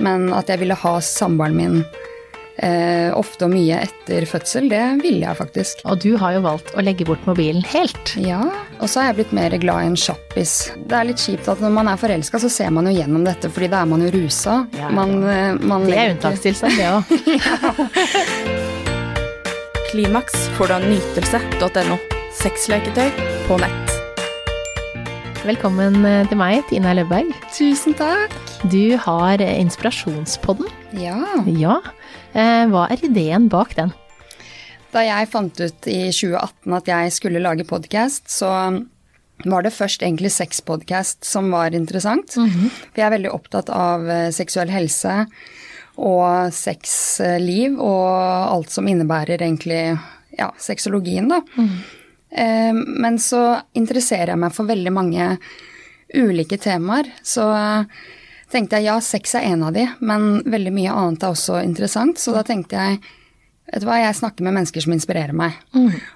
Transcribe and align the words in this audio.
Men 0.00 0.30
at 0.32 0.48
jeg 0.48 0.62
ville 0.62 0.76
ha 0.78 0.92
samboeren 1.04 1.56
min 1.58 1.74
eh, 2.64 3.12
ofte 3.12 3.44
og 3.44 3.52
mye 3.52 3.76
etter 3.84 4.24
fødsel, 4.28 4.70
det 4.72 4.80
ville 5.02 5.20
jeg 5.26 5.36
faktisk. 5.36 5.82
Og 5.84 6.00
du 6.00 6.14
har 6.20 6.32
jo 6.38 6.44
valgt 6.46 6.72
å 6.72 6.84
legge 6.84 7.04
bort 7.04 7.26
mobilen 7.28 7.60
helt. 7.74 8.14
Ja, 8.16 8.40
og 8.78 8.88
så 8.88 9.02
har 9.02 9.10
jeg 9.10 9.18
blitt 9.20 9.34
mer 9.36 9.56
glad 9.60 9.84
i 9.84 9.90
en 9.90 9.98
sjappis. 10.00 10.54
Det 10.88 10.96
er 10.96 11.10
litt 11.10 11.20
kjipt 11.20 11.50
at 11.52 11.60
når 11.60 11.74
man 11.76 11.92
er 11.92 12.00
forelska, 12.00 12.40
så 12.40 12.48
ser 12.52 12.72
man 12.72 12.88
jo 12.88 12.94
gjennom 12.96 13.26
dette, 13.28 13.52
fordi 13.52 13.68
da 13.74 13.82
er 13.84 13.90
man 13.92 14.06
jo 14.06 14.12
rusa. 14.16 14.62
Ja, 14.72 14.86
ja. 14.86 14.94
Man, 14.96 15.12
eh, 15.28 15.60
man 15.60 15.84
Det 15.90 15.98
er 15.98 16.14
unntakstilstand, 16.14 16.80
det 16.80 16.88
òg. 16.88 17.04
Klimaks 19.92 20.48
får 20.56 20.72
du 20.72 20.78
av 20.78 20.88
nytelse.no. 20.88 22.00
Sexleketøy 22.40 23.12
på 23.44 23.60
nett. 23.60 23.98
Velkommen 25.44 26.00
eh, 26.06 26.24
til 26.32 26.40
meg, 26.40 26.64
Tina 26.72 26.96
Løbberg. 26.96 27.36
Tusen 27.52 27.92
takk. 27.98 28.51
Du 28.70 28.96
har 28.96 29.40
eh, 29.40 29.60
Inspirasjonspodden. 29.60 30.66
Ja. 31.00 31.18
Ja. 31.46 31.78
Eh, 32.32 32.64
Hva 32.70 32.86
er 32.92 33.02
ideen 33.04 33.48
bak 33.52 33.74
den? 33.78 33.92
Da 34.92 35.02
jeg 35.06 35.30
fant 35.32 35.56
ut 35.60 35.88
i 35.88 35.98
2018 36.12 36.76
at 36.76 36.90
jeg 36.90 37.12
skulle 37.16 37.40
lage 37.42 37.64
podkast, 37.68 38.28
så 38.30 38.50
var 39.42 39.64
det 39.64 39.72
først 39.74 40.04
egentlig 40.04 40.30
sexpodkast 40.34 41.24
som 41.26 41.48
var 41.54 41.74
interessant. 41.74 42.36
For 42.36 43.00
jeg 43.00 43.06
er 43.08 43.14
veldig 43.16 43.32
opptatt 43.34 43.72
av 43.74 44.06
eh, 44.06 44.28
seksuell 44.34 44.70
helse 44.72 45.24
og 46.02 46.52
sexliv 46.56 47.74
og 47.82 48.12
alt 48.14 48.70
som 48.72 48.86
innebærer 48.88 49.42
egentlig 49.42 49.82
ja, 50.38 50.48
sexologien, 50.60 51.28
da. 51.28 51.42
Eh, 52.32 52.72
Men 52.72 53.18
så 53.20 53.42
interesserer 53.76 54.32
jeg 54.36 54.40
meg 54.44 54.54
for 54.56 54.70
veldig 54.70 54.92
mange 54.94 55.26
ulike 56.16 56.56
temaer. 56.60 57.10
Så 57.24 57.44
tenkte 58.52 58.78
jeg 58.78 58.90
ja, 58.90 58.98
sex 59.02 59.34
er 59.38 59.48
en 59.52 59.64
av 59.66 59.74
de, 59.76 59.86
men 60.04 60.42
veldig 60.44 60.72
mye 60.74 60.94
annet 60.94 61.24
er 61.24 61.34
også 61.34 61.60
interessant. 61.64 62.20
Så 62.20 62.34
da 62.36 62.44
tenkte 62.46 62.78
jeg 62.78 63.00
vet 63.72 63.82
du 63.82 63.88
hva, 63.88 64.00
jeg 64.02 64.18
snakker 64.18 64.44
med 64.44 64.58
mennesker 64.58 64.84
som 64.84 64.94
inspirerer 64.94 65.36
meg. 65.36 65.56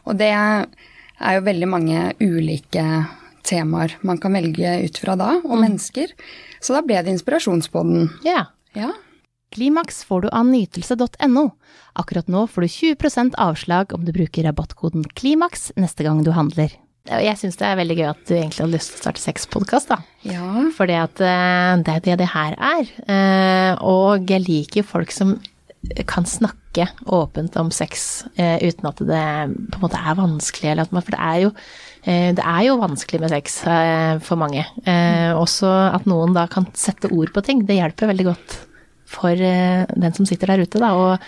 Og 0.05 0.19
det 0.20 0.33
er 0.33 1.38
jo 1.38 1.47
veldig 1.47 1.70
mange 1.70 2.02
ulike 2.20 2.84
temaer 3.47 3.94
man 4.06 4.19
kan 4.20 4.34
velge 4.36 4.75
ut 4.84 5.00
fra 5.00 5.16
da, 5.19 5.36
og 5.44 5.60
mennesker. 5.62 6.12
Så 6.60 6.77
da 6.77 6.83
ble 6.84 7.00
det 7.00 7.14
Inspirasjonspodden. 7.14 8.10
Ja. 8.27 8.48
Ja. 8.77 8.92
Klimaks 9.55 10.03
får 10.05 10.27
du 10.27 10.28
av 10.34 10.48
nytelse.no. 10.50 11.44
Akkurat 11.97 12.28
nå 12.28 12.47
får 12.50 12.66
du 12.66 12.72
20% 12.75 13.38
avslag 13.41 13.94
om 13.94 14.05
du 14.05 14.12
bruker 14.12 14.44
rabattkoden 14.44 15.06
KLIMAKS 15.16 15.70
neste 15.80 16.05
gang 16.05 16.25
du 16.27 16.34
handler. 16.36 16.75
Jeg 17.06 17.38
syns 17.38 17.58
det 17.60 17.66
er 17.68 17.78
veldig 17.78 17.96
gøy 18.00 18.06
at 18.10 18.22
du 18.26 18.32
egentlig 18.34 18.62
hadde 18.64 18.74
lyst 18.74 18.90
til 18.92 18.98
å 18.98 19.02
starte 19.04 19.22
sexpodkast, 19.22 19.92
da. 19.92 20.00
Ja. 20.26 20.46
For 20.74 20.90
det 20.90 20.96
at 20.98 21.20
eh, 21.22 21.72
det 21.86 21.92
er 21.94 22.04
det 22.06 22.16
det 22.22 22.30
her 22.32 22.56
er. 22.58 22.88
Eh, 23.06 23.72
Og 23.86 24.26
jeg 24.30 24.42
liker 24.46 24.86
folk 24.86 25.14
som 25.14 25.36
kan 26.10 26.26
snakke 26.26 26.88
åpent 27.14 27.54
om 27.60 27.68
sex 27.70 28.24
eh, 28.34 28.58
uten 28.66 28.88
at 28.90 28.98
det 29.06 29.20
på 29.70 29.78
en 29.78 29.84
måte 29.84 30.00
er 30.02 30.18
vanskelig. 30.18 30.72
Eller 30.72 30.88
at 30.88 30.94
man, 30.96 31.04
for 31.06 31.14
det 31.14 31.22
er, 31.22 31.42
jo, 31.44 31.52
det 32.06 32.42
er 32.42 32.62
jo 32.66 32.78
vanskelig 32.82 33.20
med 33.22 33.30
sex 33.36 33.60
for 34.26 34.41
mange. 34.41 34.64
Også 35.38 35.70
at 35.94 36.08
noen 36.10 36.34
da 36.34 36.48
kan 36.50 36.66
sette 36.74 37.12
ord 37.14 37.30
på 37.34 37.44
ting. 37.46 37.62
Det 37.68 37.78
hjelper 37.78 38.10
veldig 38.10 38.26
godt 38.32 38.58
for 39.06 39.38
den 39.38 40.16
som 40.16 40.26
sitter 40.26 40.50
der 40.50 40.64
ute 40.66 40.82
da, 40.82 40.91
og 40.98 41.22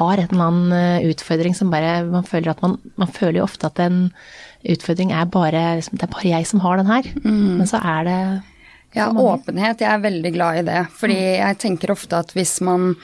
har 0.00 0.18
en 0.18 0.32
eller 0.34 0.48
annen 0.48 1.06
utfordring 1.10 1.54
som 1.54 1.70
bare 1.70 2.00
Man 2.10 2.26
føler 2.26 2.50
at 2.52 2.62
man, 2.62 2.76
man 2.98 3.10
føler 3.14 3.40
jo 3.40 3.46
ofte 3.46 3.70
at 3.70 3.78
en 3.86 4.08
utfordring 4.64 5.12
er 5.16 5.24
bare 5.32 5.62
liksom, 5.78 5.96
Det 5.98 6.06
er 6.06 6.12
bare 6.12 6.32
jeg 6.34 6.46
som 6.46 6.60
har 6.60 6.76
den 6.80 6.86
her. 6.90 7.10
Men 7.24 7.66
så 7.66 7.80
er 7.80 8.04
det 8.08 8.20
Ja, 8.94 9.08
åpenhet. 9.12 9.80
Jeg 9.80 9.88
er 9.92 10.02
veldig 10.02 10.32
glad 10.34 10.58
i 10.58 10.62
det. 10.66 10.80
Fordi 10.98 11.18
jeg 11.38 11.58
tenker 11.62 11.92
ofte 11.94 12.18
at 12.18 12.32
hvis 12.34 12.56
man 12.66 12.96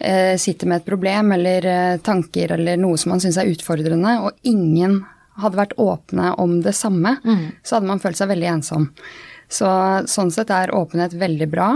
eh, 0.00 0.34
sitter 0.36 0.66
med 0.66 0.80
et 0.80 0.88
problem 0.90 1.32
eller 1.36 1.66
eh, 1.66 1.96
tanker 2.02 2.52
eller 2.56 2.76
noe 2.80 2.98
som 2.98 3.12
man 3.14 3.20
syns 3.22 3.38
er 3.38 3.50
utfordrende, 3.52 4.16
og 4.26 4.32
ingen 4.42 5.04
hadde 5.40 5.56
vært 5.56 5.76
åpne 5.78 6.34
om 6.42 6.58
det 6.64 6.74
samme, 6.76 7.14
så 7.62 7.76
hadde 7.78 7.86
man 7.88 8.00
følt 8.02 8.18
seg 8.18 8.28
veldig 8.28 8.48
ensom. 8.58 8.90
Så 9.48 9.66
sånn 10.10 10.30
sett 10.34 10.50
er 10.52 10.74
åpenhet 10.76 11.14
veldig 11.16 11.46
bra. 11.50 11.70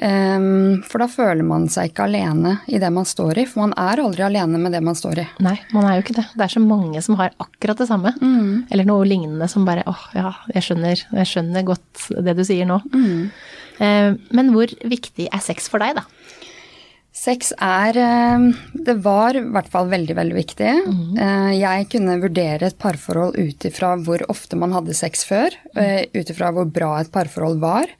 Ehm, 0.00 0.80
for 0.88 1.02
da 1.02 1.06
føler 1.12 1.44
man 1.44 1.66
seg 1.68 1.90
ikke 1.90 2.06
alene 2.08 2.54
i 2.72 2.78
det 2.80 2.88
man 2.94 3.04
står 3.08 3.42
i, 3.42 3.46
for 3.48 3.66
man 3.66 3.74
er 3.76 4.00
aldri 4.00 4.24
alene 4.24 4.56
med 4.62 4.72
det 4.72 4.80
man 4.84 4.96
står 4.96 5.20
i. 5.20 5.26
Nei, 5.44 5.56
man 5.74 5.84
er 5.84 5.98
jo 5.98 6.04
ikke 6.06 6.16
det. 6.16 6.24
Det 6.32 6.46
er 6.46 6.54
så 6.54 6.62
mange 6.64 7.02
som 7.04 7.18
har 7.20 7.34
akkurat 7.42 7.82
det 7.82 7.88
samme. 7.90 8.14
Eller 8.72 8.88
noe 8.88 9.04
lignende 9.08 9.48
som 9.52 9.66
bare 9.68 9.84
åh, 9.90 10.06
ja, 10.16 10.32
jeg 10.54 10.64
skjønner, 10.68 11.04
jeg 11.20 11.28
skjønner 11.28 11.66
godt 11.68 12.06
det 12.24 12.36
du 12.38 12.44
sier 12.48 12.68
nå. 12.70 12.80
Mm. 12.94 13.28
Men 14.32 14.52
hvor 14.54 14.72
viktig 14.86 15.28
er 15.28 15.42
sex 15.44 15.68
for 15.72 15.82
deg, 15.82 15.98
da? 16.00 16.06
Sex 17.12 17.50
er 17.60 17.96
eh, 18.00 18.44
Det 18.72 18.94
var 19.04 19.36
i 19.36 19.42
hvert 19.44 19.68
fall 19.70 19.90
veldig, 19.92 20.14
veldig 20.16 20.36
viktig. 20.38 20.70
Mm. 20.88 21.18
Jeg 21.58 21.88
kunne 21.92 22.16
vurdere 22.22 22.70
et 22.70 22.78
parforhold 22.80 23.36
ut 23.36 23.66
ifra 23.68 23.92
hvor 24.00 24.24
ofte 24.32 24.56
man 24.56 24.72
hadde 24.72 24.96
sex 24.96 25.26
før. 25.28 25.52
eh, 25.76 26.06
Ut 26.16 26.32
ifra 26.32 26.48
hvor 26.56 26.64
bra 26.72 26.94
et 27.02 27.12
parforhold 27.12 27.60
var. 27.60 27.92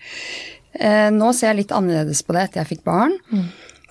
Eh, 0.75 1.10
Nå 1.10 1.33
ser 1.34 1.53
jeg 1.53 1.56
litt 1.62 1.72
annerledes 1.77 2.22
på 2.27 2.33
det 2.37 2.47
etter 2.49 2.62
jeg 2.62 2.77
fikk 2.78 2.84
barn. 2.84 3.16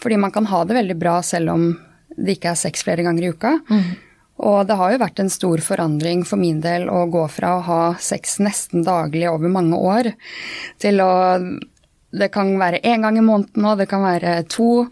Fordi 0.02 0.18
man 0.18 0.32
kan 0.34 0.46
ha 0.50 0.64
det 0.66 0.74
veldig 0.80 0.98
bra 1.00 1.20
selv 1.22 1.50
om 1.54 1.68
det 2.18 2.38
ikke 2.40 2.52
er 2.52 2.60
sex 2.60 2.84
flere 2.84 3.04
ganger 3.06 3.24
i 3.28 3.30
uka. 3.36 3.52
Og 4.42 4.66
det 4.68 4.76
har 4.80 4.92
jo 4.92 4.98
vært 5.04 5.20
en 5.22 5.30
stor 5.30 5.62
forandring 5.62 6.24
for 6.26 6.38
min 6.42 6.62
del 6.64 6.88
å 6.90 7.04
gå 7.14 7.28
fra 7.30 7.58
å 7.60 7.62
ha 7.68 7.82
sex 8.02 8.40
nesten 8.42 8.82
daglig 8.84 9.28
over 9.30 9.50
mange 9.54 9.78
år, 9.78 10.14
til 10.82 11.00
å 11.02 11.12
Det 12.14 12.28
kan 12.34 12.58
være 12.60 12.82
én 12.84 13.02
gang 13.06 13.16
i 13.18 13.22
måneden 13.24 13.62
nå, 13.64 13.78
det 13.78 13.88
kan 13.88 14.02
være 14.04 14.44
to, 14.50 14.88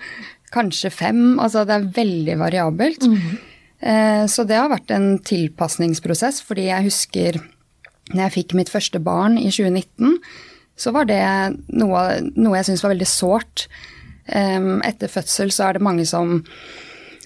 kanskje 0.53 0.89
fem. 0.89 1.37
Altså 1.37 1.65
det 1.67 1.73
er 1.75 1.89
veldig 1.97 2.37
variabelt. 2.39 3.03
Eh, 3.81 4.23
Så 4.27 4.45
det 4.47 4.55
har 4.55 4.69
vært 4.69 4.89
en 4.91 5.17
tilpasningsprosess, 5.19 6.41
fordi 6.41 6.69
jeg 6.69 6.83
husker 6.87 7.41
når 8.13 8.21
jeg 8.29 8.31
fikk 8.37 8.53
mitt 8.55 8.69
første 8.69 8.99
barn 9.03 9.37
i 9.37 9.49
2019, 9.51 10.19
så 10.79 10.93
var 10.95 11.09
det 11.09 11.21
noe, 11.75 12.03
noe 12.39 12.59
jeg 12.59 12.69
syntes 12.69 12.85
var 12.85 12.93
veldig 12.93 13.09
sårt. 13.11 13.65
Em, 14.31 14.77
Etter 14.87 15.11
fødsel 15.11 15.51
så 15.51 15.67
er 15.67 15.75
det 15.77 15.83
mange 15.83 16.05
som 16.07 16.39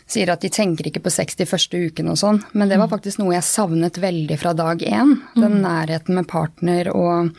sier 0.09 0.29
at 0.33 0.43
de 0.43 0.49
tenker 0.53 0.87
ikke 0.89 1.03
på 1.05 1.13
sex 1.13 1.37
de 1.39 1.45
første 1.47 1.77
ukene 1.79 2.13
og 2.13 2.19
sånn, 2.19 2.41
men 2.53 2.69
det 2.69 2.77
var 2.81 2.89
faktisk 2.91 3.21
noe 3.21 3.33
jeg 3.35 3.45
savnet 3.47 3.97
veldig 4.03 4.37
fra 4.41 4.51
dag 4.57 4.81
én. 4.83 5.15
Den 5.37 5.61
nærheten 5.63 6.17
med 6.19 6.27
partner 6.29 6.91
og 6.93 7.31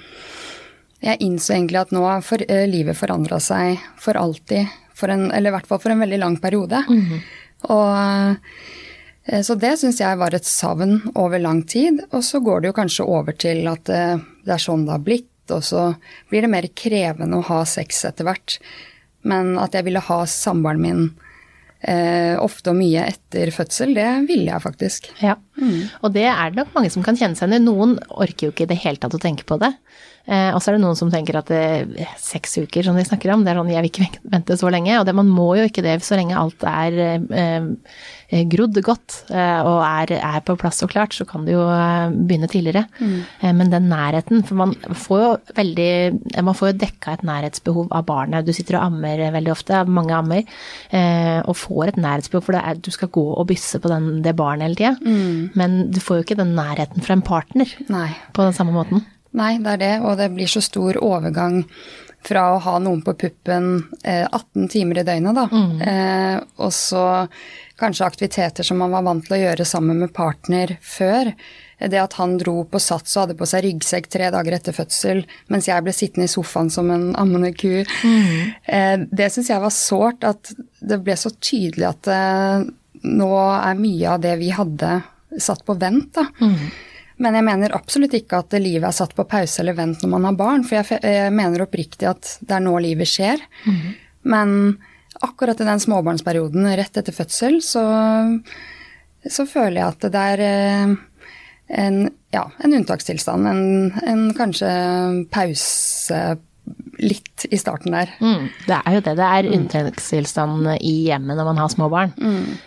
Jeg 1.04 1.20
innså 1.20 1.52
egentlig 1.52 1.76
at 1.82 1.90
nå 1.92 2.00
har 2.00 2.24
eh, 2.48 2.62
livet 2.64 2.96
forandra 2.96 3.36
seg 3.36 3.76
for 4.00 4.16
alltid, 4.16 4.70
for 4.96 5.12
en, 5.12 5.26
eller 5.36 5.50
i 5.50 5.52
hvert 5.52 5.66
fall 5.68 5.82
for 5.82 5.92
en 5.92 6.00
veldig 6.00 6.16
lang 6.22 6.38
periode. 6.40 6.80
Og 7.68 8.38
eh, 9.28 9.42
så 9.44 9.52
det 9.60 9.74
syns 9.82 10.00
jeg 10.00 10.16
var 10.16 10.32
et 10.32 10.48
savn 10.48 11.02
over 11.14 11.38
lang 11.44 11.60
tid. 11.68 12.00
Og 12.16 12.24
så 12.24 12.40
går 12.40 12.60
det 12.64 12.70
jo 12.70 12.76
kanskje 12.78 13.04
over 13.04 13.36
til 13.36 13.68
at 13.68 13.92
eh, 13.92 14.16
det 14.48 14.56
er 14.56 14.64
sånn 14.64 14.86
det 14.88 14.94
har 14.96 15.04
blitt, 15.04 15.28
og 15.52 15.64
så 15.66 15.90
blir 16.30 16.44
det 16.44 16.52
mer 16.52 16.68
krevende 16.76 17.40
å 17.40 17.46
ha 17.50 17.62
sex 17.68 18.04
etter 18.08 18.28
hvert. 18.28 18.58
Men 19.24 19.56
at 19.60 19.76
jeg 19.76 19.86
ville 19.86 20.02
ha 20.04 20.18
samboeren 20.28 20.82
min 20.84 21.04
eh, 21.88 22.34
ofte 22.40 22.72
og 22.72 22.78
mye 22.78 23.04
etter 23.08 23.52
fødsel, 23.54 23.94
det 23.96 24.08
ville 24.28 24.50
jeg 24.50 24.64
faktisk. 24.64 25.10
Ja. 25.22 25.36
Og 26.02 26.12
det 26.14 26.26
er 26.30 26.52
det 26.52 26.60
nok 26.60 26.74
mange 26.76 26.92
som 26.92 27.04
kan 27.06 27.18
kjenne 27.18 27.38
seg 27.38 27.48
igjen 27.50 27.64
i. 27.64 27.68
Noen 27.68 27.96
orker 28.08 28.48
jo 28.48 28.54
ikke 28.54 28.66
i 28.66 28.72
det 28.72 28.80
hele 28.84 29.00
tatt 29.00 29.16
å 29.16 29.22
tenke 29.22 29.46
på 29.48 29.58
det. 29.62 29.72
Eh, 30.24 30.50
og 30.54 30.60
så 30.62 30.70
er 30.70 30.78
det 30.78 30.84
noen 30.84 30.98
som 30.98 31.12
tenker 31.12 31.36
at 31.40 31.50
eh, 31.52 32.04
seks 32.20 32.56
uker, 32.64 32.86
som 32.86 32.96
de 32.96 33.04
snakker 33.04 33.32
om, 33.34 33.44
det 33.44 33.52
er 33.52 33.60
sånn 33.60 33.72
jeg 33.72 33.84
vil 33.84 33.92
ikke 33.92 34.28
vente 34.36 34.58
så 34.60 34.72
lenge. 34.72 34.98
Og 35.00 35.08
det, 35.08 35.16
man 35.16 35.32
må 35.32 35.50
jo 35.60 35.68
ikke 35.68 35.84
det 35.84 35.98
så 36.06 36.20
lenge 36.20 36.38
alt 36.40 36.64
er 36.68 37.00
eh, 37.08 37.26
eh, 37.44 37.72
grodd 38.50 38.78
godt 38.84 39.16
eh, 39.30 39.60
og 39.64 39.80
er, 39.84 40.14
er 40.18 40.42
på 40.46 40.56
plass 40.60 40.82
og 40.84 40.90
klart, 40.92 41.14
så 41.16 41.26
kan 41.28 41.44
du 41.46 41.52
jo 41.54 41.62
eh, 41.70 42.12
begynne 42.14 42.48
tidligere. 42.50 42.84
Mm. 42.98 43.54
men 43.58 43.70
den 43.72 43.88
nærheten, 43.90 44.42
for 44.46 44.58
man 44.58 44.74
får 45.04 45.22
jo 45.22 45.30
veldig 45.56 46.42
Man 46.44 46.56
får 46.56 46.70
jo 46.70 46.78
dekka 46.82 47.14
et 47.14 47.24
nærhetsbehov 47.26 47.88
av 47.94 48.04
barnet. 48.08 48.46
Du 48.46 48.52
sitter 48.56 48.78
og 48.78 48.88
ammer 48.88 49.22
veldig 49.34 49.52
ofte, 49.52 49.82
mange 49.86 50.14
ammer, 50.16 50.42
eh, 50.90 51.40
og 51.44 51.56
får 51.58 51.92
et 51.92 52.00
nærhetsbehov, 52.00 52.44
for 52.46 52.56
det 52.56 52.62
er, 52.64 52.80
du 52.80 52.90
skal 52.94 53.12
gå 53.14 53.24
og 53.34 53.48
bysse 53.50 53.80
på 53.80 53.90
den, 53.92 54.22
det 54.24 54.36
barnet 54.38 54.68
hele 54.68 54.78
tida. 54.78 54.94
Men 55.58 55.90
du 55.92 56.00
får 56.02 56.20
jo 56.20 56.26
ikke 56.26 56.40
den 56.40 56.54
nærheten 56.56 57.04
fra 57.04 57.16
en 57.16 57.24
partner 57.24 57.70
Nei. 57.92 58.10
på 58.32 58.46
den 58.46 58.56
samme 58.56 58.74
måten. 58.74 59.04
Nei, 59.34 59.56
det 59.62 59.76
er 59.76 59.80
det, 59.82 59.94
og 60.06 60.18
det 60.20 60.30
blir 60.34 60.50
så 60.50 60.62
stor 60.62 60.98
overgang 61.02 61.64
fra 62.24 62.46
å 62.54 62.60
ha 62.62 62.78
noen 62.82 63.02
på 63.04 63.14
puppen 63.20 63.70
eh, 64.02 64.24
18 64.24 64.68
timer 64.72 65.02
i 65.02 65.06
døgnet, 65.06 65.36
da, 65.36 65.44
eh, 65.90 66.36
og 66.62 66.72
så 66.74 67.04
kanskje 67.80 68.06
aktiviteter 68.06 68.66
som 68.66 68.78
man 68.78 68.92
var 68.94 69.02
vant 69.06 69.24
til 69.26 69.36
å 69.36 69.40
gjøre 69.40 69.66
sammen 69.66 69.98
med 70.02 70.12
partner 70.14 70.76
før. 70.82 71.32
Det 71.78 71.98
at 71.98 72.14
han 72.20 72.36
dro 72.38 72.62
på 72.70 72.80
sats 72.80 73.16
og 73.16 73.24
hadde 73.24 73.36
på 73.38 73.48
seg 73.50 73.64
ryggsekk 73.66 74.06
tre 74.12 74.30
dager 74.32 74.56
etter 74.56 74.76
fødsel, 74.76 75.24
mens 75.52 75.68
jeg 75.68 75.84
ble 75.84 75.94
sittende 75.94 76.28
i 76.28 76.32
sofaen 76.32 76.70
som 76.72 76.92
en 76.94 77.10
ammende 77.20 77.50
ku. 77.58 77.82
mm. 77.82 79.10
det 79.10 79.28
syns 79.34 79.50
jeg 79.50 79.64
var 79.64 79.74
sårt, 79.74 80.24
at 80.24 80.54
det 80.80 81.02
ble 81.04 81.18
så 81.18 81.34
tydelig 81.34 81.90
at 81.90 82.10
eh, 82.14 82.64
nå 83.04 83.30
er 83.42 83.82
mye 83.82 84.14
av 84.14 84.22
det 84.24 84.38
vi 84.40 84.54
hadde, 84.54 84.96
satt 85.42 85.64
på 85.66 85.76
vent. 85.80 86.14
da. 86.14 86.28
Men 87.22 87.38
jeg 87.38 87.46
mener 87.46 87.74
absolutt 87.76 88.14
ikke 88.16 88.40
at 88.42 88.54
livet 88.58 88.88
er 88.88 88.96
satt 88.96 89.12
på 89.14 89.26
pause 89.30 89.60
eller 89.62 89.76
vent 89.78 90.02
når 90.02 90.10
man 90.16 90.26
har 90.28 90.38
barn, 90.38 90.64
for 90.66 90.78
jeg, 90.80 91.30
mener 91.34 91.62
oppriktig 91.62 92.08
at 92.10 92.36
det 92.40 92.56
er 92.56 92.64
nå 92.64 92.74
livet 92.82 93.10
skjer. 93.10 93.42
Men 94.30 94.76
akkurat 95.22 95.60
i 95.60 95.66
den 95.68 95.82
småbarnsperioden 95.82 96.68
rett 96.78 96.96
etter 97.00 97.14
fødsel, 97.14 97.60
så, 97.64 97.84
så 99.30 99.46
føler 99.48 99.80
jeg 99.80 99.92
at 99.92 100.08
det 100.14 100.24
er 100.32 100.42
eh, 100.46 100.96
en, 101.84 102.00
ja, 102.34 102.48
en 102.64 102.76
unntakstilstand. 102.80 103.48
En, 103.50 103.62
en 104.06 104.26
kanskje 104.36 104.72
pause 105.34 106.22
litt 107.02 107.44
i 107.52 107.58
starten 107.60 107.92
der. 107.92 108.14
Mm, 108.24 108.48
det 108.68 108.80
er 108.80 108.96
jo 108.96 109.04
det. 109.04 109.16
Det 109.20 109.28
er 109.28 109.52
unntakstilstand 109.58 110.70
i 110.78 110.94
hjemmet 111.10 111.36
når 111.36 111.50
man 111.50 111.60
har 111.60 111.72
små 111.72 111.90
barn. 111.92 112.14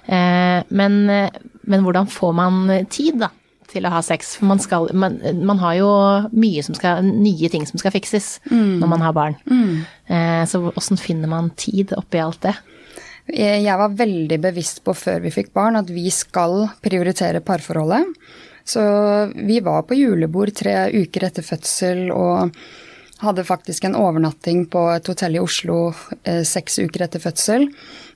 Eh, 0.06 0.60
men, 0.70 1.00
men 1.08 1.86
hvordan 1.86 2.10
får 2.12 2.38
man 2.38 2.64
tid, 2.94 3.20
da? 3.24 3.32
Til 3.78 3.86
å 3.86 3.94
ha 3.94 4.02
sex. 4.02 4.36
For 4.40 4.50
man, 4.50 4.62
skal, 4.64 4.90
man, 4.98 5.20
man 5.46 5.62
har 5.62 5.78
jo 5.78 5.92
mye 6.34 6.64
som 6.66 6.78
skal, 6.78 7.06
nye 7.06 7.52
ting 7.54 7.68
som 7.70 7.78
skal 7.78 7.94
fikses 7.94 8.40
når 8.50 8.90
man 8.90 9.06
har 9.06 9.14
barn. 9.14 9.38
Eh, 10.10 10.44
så 10.50 10.64
åssen 10.74 10.98
finner 10.98 11.30
man 11.30 11.52
tid 11.60 11.94
oppi 11.98 12.22
alt 12.24 12.42
det? 12.48 12.56
Jeg 13.28 13.76
var 13.76 13.96
veldig 14.00 14.38
bevisst 14.40 14.80
på 14.88 14.94
før 14.96 15.20
vi 15.26 15.34
fikk 15.36 15.52
barn 15.58 15.76
at 15.76 15.90
vi 15.92 16.08
skal 16.16 16.70
prioritere 16.82 17.44
parforholdet. 17.44 18.08
Så 18.68 18.82
vi 19.36 19.60
var 19.64 19.86
på 19.88 19.96
julebord 19.96 20.56
tre 20.56 20.88
uker 20.96 21.28
etter 21.28 21.46
fødsel 21.46 22.08
og 22.12 22.56
hadde 23.24 23.46
faktisk 23.48 23.88
en 23.88 23.96
overnatting 23.98 24.66
på 24.72 24.82
et 24.94 25.08
hotell 25.10 25.38
i 25.38 25.42
Oslo 25.42 25.78
eh, 26.24 26.44
seks 26.46 26.80
uker 26.84 27.06
etter 27.08 27.24
fødsel. 27.24 27.66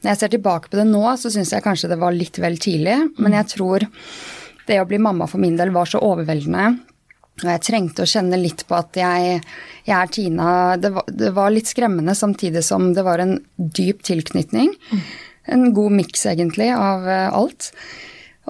Når 0.02 0.12
jeg 0.12 0.20
ser 0.20 0.34
tilbake 0.36 0.70
på 0.70 0.78
det 0.78 0.86
nå, 0.90 1.04
så 1.18 1.32
syns 1.34 1.54
jeg 1.56 1.66
kanskje 1.66 1.90
det 1.92 2.00
var 2.02 2.14
litt 2.16 2.38
vel 2.42 2.60
tidlig. 2.62 2.98
Men 3.18 3.38
jeg 3.40 3.50
tror 3.56 3.88
det 4.68 4.80
å 4.82 4.88
bli 4.90 5.00
mamma 5.02 5.28
for 5.30 5.42
min 5.42 5.58
del 5.60 5.74
var 5.76 5.90
så 5.90 6.02
overveldende. 6.06 6.72
Og 7.42 7.50
jeg 7.50 7.64
trengte 7.66 8.04
å 8.04 8.10
kjenne 8.10 8.38
litt 8.38 8.64
på 8.70 8.78
at 8.78 8.98
jeg, 9.00 9.42
jeg 9.88 9.96
er 9.98 10.14
Tina. 10.14 10.52
Det 10.78 10.92
var, 10.94 11.08
det 11.08 11.34
var, 11.34 11.54
litt 11.54 11.72
skremmende 11.72 12.16
samtidig 12.18 12.64
som 12.66 12.92
det 12.94 13.06
var 13.08 13.24
en 13.24 13.38
dyp 13.58 14.04
tilknytning. 14.06 14.76
En 15.50 15.72
god 15.74 15.96
miks, 15.98 16.28
egentlig, 16.30 16.70
av 16.76 17.08
eh, 17.10 17.28
alt. 17.34 17.72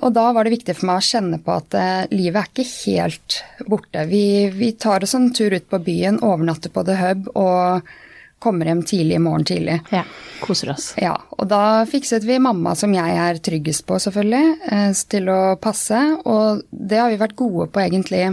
Og 0.01 0.11
da 0.15 0.25
var 0.35 0.43
det 0.43 0.55
viktig 0.55 0.75
for 0.75 0.89
meg 0.89 0.99
å 0.99 1.07
kjenne 1.07 1.39
på 1.43 1.55
at 1.55 1.75
eh, 1.77 2.11
livet 2.11 2.41
er 2.41 2.51
ikke 2.51 2.67
helt 2.91 3.39
borte. 3.69 4.05
Vi, 4.11 4.25
vi, 4.55 4.73
tar 4.79 5.05
oss 5.05 5.15
en 5.15 5.29
tur 5.35 5.55
ut 5.55 5.67
på 5.71 5.79
byen, 5.85 6.19
overnatter 6.25 6.73
på 6.73 6.83
The 6.87 6.97
Hub 6.99 7.29
og 7.35 7.91
kommer 8.41 8.69
hjem 8.69 8.83
tidlig 8.87 9.17
i 9.17 9.23
morgen 9.23 9.47
tidlig. 9.47 9.79
Ja, 9.93 10.03
koser 10.41 10.73
oss. 10.73 10.91
Ja, 10.99 11.15
og 11.37 11.49
da 11.51 11.83
fikset 11.89 12.25
vi 12.27 12.39
mamma, 12.41 12.75
som 12.77 12.93
jeg 12.95 13.17
er 13.23 13.41
tryggest 13.43 13.85
på 13.89 13.99
selvfølgelig, 14.01 14.53
eh, 14.71 14.93
til 15.13 15.31
å 15.31 15.41
passe. 15.61 15.99
Og 16.25 16.63
det 16.69 17.01
har 17.01 17.11
vi 17.13 17.19
vært 17.21 17.37
gode 17.39 17.69
på 17.71 17.83
egentlig 17.83 18.23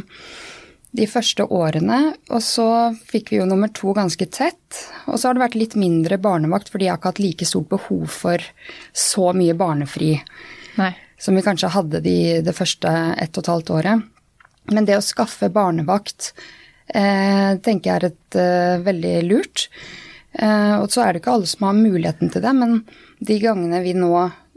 de 0.99 1.06
første 1.06 1.44
årene. 1.44 1.99
Og 2.32 2.40
så 2.43 2.69
fikk 3.10 3.34
vi 3.34 3.43
jo 3.43 3.49
nummer 3.49 3.72
to 3.72 3.93
ganske 3.96 4.31
tett. 4.32 4.84
Og 5.06 5.19
så 5.19 5.28
har 5.28 5.37
det 5.37 5.46
vært 5.46 5.60
litt 5.60 5.76
mindre 5.78 6.20
barnevakt, 6.22 6.72
fordi 6.72 6.88
jeg 6.88 6.96
har 6.96 7.02
ikke 7.02 7.12
hatt 7.14 7.26
like 7.26 7.50
stort 7.50 7.69
behov 7.76 8.08
for 8.12 8.49
så 8.96 9.31
mye 9.37 9.56
barnefri. 9.58 10.16
Nei 10.81 10.94
som 11.19 11.34
vi 11.34 11.43
kanskje 11.43 11.72
hadde 11.75 12.00
de, 12.00 12.16
det 12.43 12.55
første 12.55 12.90
ett 13.19 13.34
og 13.37 13.43
et 13.43 13.52
halvt 13.52 13.75
året. 13.75 14.06
Men 14.72 14.87
det 14.87 14.99
å 14.99 15.05
skaffe 15.05 15.50
barnevakt 15.52 16.32
tenker 16.88 17.90
jeg 17.90 17.96
er 17.96 18.06
et 18.08 18.38
eh, 18.40 18.81
veldig 18.85 19.14
lurt. 19.29 19.69
Eh, 20.32 20.75
og 20.79 20.88
så 20.93 21.05
er 21.05 21.12
det 21.12 21.23
ikke 21.23 21.35
alle 21.37 21.50
som 21.50 21.67
har 21.69 21.76
muligheten 21.79 22.32
til 22.32 22.44
det, 22.44 22.55
men 22.56 22.81
de 23.19 23.38
gangene 23.43 23.82
vi 23.85 23.94
nå 23.96 24.12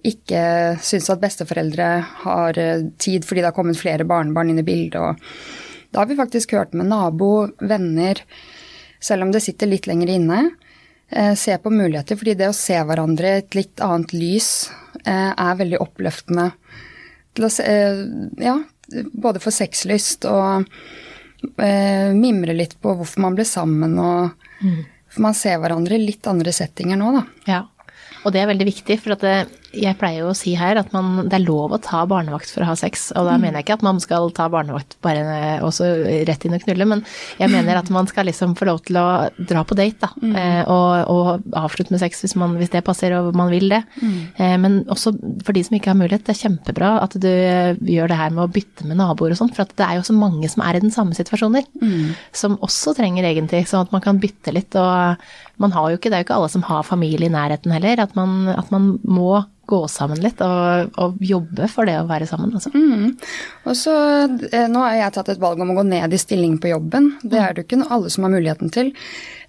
ikke 0.08 0.44
syns 0.82 1.12
at 1.14 1.22
besteforeldre 1.22 1.90
har 2.24 2.58
eh, 2.58 2.88
tid 3.02 3.28
fordi 3.28 3.44
det 3.44 3.52
har 3.52 3.58
kommet 3.58 3.80
flere 3.80 4.08
barnebarn 4.08 4.54
inn 4.54 4.64
i 4.64 4.66
bildet, 4.66 4.98
og 4.98 5.92
da 5.92 6.02
har 6.02 6.08
vi 6.08 6.16
faktisk 6.16 6.56
hørt 6.56 6.76
med 6.78 6.88
nabo, 6.88 7.50
venner, 7.60 8.22
selv 9.04 9.26
om 9.26 9.34
det 9.34 9.44
sitter 9.44 9.68
litt 9.68 9.90
lenger 9.92 10.14
inne, 10.14 10.44
eh, 11.12 11.34
se 11.36 11.58
på 11.60 11.74
muligheter. 11.74 12.16
Fordi 12.16 12.38
det 12.40 12.48
å 12.48 12.56
se 12.56 12.78
hverandre 12.80 13.28
i 13.28 13.42
et 13.42 13.58
litt 13.60 13.84
annet 13.84 14.14
lys 14.16 14.54
Eh, 15.06 15.32
er 15.38 15.58
veldig 15.58 15.80
oppløftende. 15.82 16.52
Se, 17.50 17.64
eh, 17.64 18.06
ja, 18.38 18.58
både 19.14 19.40
for 19.40 19.52
sexlyst 19.56 20.28
og 20.30 20.68
eh, 21.42 22.12
mimre 22.18 22.56
litt 22.58 22.78
på 22.82 22.96
hvorfor 22.98 23.24
man 23.26 23.38
ble 23.38 23.46
sammen 23.48 23.98
og 24.02 24.48
mm. 24.64 24.82
For 25.12 25.26
man 25.26 25.36
ser 25.36 25.58
hverandre 25.60 25.98
i 25.98 26.06
litt 26.06 26.24
andre 26.32 26.54
settinger 26.56 26.96
nå, 26.96 27.10
da. 27.12 27.22
Ja, 27.44 27.58
og 28.24 28.32
det 28.32 28.40
er 28.40 28.48
veldig 28.48 28.68
viktig, 28.70 28.96
for 29.04 29.18
at 29.18 29.26
det, 29.26 29.34
jeg 29.72 29.96
pleier 30.00 30.26
jo 30.26 30.32
å 30.32 30.38
si 30.38 30.54
her 30.60 30.80
at 30.80 30.92
man, 30.96 31.28
det 31.30 31.38
er 31.38 31.46
lov 31.46 31.72
å 31.72 31.80
ta 31.82 32.04
barnevakt 32.10 32.50
for 32.52 32.64
å 32.64 32.72
ha 32.72 32.76
sex. 32.80 33.10
Og 33.16 33.28
da 33.28 33.38
mm. 33.38 33.44
mener 33.44 33.60
jeg 33.60 33.68
ikke 33.68 33.78
at 33.80 33.86
man 33.86 34.02
skal 34.04 34.30
ta 34.36 34.48
barnevakt 34.52 34.98
bare 35.06 35.24
også 35.66 35.88
rett 36.28 36.46
inn 36.46 36.56
og 36.58 36.64
knulle, 36.66 36.88
men 36.90 37.04
jeg 37.40 37.52
mener 37.54 37.80
at 37.80 37.92
man 37.94 38.10
skal 38.10 38.28
liksom 38.28 38.56
få 38.60 38.68
lov 38.68 38.82
til 38.88 39.00
å 39.00 39.06
dra 39.38 39.64
på 39.68 39.78
date, 39.80 40.00
da. 40.02 40.12
Mm. 40.20 40.36
Eh, 40.42 40.62
og, 40.72 41.12
og, 41.12 41.48
avslutte 41.62 41.94
med 41.94 42.02
sex 42.04 42.24
hvis, 42.24 42.36
man, 42.40 42.58
hvis, 42.60 42.72
det 42.74 42.84
passer 42.88 43.16
og 43.18 43.32
man 43.38 43.52
vil 43.54 43.70
det. 43.72 43.82
Mm. 44.02 44.18
Eh, 44.36 44.58
men 44.62 44.78
også 44.92 45.14
for 45.46 45.56
de 45.56 45.64
som 45.68 45.78
ikke 45.78 45.94
har 45.94 46.00
mulighet, 46.00 46.26
det 46.28 46.36
er 46.36 46.42
kjempebra 46.42 46.92
at 47.06 47.16
du 47.22 47.30
gjør 47.30 48.12
det 48.12 48.20
her 48.20 48.36
med 48.36 48.46
å 48.46 48.52
bytte 48.52 48.88
med 48.90 49.00
naboer 49.00 49.36
og 49.36 49.40
sånn, 49.40 49.54
for 49.56 49.70
det 49.78 49.88
er 49.88 50.00
jo 50.00 50.08
så 50.08 50.18
mange 50.18 50.52
som 50.52 50.66
er 50.66 50.78
i 50.78 50.84
den 50.84 50.94
samme 50.94 51.16
situasjoner. 51.18 51.68
Mm. 51.82 52.12
Som 52.36 52.60
også 52.66 52.96
trenger 52.98 53.30
egentlig, 53.30 53.64
sånn 53.70 53.88
at 53.88 53.96
man 53.96 54.04
kan 54.04 54.20
bytte 54.22 54.54
litt. 54.56 54.76
Og 54.76 55.62
man 55.62 55.76
har 55.76 55.92
jo 55.92 56.00
ikke, 56.00 56.12
det 56.12 56.20
er 56.20 56.24
jo 56.24 56.30
ikke 56.30 56.38
alle 56.42 56.52
som 56.52 56.68
har 56.68 56.88
familie 56.88 57.30
i 57.30 57.34
nærheten 57.34 57.74
heller. 57.76 58.04
At 58.04 58.18
man, 58.20 58.50
at 58.52 58.72
man 58.74 58.96
må 59.04 59.44
gå 59.72 59.80
sammen 59.92 60.20
litt 60.24 60.42
og, 60.46 60.92
og, 61.02 61.20
jobbe 61.24 61.68
for 61.72 61.90
det 61.90 61.98
å 62.02 62.08
være 62.10 62.28
sammen. 62.30 62.54
Altså. 62.58 62.72
Mm. 62.76 63.14
Og 63.66 63.78
så, 63.78 63.96
eh, 64.52 64.68
Nå 64.72 64.84
har 64.84 64.98
jeg 64.98 65.16
tatt 65.18 65.32
et 65.34 65.42
valg 65.42 65.62
om 65.64 65.74
å 65.74 65.78
gå 65.80 65.86
ned 65.88 66.14
i 66.14 66.22
stilling 66.22 66.58
på 66.62 66.74
jobben. 66.74 67.14
Det 67.24 67.40
er 67.40 67.54
det 67.54 67.64
jo 67.64 67.70
ikke 67.70 67.88
alle 67.88 68.12
som 68.14 68.28
har 68.28 68.36
muligheten 68.36 68.74
til. 68.74 68.92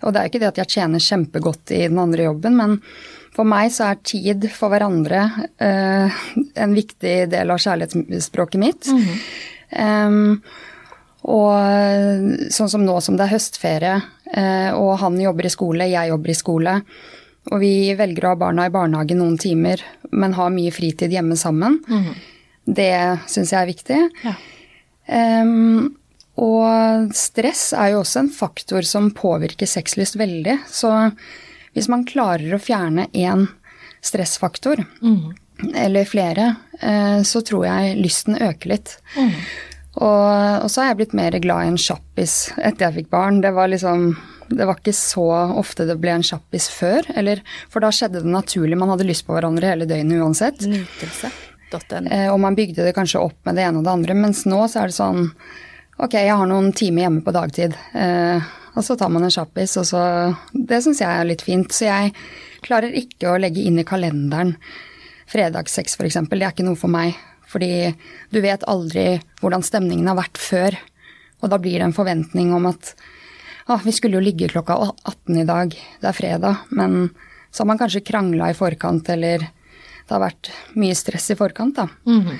Og 0.02 0.12
det 0.12 0.20
er 0.20 0.26
jo 0.26 0.32
ikke 0.32 0.42
det 0.44 0.52
at 0.52 0.62
jeg 0.62 0.74
tjener 0.76 1.02
kjempegodt 1.02 1.74
i 1.74 1.84
den 1.86 2.00
andre 2.02 2.30
jobben, 2.30 2.58
men 2.58 2.78
for 3.32 3.48
meg 3.48 3.70
så 3.72 3.88
er 3.88 4.02
tid 4.04 4.44
for 4.52 4.72
hverandre 4.72 5.22
eh, 5.62 6.20
en 6.60 6.74
viktig 6.76 7.14
del 7.32 7.54
av 7.54 7.62
kjærlighetsspråket 7.64 8.60
mitt. 8.60 8.90
Mm. 8.92 9.08
Um, 9.72 10.42
og 11.22 12.50
sånn 12.50 12.70
som 12.70 12.82
nå 12.84 12.96
som 13.00 13.16
det 13.16 13.28
er 13.28 13.34
høstferie, 13.36 13.96
eh, 14.34 14.70
og 14.74 14.96
han 15.04 15.20
jobber 15.22 15.46
i 15.46 15.52
skole, 15.54 15.86
jeg 15.90 16.10
jobber 16.10 16.32
i 16.32 16.38
skole, 16.38 16.74
og 17.50 17.58
vi 17.62 17.90
velger 17.98 18.26
å 18.26 18.34
ha 18.34 18.38
barna 18.38 18.68
i 18.68 18.72
barnehage 18.72 19.16
noen 19.18 19.38
timer, 19.40 19.82
men 20.14 20.36
har 20.36 20.52
mye 20.54 20.72
fritid 20.74 21.12
hjemme 21.14 21.36
sammen. 21.38 21.80
Mm. 21.88 22.12
Det 22.78 22.94
syns 23.30 23.50
jeg 23.50 23.58
er 23.58 23.70
viktig. 23.70 23.98
Ja. 24.22 24.34
Um, 25.42 25.96
og 26.38 27.10
stress 27.18 27.72
er 27.74 27.92
jo 27.92 28.02
også 28.04 28.22
en 28.22 28.30
faktor 28.32 28.86
som 28.86 29.10
påvirker 29.16 29.68
sexlyst 29.68 30.16
veldig. 30.20 30.60
Så 30.70 30.92
hvis 31.74 31.90
man 31.90 32.06
klarer 32.08 32.54
å 32.54 32.62
fjerne 32.62 33.08
én 33.10 33.48
stressfaktor, 34.02 34.84
mm. 35.02 35.74
eller 35.82 36.06
flere, 36.08 36.54
uh, 36.78 37.20
så 37.26 37.42
tror 37.42 37.66
jeg 37.66 37.98
lysten 37.98 38.38
øker 38.38 38.76
litt. 38.76 38.96
Mm. 39.18 39.34
Og, 39.92 40.62
og, 40.62 40.68
så 40.72 40.80
har 40.80 40.92
jeg 40.92 41.02
blitt 41.02 41.18
mer 41.18 41.34
glad 41.42 41.66
i 41.66 41.72
en 41.74 41.80
sjappis 41.80 42.36
etter 42.56 42.86
jeg 42.86 43.02
fikk 43.02 43.10
barn. 43.12 43.42
Det 43.44 43.50
var 43.52 43.68
liksom 43.68 44.14
det 44.58 44.66
var 44.68 44.78
ikke 44.78 44.94
så 44.96 45.26
ofte 45.60 45.86
det 45.88 45.98
ble 46.00 46.16
en 46.16 46.26
sjappis 46.26 46.68
før. 46.72 47.08
Eller, 47.18 47.42
for 47.72 47.84
da 47.84 47.92
skjedde 47.94 48.22
det 48.24 48.32
naturlig. 48.32 48.78
Man 48.78 48.92
hadde 48.92 49.08
lyst 49.08 49.26
på 49.26 49.36
hverandre 49.36 49.72
hele 49.72 49.88
døgnet 49.90 50.22
uansett. 50.22 50.62
Nytelse. 50.68 51.32
Eh, 51.72 52.28
og 52.28 52.38
man 52.42 52.56
bygde 52.56 52.84
det 52.84 52.94
kanskje 52.96 53.22
opp 53.22 53.38
med 53.48 53.56
det 53.56 53.64
ene 53.64 53.80
og 53.80 53.86
det 53.86 53.94
andre. 53.94 54.16
Mens 54.18 54.44
nå 54.48 54.60
så 54.68 54.82
er 54.82 54.92
det 54.92 54.98
sånn 54.98 55.30
Ok, 56.02 56.16
jeg 56.16 56.34
har 56.34 56.48
noen 56.48 56.72
timer 56.74 57.04
hjemme 57.04 57.22
på 57.22 57.34
dagtid. 57.36 57.74
Eh, 57.94 58.52
og 58.72 58.84
så 58.84 58.96
tar 58.98 59.10
man 59.12 59.26
en 59.26 59.32
sjappis, 59.32 59.76
og 59.78 59.84
så 59.86 60.00
Det 60.52 60.80
syns 60.82 61.02
jeg 61.04 61.08
er 61.08 61.28
litt 61.28 61.44
fint. 61.44 61.68
Så 61.72 61.86
jeg 61.86 62.14
klarer 62.64 62.96
ikke 62.96 63.30
å 63.30 63.40
legge 63.40 63.62
inn 63.62 63.78
i 63.78 63.86
kalenderen 63.86 64.56
fredagssex, 65.32 65.96
f.eks. 65.96 66.18
Det 66.28 66.40
er 66.40 66.50
ikke 66.50 66.66
noe 66.66 66.80
for 66.80 66.92
meg. 66.92 67.16
Fordi 67.48 67.92
du 68.32 68.40
vet 68.40 68.64
aldri 68.68 69.20
hvordan 69.42 69.64
stemningen 69.64 70.08
har 70.10 70.18
vært 70.18 70.40
før. 70.40 70.78
Og 71.42 71.52
da 71.52 71.58
blir 71.60 71.78
det 71.78 71.90
en 71.90 71.96
forventning 71.96 72.52
om 72.56 72.70
at 72.70 72.94
ah, 73.66 73.80
vi 73.84 73.92
skulle 73.92 74.18
jo 74.18 74.24
ligge 74.24 74.50
klokka 74.52 74.76
18 74.78 75.38
i 75.42 75.46
dag, 75.48 75.76
det 76.00 76.08
er 76.08 76.16
fredag, 76.16 76.64
men 76.70 77.10
så 77.50 77.62
har 77.62 77.70
man 77.72 77.80
kanskje 77.80 78.04
krangla 78.06 78.50
i 78.50 78.56
forkant, 78.56 79.08
eller 79.12 79.46
det 80.06 80.14
har 80.16 80.24
vært 80.24 80.52
mye 80.78 80.96
stress 80.98 81.30
i 81.32 81.38
forkant, 81.38 81.78
da. 81.78 81.88
Mm. 82.08 82.38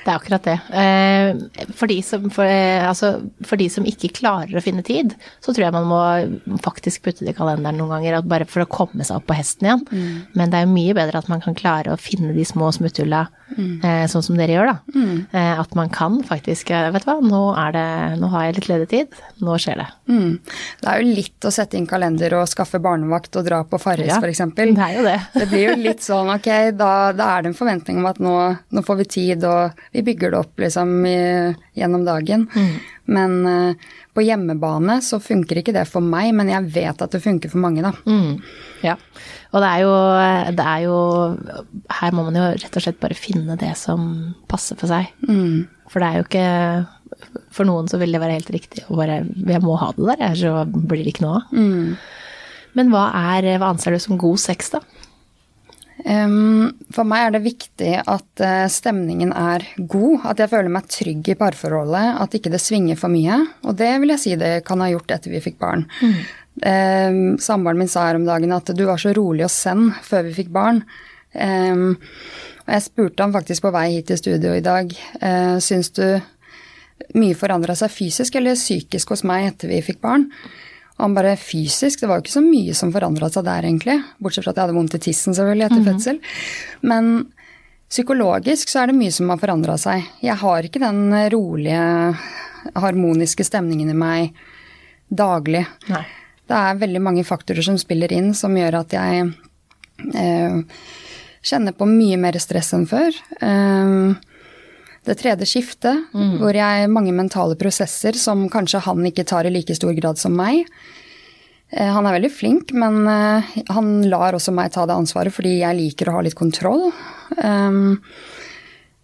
Det 0.00 0.08
er 0.08 0.16
akkurat 0.16 0.46
det. 0.46 0.56
Eh, 0.76 1.70
for 1.76 1.90
de, 1.90 1.98
som, 2.04 2.28
for, 2.32 2.48
eh, 2.48 2.84
altså, 2.86 3.12
for 3.46 3.60
de, 3.60 3.68
som, 3.72 3.86
ikke 3.88 4.12
klarer 4.20 4.56
å 4.56 4.62
finne 4.64 4.84
tid, 4.86 5.14
så 5.44 5.52
tror 5.52 5.66
jeg 5.66 5.76
man 5.76 5.88
må 5.88 6.58
faktisk 6.64 7.04
putte 7.04 7.26
det 7.26 7.34
i 7.34 7.36
kalenderen 7.36 7.80
noen 7.80 7.94
ganger, 7.96 8.20
bare 8.28 8.48
for 8.48 8.64
å 8.64 8.70
komme 8.70 9.06
seg 9.06 9.20
opp 9.20 9.28
på 9.30 9.36
hesten 9.36 9.68
igjen. 9.68 9.84
Mm. 9.90 10.16
Men 10.36 10.52
det 10.52 10.60
er 10.60 10.66
jo 10.66 10.74
mye 10.74 10.96
bedre 10.96 11.20
at 11.20 11.30
man 11.32 11.44
kan 11.44 11.56
klare 11.58 11.94
å 11.94 12.00
finne 12.00 12.34
de 12.36 12.46
små 12.48 12.70
smutthulla, 12.76 13.26
mm. 13.56 14.08
sånn 14.12 14.24
som 14.24 14.38
dere 14.38 14.56
gjør, 14.56 14.72
da. 14.72 14.76
Mm. 14.94 15.16
At 15.60 15.74
man 15.78 15.90
kan 15.92 16.20
faktisk 16.26 16.70
Vet 16.70 17.04
du 17.04 17.08
hva, 17.08 17.16
nå, 17.24 17.40
det, 17.74 17.86
nå 18.20 18.28
har 18.32 18.46
jeg 18.46 18.56
litt 18.58 18.68
ledig 18.70 18.88
tid, 18.90 19.16
nå 19.42 19.56
skjer 19.60 19.80
det. 19.80 19.86
Mm. 20.10 20.32
Det 20.80 20.90
er 20.90 21.00
jo 21.00 21.14
litt 21.18 21.46
å 21.46 21.52
sette 21.54 21.78
inn 21.78 21.88
kalender 21.90 22.36
og 22.38 22.48
skaffe 22.50 22.80
barnevakt 22.82 23.36
og 23.40 23.46
dra 23.46 23.62
på 23.66 23.80
Farris, 23.82 24.10
ja, 24.10 24.18
f.eks. 24.20 24.42
Det 24.56 24.68
er 24.70 24.96
jo 24.96 25.04
det. 25.06 25.18
det 25.34 25.48
blir 25.50 25.66
jo 25.70 25.76
litt 25.80 26.04
sånn 26.04 26.30
ok, 26.32 26.48
da, 26.80 26.89
da, 27.16 27.26
er 27.26 27.42
det 27.42 27.50
en 27.50 27.58
forventning 27.58 28.00
om 28.00 28.08
at 28.10 28.20
nå, 28.22 28.34
nå 28.74 28.82
får 28.86 29.00
vi 29.00 29.06
tid 29.16 29.44
og 29.48 29.82
vi 29.94 30.04
bygger 30.06 30.32
det 30.32 30.40
opp 30.40 30.62
liksom 30.62 30.92
i, 31.08 31.18
gjennom 31.78 32.04
dagen. 32.06 32.46
Mm. 32.54 32.74
Men 33.10 33.36
uh, 33.46 33.88
på 34.14 34.24
hjemmebane 34.24 35.00
så 35.04 35.18
funker 35.22 35.60
ikke 35.60 35.74
det 35.74 35.86
for 35.90 36.04
meg, 36.04 36.30
men 36.36 36.50
jeg 36.52 36.70
vet 36.74 37.02
at 37.02 37.14
det 37.14 37.22
funker 37.24 37.52
for 37.52 37.62
mange, 37.62 37.82
da. 37.84 37.92
Mm. 38.06 38.38
Ja. 38.86 38.96
Og 39.50 39.64
det 39.64 39.68
er, 39.68 39.82
jo, 39.82 39.94
det 40.54 40.64
er 40.64 40.82
jo 40.84 40.98
Her 41.98 42.14
må 42.14 42.22
man 42.28 42.36
jo 42.38 42.44
rett 42.54 42.76
og 42.78 42.84
slett 42.84 43.00
bare 43.02 43.18
finne 43.18 43.56
det 43.58 43.72
som 43.78 44.04
passer 44.50 44.78
for 44.78 44.90
seg. 44.90 45.10
Mm. 45.26 45.66
For 45.90 46.02
det 46.02 46.08
er 46.08 46.20
jo 46.20 46.26
ikke 46.28 47.40
For 47.56 47.66
noen 47.66 47.90
så 47.90 47.98
vil 47.98 48.14
det 48.14 48.22
være 48.22 48.36
helt 48.38 48.52
riktig 48.54 48.84
å 48.86 48.98
bare 49.00 49.24
Jeg 49.26 49.64
må 49.64 49.74
ha 49.80 49.90
det 49.96 50.16
der, 50.22 50.38
så 50.38 50.62
blir 50.70 51.02
det 51.02 51.16
ikke 51.16 51.26
noe 51.26 51.40
av. 51.40 51.50
Mm. 51.50 51.98
Men 52.78 52.92
hva, 52.94 53.08
er, 53.34 53.56
hva 53.58 53.72
anser 53.74 53.96
du 53.96 54.02
som 54.02 54.20
god 54.20 54.38
sex, 54.38 54.70
da? 54.76 54.84
For 56.04 57.06
meg 57.08 57.26
er 57.26 57.34
det 57.34 57.42
viktig 57.44 57.92
at 57.98 58.42
eh, 58.44 58.66
stemningen 58.72 59.34
er 59.36 59.66
god, 59.76 60.26
at 60.32 60.40
jeg 60.40 60.52
føler 60.52 60.72
meg 60.72 60.88
trygg 60.90 61.28
i 61.28 61.36
parforholdet, 61.38 62.16
at 62.24 62.36
ikke 62.38 62.52
det 62.52 62.62
svinger 62.62 62.98
for 63.00 63.12
mye. 63.12 63.36
Og 63.68 63.76
det 63.78 63.90
vil 64.00 64.14
jeg 64.14 64.22
si 64.24 64.36
det 64.40 64.54
kan 64.68 64.80
ha 64.80 64.88
gjort 64.92 65.12
etter 65.16 65.34
vi 65.34 65.42
fikk 65.44 65.58
barn. 65.60 65.86
Em, 66.66 67.38
Samboeren 67.40 67.78
min 67.78 67.88
sa 67.88 68.08
her 68.08 68.18
om 68.18 68.26
dagen 68.28 68.52
at 68.56 68.72
du 68.76 68.84
var 68.88 69.00
så 69.00 69.14
rolig 69.16 69.46
og 69.46 69.52
send 69.54 69.94
før 70.06 70.26
vi 70.28 70.36
fikk 70.42 70.50
barn. 70.54 70.82
Og 72.70 72.74
jeg 72.76 72.84
spurte 72.84 73.24
ham 73.24 73.32
faktisk 73.34 73.64
på 73.64 73.72
vei 73.74 73.86
hit 73.96 74.06
til 74.10 74.18
studio 74.20 74.52
i 74.54 74.62
dag, 74.62 74.92
uh, 75.22 75.56
syns 75.62 75.90
du 75.96 76.04
mye 77.18 77.34
forandra 77.38 77.74
seg 77.78 77.90
fysisk 77.90 78.36
eller 78.38 78.58
psykisk 78.58 79.14
hos 79.14 79.24
meg 79.26 79.48
etter 79.48 79.72
vi 79.72 79.80
fikk 79.82 79.98
barn? 80.04 80.28
Han 81.00 81.16
bare 81.16 81.36
fysisk, 81.40 82.02
det 82.02 82.08
var 82.10 82.20
jo 82.20 82.26
ikke 82.26 82.36
så 82.36 82.44
mye 82.44 82.76
som 82.76 82.92
forandra 82.94 83.30
seg 83.32 83.46
der, 83.46 83.66
egentlig. 83.66 83.96
Bortsett 84.20 84.44
fra 84.44 84.52
at 84.52 84.60
jeg 84.60 84.66
hadde 84.68 84.76
vondt 84.76 84.96
i 84.98 85.02
tissen 85.08 85.36
selvfølgelig 85.36 85.66
etter 85.66 85.86
fødsel. 85.86 86.20
Men 86.92 87.10
psykologisk 87.90 88.70
så 88.70 88.82
er 88.82 88.90
det 88.90 88.98
mye 89.00 89.14
som 89.14 89.32
har 89.32 89.40
forandra 89.42 89.76
seg. 89.80 90.06
Jeg 90.22 90.38
har 90.42 90.66
ikke 90.66 90.82
den 90.82 91.02
rolige, 91.32 91.82
harmoniske 92.76 93.46
stemningen 93.48 93.90
i 93.90 93.98
meg 93.98 94.40
daglig. 95.08 95.64
Nei. 95.90 96.04
Det 96.50 96.58
er 96.58 96.80
veldig 96.80 97.02
mange 97.02 97.26
faktorer 97.26 97.62
som 97.62 97.78
spiller 97.78 98.12
inn, 98.12 98.32
som 98.34 98.56
gjør 98.58 98.80
at 98.80 98.94
jeg 98.94 99.28
eh, 100.18 100.56
kjenner 101.46 101.76
på 101.78 101.86
mye 101.86 102.18
mer 102.20 102.38
stress 102.42 102.72
enn 102.76 102.88
før. 102.90 103.14
Eh, 103.40 104.29
det 105.08 105.16
tredje 105.16 105.46
skiftet, 105.48 106.10
hvor 106.12 106.52
jeg 106.56 106.90
mange 106.92 107.12
mentale 107.16 107.56
prosesser 107.56 108.12
som 108.20 108.48
kanskje 108.52 108.82
han 108.84 109.06
ikke 109.08 109.24
tar 109.24 109.48
i 109.48 109.52
like 109.54 109.74
stor 109.74 109.94
grad 109.96 110.20
som 110.20 110.34
meg. 110.36 110.66
Eh, 111.70 111.88
Han 111.88 112.06
er 112.06 112.18
veldig 112.18 112.32
flink, 112.34 112.72
men 112.72 113.06
eh, 113.08 113.48
han 113.70 114.02
lar 114.10 114.34
også 114.34 114.52
meg 114.52 114.72
ta 114.74 114.86
det 114.86 114.96
ansvaret 114.96 115.32
fordi 115.32 115.60
jeg 115.62 115.78
liker 115.78 116.10
å 116.10 116.18
ha 116.18 116.26
litt 116.26 116.36
kontroll. 116.38 116.90
Um, 117.38 117.98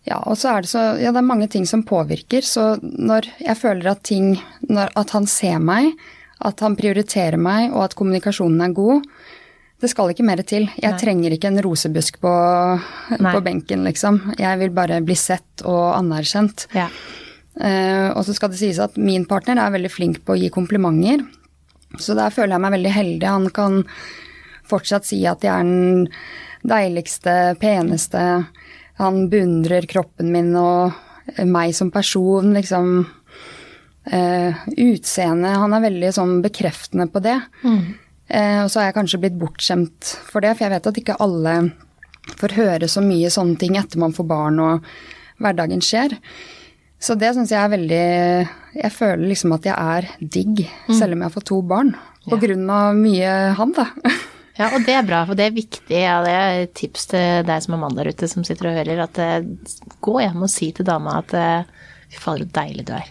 ja, 0.06 0.18
og 0.22 0.36
så 0.38 0.52
er 0.52 0.62
det 0.62 0.70
så 0.70 0.82
Ja, 1.00 1.12
det 1.14 1.22
er 1.22 1.32
mange 1.32 1.48
ting 1.48 1.66
som 1.66 1.84
påvirker, 1.86 2.42
så 2.42 2.76
når 2.82 3.30
jeg 3.40 3.58
føler 3.58 3.90
at 3.90 4.02
ting 4.06 4.36
når, 4.68 4.90
At 4.94 5.10
han 5.14 5.26
ser 5.26 5.58
meg, 5.58 5.94
at 6.44 6.60
han 6.60 6.76
prioriterer 6.76 7.38
meg, 7.40 7.72
og 7.72 7.86
at 7.86 7.94
kommunikasjonen 7.96 8.60
er 8.60 8.74
god 8.76 9.06
Det 9.76 9.90
skal 9.92 10.10
ikke 10.12 10.24
mer 10.24 10.40
til. 10.48 10.70
Jeg 10.80 10.94
Nei. 10.94 11.00
trenger 11.00 11.34
ikke 11.36 11.50
en 11.50 11.60
rosebusk 11.64 12.18
på, 12.22 12.32
på 13.20 13.40
benken, 13.44 13.84
liksom. 13.84 14.20
Jeg 14.40 14.60
vil 14.62 14.72
bare 14.76 15.02
bli 15.04 15.16
sett 15.20 15.64
og 15.68 15.90
anerkjent. 15.98 16.64
Ja. 16.76 16.88
Uh, 17.56 18.12
og 18.16 18.22
så 18.24 18.34
skal 18.36 18.52
det 18.52 18.60
sies 18.60 18.80
at 18.80 18.96
min 19.00 19.26
partner 19.28 19.60
er 19.60 19.74
veldig 19.74 19.92
flink 19.92 20.22
på 20.24 20.34
å 20.34 20.40
gi 20.40 20.48
komplimenter. 20.52 21.26
Så 22.00 22.16
der 22.16 22.32
føler 22.32 22.56
jeg 22.56 22.64
meg 22.64 22.76
veldig 22.76 22.94
heldig. 22.94 23.28
Han 23.28 23.50
kan 23.56 23.82
fortsatt 24.66 25.08
si 25.08 25.20
at 25.28 25.44
jeg 25.44 25.52
er 25.52 25.68
den 25.68 26.08
deiligste, 26.66 27.36
peneste. 27.60 28.22
Han 29.00 29.26
beundrer 29.32 29.86
kroppen 29.88 30.32
min 30.32 30.54
og 30.56 30.96
meg 31.44 31.74
som 31.76 31.92
person, 31.92 32.52
liksom. 32.56 33.06
Uh, 34.06 34.54
Utseendet 34.78 35.56
Han 35.58 35.72
er 35.74 35.82
veldig 35.82 36.10
sånn 36.14 36.36
bekreftende 36.44 37.08
på 37.10 37.18
det. 37.24 37.40
Eh, 37.66 37.86
og 38.26 38.70
så 38.72 38.80
har 38.80 38.88
jeg 38.88 38.96
kanskje 38.96 39.20
blitt 39.22 39.36
bortskjemt 39.38 40.12
for 40.26 40.42
det, 40.42 40.56
for 40.56 40.66
jeg 40.66 40.74
vet 40.74 40.88
at 40.90 41.00
ikke 41.02 41.18
alle 41.22 41.52
får 42.40 42.56
høre 42.56 42.88
så 42.90 43.02
mye 43.04 43.30
sånne 43.30 43.58
ting 43.60 43.76
etter 43.78 44.00
man 44.02 44.14
får 44.16 44.26
barn 44.26 44.58
og 44.62 44.88
hverdagen 45.42 45.82
skjer. 45.84 46.16
Så 46.98 47.14
det 47.20 47.34
syns 47.36 47.52
jeg 47.52 47.60
er 47.60 47.72
veldig 47.74 48.04
Jeg 48.80 48.92
føler 48.94 49.28
liksom 49.28 49.52
at 49.52 49.66
jeg 49.68 49.76
er 49.76 50.06
digg, 50.18 50.62
selv 50.88 51.12
om 51.12 51.20
jeg 51.20 51.28
har 51.28 51.34
fått 51.34 51.48
to 51.52 51.60
barn. 51.62 51.92
På 52.26 52.38
grunn 52.40 52.64
av 52.72 52.96
mye 52.98 53.34
han, 53.58 53.76
da. 53.76 53.90
Ja, 54.56 54.70
og 54.72 54.86
det 54.86 54.94
er 54.96 55.04
bra, 55.04 55.18
for 55.28 55.36
det 55.36 55.50
er 55.50 55.52
viktig. 55.52 55.98
Ja, 56.00 56.22
det 56.24 56.30
er 56.32 56.62
et 56.62 56.70
tips 56.78 57.10
til 57.10 57.42
deg 57.44 57.60
som 57.60 57.74
er 57.76 57.80
mann 57.82 57.96
der 57.98 58.08
ute 58.08 58.24
som 58.24 58.44
sitter 58.46 58.70
og 58.70 58.78
hører, 58.78 59.02
at 59.04 59.18
eh, 59.20 59.44
gå 60.00 60.14
hjem 60.22 60.46
og 60.46 60.48
si 60.48 60.70
til 60.72 60.86
dama 60.88 61.18
at 61.18 61.34
eh, 61.36 61.66
fy 62.08 62.22
fader, 62.22 62.46
så 62.48 62.54
deilig 62.62 62.86
du 62.88 62.94
er. 62.96 63.10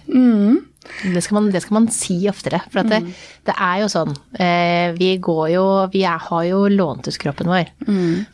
Det, 1.01 1.21
skal 1.23 1.39
man, 1.39 1.49
det 1.53 1.61
skal 1.63 1.77
man 1.79 1.87
si 1.93 2.17
oftere. 2.29 2.61
For 2.71 2.83
at 2.83 2.91
det, 2.91 3.01
det 3.47 3.55
er 3.55 3.81
jo 3.83 3.89
sånn, 3.91 4.13
eh, 4.39 4.93
vi 4.97 5.15
går 5.23 5.45
jo 5.55 5.65
Vi 5.93 6.03
er, 6.07 6.21
har 6.29 6.45
jo 6.47 6.65
lånt 6.71 7.09
ut 7.09 7.19
kroppen 7.21 7.49
vår 7.51 7.71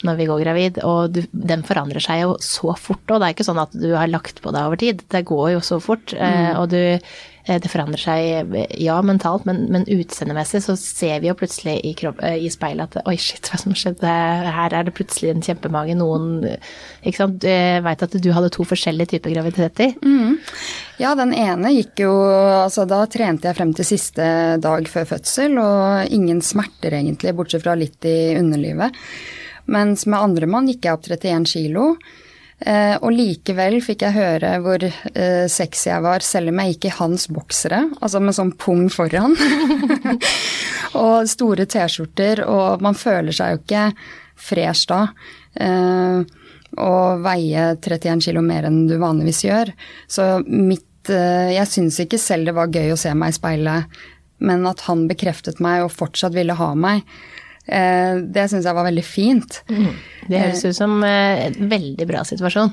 når 0.05 0.17
vi 0.17 0.27
går 0.29 0.43
gravid, 0.43 0.79
og 0.88 1.15
du, 1.15 1.22
den 1.31 1.65
forandrer 1.67 2.03
seg 2.03 2.24
jo 2.24 2.36
så 2.43 2.75
fort. 2.79 3.03
Og 3.10 3.20
det 3.20 3.27
er 3.27 3.36
ikke 3.36 3.48
sånn 3.48 3.62
at 3.62 3.75
du 3.75 3.91
har 3.96 4.12
lagt 4.12 4.41
på 4.43 4.53
deg 4.53 4.70
over 4.70 4.79
tid. 4.81 5.03
Det 5.12 5.25
går 5.27 5.53
jo 5.55 5.62
så 5.65 5.79
fort. 5.84 6.15
Eh, 6.15 6.51
og 6.58 6.72
du 6.74 6.81
det 7.45 7.71
forandrer 7.71 8.01
seg, 8.01 8.51
eh, 8.55 8.75
ja, 8.83 9.00
mentalt, 9.05 9.48
men, 9.50 9.63
men 9.74 9.88
utseendemessig 9.89 10.62
så 10.65 10.75
ser 10.77 11.24
vi 11.24 11.29
jo 11.31 11.36
plutselig 11.38 11.79
i, 11.88 11.93
kropp, 11.98 12.21
eh, 12.25 12.38
i 12.45 12.51
speilet 12.53 12.98
at 13.00 13.10
oi, 13.10 13.15
shit, 13.21 13.50
hva 13.50 13.60
som 13.62 13.75
skjedde? 13.77 14.12
Her 14.57 14.75
er 14.77 14.88
det 14.88 14.95
plutselig 14.98 15.33
en 15.33 15.43
kjempemage. 15.45 15.98
Noen 15.98 16.29
Ikke 17.01 17.17
sant. 17.17 17.43
Veit 17.86 18.05
at 18.05 18.15
du 18.21 18.29
hadde 18.36 18.51
to 18.53 18.65
forskjellige 18.67 19.15
typer 19.15 19.33
graviditeter. 19.33 19.95
Ja, 21.01 21.15
den 21.17 21.33
ene 21.33 21.74
gikk 21.74 22.03
jo 22.03 22.12
Altså, 22.12 22.86
da 22.89 23.01
trente 23.10 23.50
jeg 23.50 23.57
frem 23.57 23.71
til 23.75 23.88
siste 23.88 24.25
dag 24.62 24.88
før 24.89 25.07
fødsel, 25.15 25.57
og 25.62 26.13
ingen 26.13 26.41
smerter 26.45 26.93
egentlig, 27.00 27.33
bortsett 27.38 27.63
fra 27.65 27.74
litt 27.79 28.05
i 28.05 28.36
underlivet. 28.38 28.95
Mens 29.71 30.05
med 30.10 30.19
andremann 30.19 30.69
gikk 30.69 30.86
jeg 30.86 30.98
opp 30.98 31.07
31 31.10 31.48
kilo. 31.50 31.93
Eh, 32.62 32.94
og 33.01 33.10
likevel 33.15 33.80
fikk 33.82 34.03
jeg 34.06 34.13
høre 34.13 34.51
hvor 34.62 34.84
eh, 34.86 35.46
sexy 35.50 35.89
jeg 35.89 36.03
var, 36.06 36.22
selv 36.25 36.51
om 36.51 36.60
jeg 36.62 36.75
gikk 36.75 36.88
i 36.91 36.94
hans 37.00 37.25
boksere, 37.34 37.80
altså 37.98 38.22
med 38.22 38.38
sånn 38.38 38.53
pung 38.62 38.86
foran. 38.94 39.34
og 41.01 41.30
store 41.32 41.65
T-skjorter, 41.65 42.44
og 42.46 42.84
man 42.86 42.98
føler 42.98 43.34
seg 43.34 43.56
jo 43.56 43.63
ikke 43.63 43.88
fresh 44.41 44.86
da. 44.91 45.01
Eh, 45.58 46.22
og 46.82 47.25
veie 47.25 47.65
31 47.82 48.22
kilo 48.30 48.46
mer 48.46 48.70
enn 48.70 48.86
du 48.88 48.96
vanligvis 49.01 49.44
gjør. 49.44 49.74
Så 50.08 50.38
mitt 50.48 50.88
Jeg 51.10 51.65
syns 51.65 51.96
ikke 51.98 52.20
selv 52.22 52.46
det 52.46 52.53
var 52.53 52.70
gøy 52.70 52.91
å 52.94 52.98
se 53.00 53.10
meg 53.18 53.34
i 53.34 53.36
speilet, 53.36 54.01
men 54.46 54.68
at 54.70 54.84
han 54.86 55.08
bekreftet 55.10 55.58
meg 55.60 55.82
og 55.82 55.89
fortsatt 55.96 56.36
ville 56.36 56.53
ha 56.53 56.68
meg, 56.77 57.01
det 57.65 58.48
syns 58.51 58.65
jeg 58.65 58.75
var 58.75 58.88
veldig 58.88 59.03
fint. 59.06 59.60
Det 60.27 60.39
høres 60.39 60.63
ut 60.65 60.77
som 60.77 60.96
eh, 61.06 61.48
en 61.50 61.70
veldig 61.72 62.08
bra 62.10 62.24
situasjon. 62.27 62.72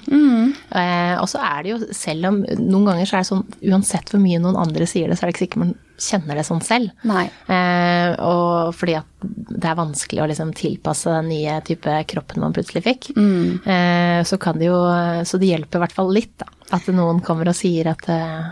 Eh, 0.72 1.14
og 1.20 1.28
så 1.30 1.42
er 1.44 1.64
det 1.64 1.74
jo, 1.74 1.78
selv 1.96 2.30
om 2.30 2.40
noen 2.60 2.88
ganger 2.90 3.08
så 3.08 3.18
er 3.18 3.24
det 3.24 3.30
sånn, 3.30 3.44
uansett 3.72 4.12
hvor 4.12 4.22
mye 4.22 4.40
noen 4.42 4.58
andre 4.60 4.86
sier 4.88 5.08
det, 5.10 5.18
så 5.18 5.26
er 5.26 5.30
det 5.30 5.36
ikke 5.36 5.44
sikkert 5.46 5.62
man 5.64 5.74
kjenner 5.98 6.38
det 6.38 6.44
sånn 6.46 6.62
selv. 6.62 6.92
Nei. 7.10 7.24
Eh, 7.50 8.12
og 8.22 8.70
fordi 8.78 8.94
at 9.00 9.24
det 9.24 9.66
er 9.66 9.80
vanskelig 9.80 10.22
å 10.22 10.28
liksom 10.30 10.52
tilpasse 10.56 11.10
den 11.10 11.32
nye 11.32 11.58
type 11.66 11.96
kroppen 12.12 12.44
man 12.44 12.54
plutselig 12.54 12.84
fikk. 12.86 13.10
Eh, 13.18 14.20
så 14.28 14.38
kan 14.40 14.60
det 14.60 14.70
jo 14.70 14.78
Så 15.26 15.40
det 15.42 15.50
hjelper 15.50 15.80
i 15.80 15.84
hvert 15.86 15.96
fall 15.96 16.12
litt, 16.14 16.32
da. 16.38 16.46
At 16.76 16.86
noen 16.92 17.18
kommer 17.24 17.48
og 17.50 17.56
sier 17.58 17.90
at 17.90 18.06
eh, 18.12 18.48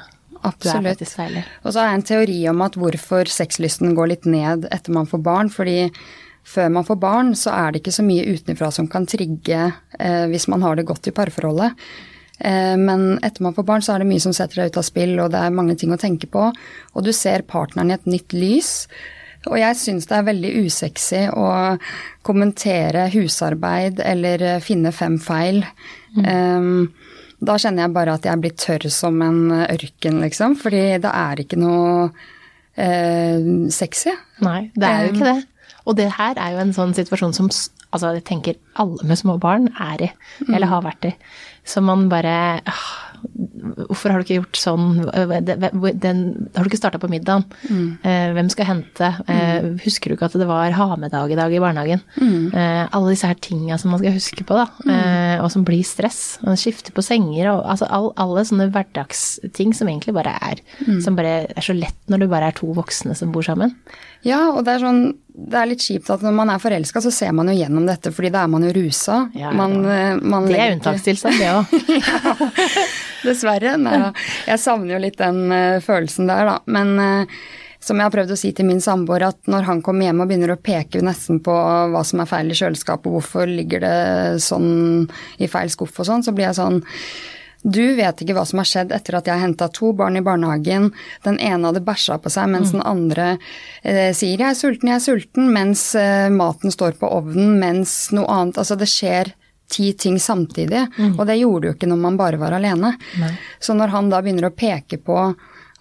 Absolutt. 0.47 1.01
Og 1.65 1.73
så 1.73 1.81
har 1.81 1.89
jeg 1.89 1.99
en 1.99 2.07
teori 2.07 2.37
om 2.51 2.61
at 2.63 2.77
hvorfor 2.79 3.27
sexlysten 3.31 3.97
går 3.99 4.13
litt 4.13 4.29
ned 4.31 4.69
etter 4.71 4.95
man 4.95 5.09
får 5.11 5.23
barn. 5.27 5.51
Fordi 5.51 5.89
før 6.47 6.71
man 6.73 6.87
får 6.87 6.99
barn, 7.03 7.33
så 7.39 7.55
er 7.55 7.73
det 7.73 7.83
ikke 7.83 7.97
så 7.97 8.05
mye 8.07 8.27
utenfra 8.37 8.71
som 8.75 8.89
kan 8.91 9.07
trigge 9.09 9.63
eh, 9.99 10.27
hvis 10.31 10.47
man 10.53 10.63
har 10.63 10.79
det 10.79 10.87
godt 10.89 11.11
i 11.11 11.15
parforholdet. 11.17 11.75
Eh, 12.39 12.77
men 12.79 13.17
etter 13.25 13.43
man 13.43 13.57
får 13.57 13.67
barn, 13.67 13.85
så 13.85 13.95
er 13.95 14.03
det 14.03 14.11
mye 14.11 14.23
som 14.23 14.35
setter 14.37 14.63
deg 14.63 14.73
ut 14.73 14.81
av 14.81 14.87
spill, 14.87 15.17
og 15.23 15.33
det 15.35 15.43
er 15.43 15.57
mange 15.57 15.77
ting 15.79 15.95
å 15.95 16.01
tenke 16.01 16.31
på. 16.31 16.49
Og 16.95 17.07
du 17.07 17.13
ser 17.17 17.47
partneren 17.49 17.91
i 17.91 17.97
et 17.97 18.11
nytt 18.11 18.37
lys. 18.37 18.75
Og 19.47 19.59
jeg 19.61 19.79
syns 19.79 20.09
det 20.11 20.17
er 20.17 20.27
veldig 20.27 20.53
usexy 20.67 21.25
å 21.31 21.49
kommentere 22.27 23.07
husarbeid 23.13 24.01
eller 24.03 24.43
eh, 24.43 24.63
finne 24.65 24.95
fem 24.95 25.21
feil. 25.23 25.63
Um, 26.17 26.89
da 27.45 27.59
kjenner 27.61 27.85
jeg 27.85 27.93
bare 27.93 28.15
at 28.17 28.25
jeg 28.27 28.41
blir 28.41 28.55
tørr 28.57 28.87
som 28.91 29.21
en 29.23 29.53
ørken, 29.67 30.23
liksom. 30.25 30.57
Fordi 30.59 30.87
det 31.03 31.13
er 31.13 31.43
ikke 31.43 31.59
noe 31.61 32.09
uh, 32.09 33.51
sexy. 33.71 34.15
Nei, 34.47 34.71
det 34.75 34.89
er 34.89 35.05
jo 35.05 35.13
ikke 35.13 35.29
det. 35.35 35.37
Og 35.87 35.97
det 35.99 36.09
her 36.17 36.39
er 36.43 36.55
jo 36.55 36.63
en 36.63 36.75
sånn 36.77 36.95
situasjon 36.97 37.35
som 37.37 37.51
altså 37.51 38.13
jeg 38.17 38.25
tenker 38.27 38.59
alle 38.83 39.07
med 39.07 39.19
små 39.21 39.37
barn 39.43 39.69
er 39.81 40.09
i, 40.09 40.11
eller 40.51 40.71
har 40.71 40.85
vært 40.85 41.13
i. 41.13 41.13
Så 41.67 41.83
man 41.85 42.09
bare 42.11 42.37
ah, 42.67 42.89
Hvorfor 43.87 44.13
har 44.13 44.21
du 44.21 44.27
ikke 44.27 44.39
gjort 44.41 44.61
sånn? 44.61 44.87
Den, 46.03 46.21
har 46.55 46.65
du 46.65 46.71
ikke 46.71 46.81
starta 46.81 47.01
på 47.03 47.11
middagen? 47.11 47.47
Mm. 47.71 47.89
Hvem 48.37 48.51
skal 48.53 48.71
hente? 48.71 49.11
Mm. 49.29 49.77
Husker 49.85 50.11
du 50.11 50.17
ikke 50.17 50.29
at 50.31 50.39
det 50.41 50.49
var 50.49 50.75
ha 50.77 50.89
med-dag 51.01 51.33
i 51.33 51.39
dag 51.39 51.53
i 51.55 51.61
barnehagen? 51.63 52.03
Mm. 52.21 52.55
Alle 52.55 53.15
disse 53.15 53.29
her 53.31 53.39
tinga 53.41 53.79
som 53.81 53.95
man 53.95 54.03
skal 54.03 54.17
huske 54.17 54.47
på, 54.47 54.59
da. 54.59 54.67
Mm. 54.87 55.45
Og 55.45 55.51
som 55.55 55.67
blir 55.67 55.85
stress. 55.87 56.39
skifter 56.61 56.95
på 56.97 57.05
senger 57.05 57.53
og 57.55 57.63
altså 57.65 57.89
alle 57.91 58.47
sånne 58.49 58.71
hverdagsting 58.75 59.75
som 59.77 59.91
egentlig 59.91 60.17
bare 60.17 60.37
er 60.37 60.63
mm. 60.87 61.01
Som 61.05 61.19
bare 61.19 61.47
er 61.49 61.65
så 61.65 61.77
lett 61.77 61.99
når 62.11 62.25
du 62.25 62.31
bare 62.31 62.51
er 62.51 62.57
to 62.57 62.71
voksne 62.77 63.17
som 63.19 63.33
bor 63.35 63.47
sammen. 63.47 63.75
Ja, 64.27 64.49
og 64.53 64.65
det 64.67 64.77
er 64.77 64.85
sånn 64.85 65.07
det 65.37 65.59
er 65.61 65.69
litt 65.69 65.85
kjipt 65.85 66.09
at 66.13 66.23
når 66.25 66.33
man 66.33 66.49
er 66.49 66.61
forelska, 66.63 67.01
så 67.05 67.11
ser 67.13 67.35
man 67.37 67.51
jo 67.51 67.57
gjennom 67.59 67.85
dette, 67.89 68.09
fordi 68.15 68.31
da 68.33 68.47
er 68.47 68.53
man 68.53 68.65
jo 68.65 68.73
rusa. 68.73 69.19
Ja, 69.37 69.51
man, 69.53 69.83
man 70.25 70.49
det 70.49 70.57
er 70.57 70.77
unntakstilstand, 70.79 71.37
det 71.37 71.51
òg. 71.53 71.75
ja, 72.01 72.37
dessverre. 73.25 73.77
Nei. 73.81 74.01
Jeg 74.49 74.63
savner 74.63 74.97
jo 74.97 75.05
litt 75.07 75.21
den 75.21 75.47
uh, 75.53 75.79
følelsen 75.85 76.29
der, 76.31 76.51
da. 76.51 76.59
Men 76.67 76.97
uh, 76.99 77.39
som 77.87 78.01
jeg 78.01 78.09
har 78.09 78.15
prøvd 78.15 78.35
å 78.35 78.39
si 78.41 78.51
til 78.57 78.67
min 78.69 78.83
samboer, 78.83 79.29
at 79.29 79.39
når 79.51 79.69
han 79.69 79.81
kommer 79.85 80.09
hjem 80.09 80.25
og 80.25 80.31
begynner 80.31 80.55
å 80.57 80.61
peke 80.61 81.05
nesten 81.05 81.39
på 81.45 81.55
hva 81.93 82.03
som 82.07 82.23
er 82.23 82.31
feil 82.31 82.51
i 82.51 82.59
kjøleskapet, 82.59 83.13
hvorfor 83.13 83.47
ligger 83.51 83.85
det 83.85 83.97
sånn 84.43 85.07
i 85.39 85.49
feil 85.51 85.71
skuff 85.71 85.95
og 86.03 86.09
sånn, 86.09 86.27
så 86.27 86.35
blir 86.35 86.49
jeg 86.49 86.59
sånn 86.59 86.83
du 87.67 87.97
vet 87.99 88.21
ikke 88.23 88.37
hva 88.37 88.45
som 88.47 88.61
har 88.61 88.69
skjedd 88.69 88.93
etter 88.95 89.17
at 89.19 89.27
jeg 89.27 89.43
henta 89.43 89.67
to 89.75 89.89
barn 89.97 90.19
i 90.19 90.23
barnehagen. 90.23 90.93
Den 91.25 91.39
ene 91.43 91.67
hadde 91.67 91.83
bæsja 91.83 92.19
på 92.23 92.31
seg, 92.31 92.51
mens 92.53 92.71
mm. 92.71 92.77
den 92.77 92.85
andre 92.87 93.27
eh, 93.83 94.13
sier 94.15 94.39
'jeg 94.39 94.51
er 94.53 94.59
sulten, 94.59 94.91
jeg 94.93 95.01
er 95.01 95.07
sulten', 95.07 95.51
mens 95.51 95.83
eh, 95.99 96.29
maten 96.31 96.71
står 96.71 96.95
på 97.01 97.11
ovnen, 97.11 97.57
mens 97.59 98.13
noe 98.15 98.29
annet 98.31 98.61
Altså, 98.63 98.79
det 98.79 98.87
skjer 98.87 99.33
ti 99.69 99.93
ting 99.99 100.19
samtidig, 100.23 100.87
mm. 100.97 101.17
og 101.19 101.27
det 101.27 101.39
gjorde 101.41 101.63
du 101.65 101.69
jo 101.71 101.75
ikke 101.77 101.89
når 101.91 102.03
man 102.03 102.19
bare 102.21 102.41
var 102.41 102.55
alene. 102.57 102.93
Nei. 103.21 103.33
Så 103.59 103.75
når 103.75 103.95
han 103.95 104.11
da 104.13 104.23
begynner 104.23 104.49
å 104.51 104.55
peke 104.55 105.01
på 105.03 105.19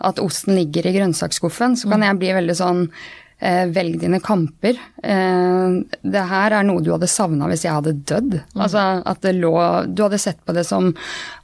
at 0.06 0.20
osten 0.20 0.58
ligger 0.58 0.88
i 0.88 0.96
grønnsaksskuffen, 0.98 1.78
så 1.80 1.88
kan 1.90 2.02
mm. 2.02 2.08
jeg 2.10 2.20
bli 2.24 2.34
veldig 2.40 2.58
sånn 2.58 2.82
velg 3.40 4.00
dine 4.00 4.20
kamper. 4.24 4.78
Eh, 5.04 6.00
det 6.02 6.24
her 6.30 6.56
er 6.56 6.66
noe 6.66 6.82
du 6.84 6.92
hadde 6.94 7.10
savna 7.12 7.50
hvis 7.52 7.66
jeg 7.66 7.76
hadde 7.76 7.96
dødd. 8.08 8.38
Mm. 8.56 8.62
Altså 8.64 8.84
at 9.06 9.22
det 9.26 9.36
lå 9.38 9.56
Du 9.92 10.06
hadde 10.06 10.20
sett 10.22 10.40
på 10.46 10.56
det 10.56 10.64
som 10.68 10.94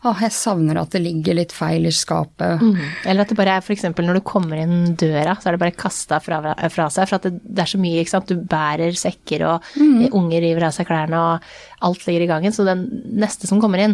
å, 0.01 0.13
jeg 0.17 0.33
savner 0.33 0.79
at 0.81 0.95
det 0.95 1.03
ligger 1.03 1.38
litt 1.38 1.51
feil 1.53 1.86
i 1.86 1.93
skapet. 1.93 2.62
Mm. 2.63 2.79
Eller 3.05 3.21
at 3.21 3.29
det 3.33 3.38
bare 3.38 3.57
er 3.60 3.65
f.eks. 3.65 3.86
når 3.91 4.17
du 4.17 4.24
kommer 4.25 4.57
inn 4.57 4.95
døra, 4.98 5.36
så 5.38 5.50
er 5.50 5.57
det 5.57 5.62
bare 5.62 5.77
kasta 5.77 6.17
fra, 6.24 6.39
fra, 6.74 6.88
seg. 6.89 7.10
For 7.10 7.19
at 7.19 7.27
det, 7.27 7.36
det, 7.43 7.60
er 7.62 7.69
så 7.69 7.81
mye, 7.81 8.00
ikke 8.01 8.13
sant. 8.15 8.31
Du 8.31 8.48
bærer 8.50 8.98
sekker, 8.98 9.45
og 9.45 9.67
mm. 9.77 10.07
unger 10.10 10.41
river 10.41 10.65
av 10.65 10.74
seg 10.74 10.89
klærne, 10.89 11.19
og 11.21 11.86
alt 11.86 12.07
ligger 12.07 12.25
i 12.25 12.29
gangen. 12.31 12.55
Så 12.55 12.65
den 12.65 12.88
neste 13.21 13.50
som 13.50 13.62
kommer 13.62 13.83
inn, 13.83 13.93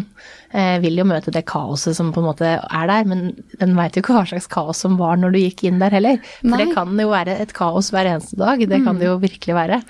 eh, 0.56 0.78
vil 0.80 0.96
jo 0.96 1.06
møte 1.08 1.34
det 1.34 1.44
kaoset 1.50 1.96
som 1.98 2.14
på 2.14 2.22
en 2.22 2.30
måte 2.30 2.54
er 2.56 2.88
der, 2.88 3.04
men 3.08 3.28
den 3.60 3.76
veit 3.76 3.96
jo 3.96 4.04
ikke 4.04 4.16
hva 4.16 4.24
slags 4.32 4.48
kaos 4.48 4.80
som 4.84 4.96
var 5.00 5.20
når 5.20 5.36
du 5.36 5.40
gikk 5.42 5.66
inn 5.68 5.82
der 5.82 5.92
heller. 5.98 6.22
For 6.40 6.54
Nei. 6.54 6.62
det 6.62 6.76
kan 6.76 6.96
jo 6.96 7.10
være 7.12 7.36
et 7.44 7.52
kaos 7.56 7.87
hver 7.94 8.12
eneste 8.14 8.38
dag. 8.38 8.62
Det 8.68 8.84
kan 8.84 8.98
det 9.00 9.10
jo 9.10 9.18
virkelig 9.22 9.56
være. 9.56 9.82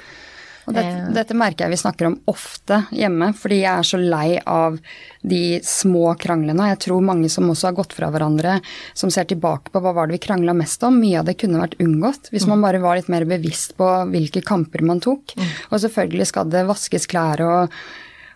Og 0.69 0.75
dette, 0.77 0.89
eh. 1.01 1.13
dette, 1.17 1.37
merker 1.39 1.65
jeg 1.65 1.73
vi 1.73 1.81
snakker 1.81 2.09
om 2.11 2.17
ofte 2.29 2.83
hjemme, 2.93 3.31
fordi 3.37 3.63
jeg 3.63 3.73
er 3.73 3.87
så 3.89 4.01
lei 4.01 4.37
av 4.45 4.77
de 5.25 5.43
små 5.65 6.13
kranglene. 6.21 6.69
Jeg 6.75 6.83
tror 6.85 7.05
mange 7.05 7.31
som 7.33 7.49
også 7.49 7.71
har 7.71 7.79
gått 7.79 7.97
fra 7.97 8.11
hverandre, 8.13 8.59
som 8.93 9.13
ser 9.13 9.31
tilbake 9.31 9.73
på 9.73 9.83
hva 9.83 9.95
var 9.97 10.09
det 10.09 10.19
vi 10.19 10.25
krangla 10.27 10.53
mest 10.57 10.85
om, 10.85 11.01
mye 11.01 11.23
av 11.23 11.31
det 11.31 11.39
kunne 11.41 11.63
vært 11.63 11.79
unngått 11.81 12.29
hvis 12.35 12.45
mm. 12.45 12.53
man 12.53 12.67
bare 12.67 12.83
var 12.85 13.01
litt 13.01 13.09
mer 13.13 13.25
bevisst 13.29 13.79
på 13.81 13.89
hvilke 14.13 14.45
kamper 14.45 14.85
man 14.85 15.01
tok. 15.05 15.33
Mm. 15.39 15.49
Og 15.73 15.83
selvfølgelig 15.87 16.29
skal 16.33 16.53
det 16.53 16.69
vaskes 16.69 17.09
klær 17.09 17.45
og 17.47 17.81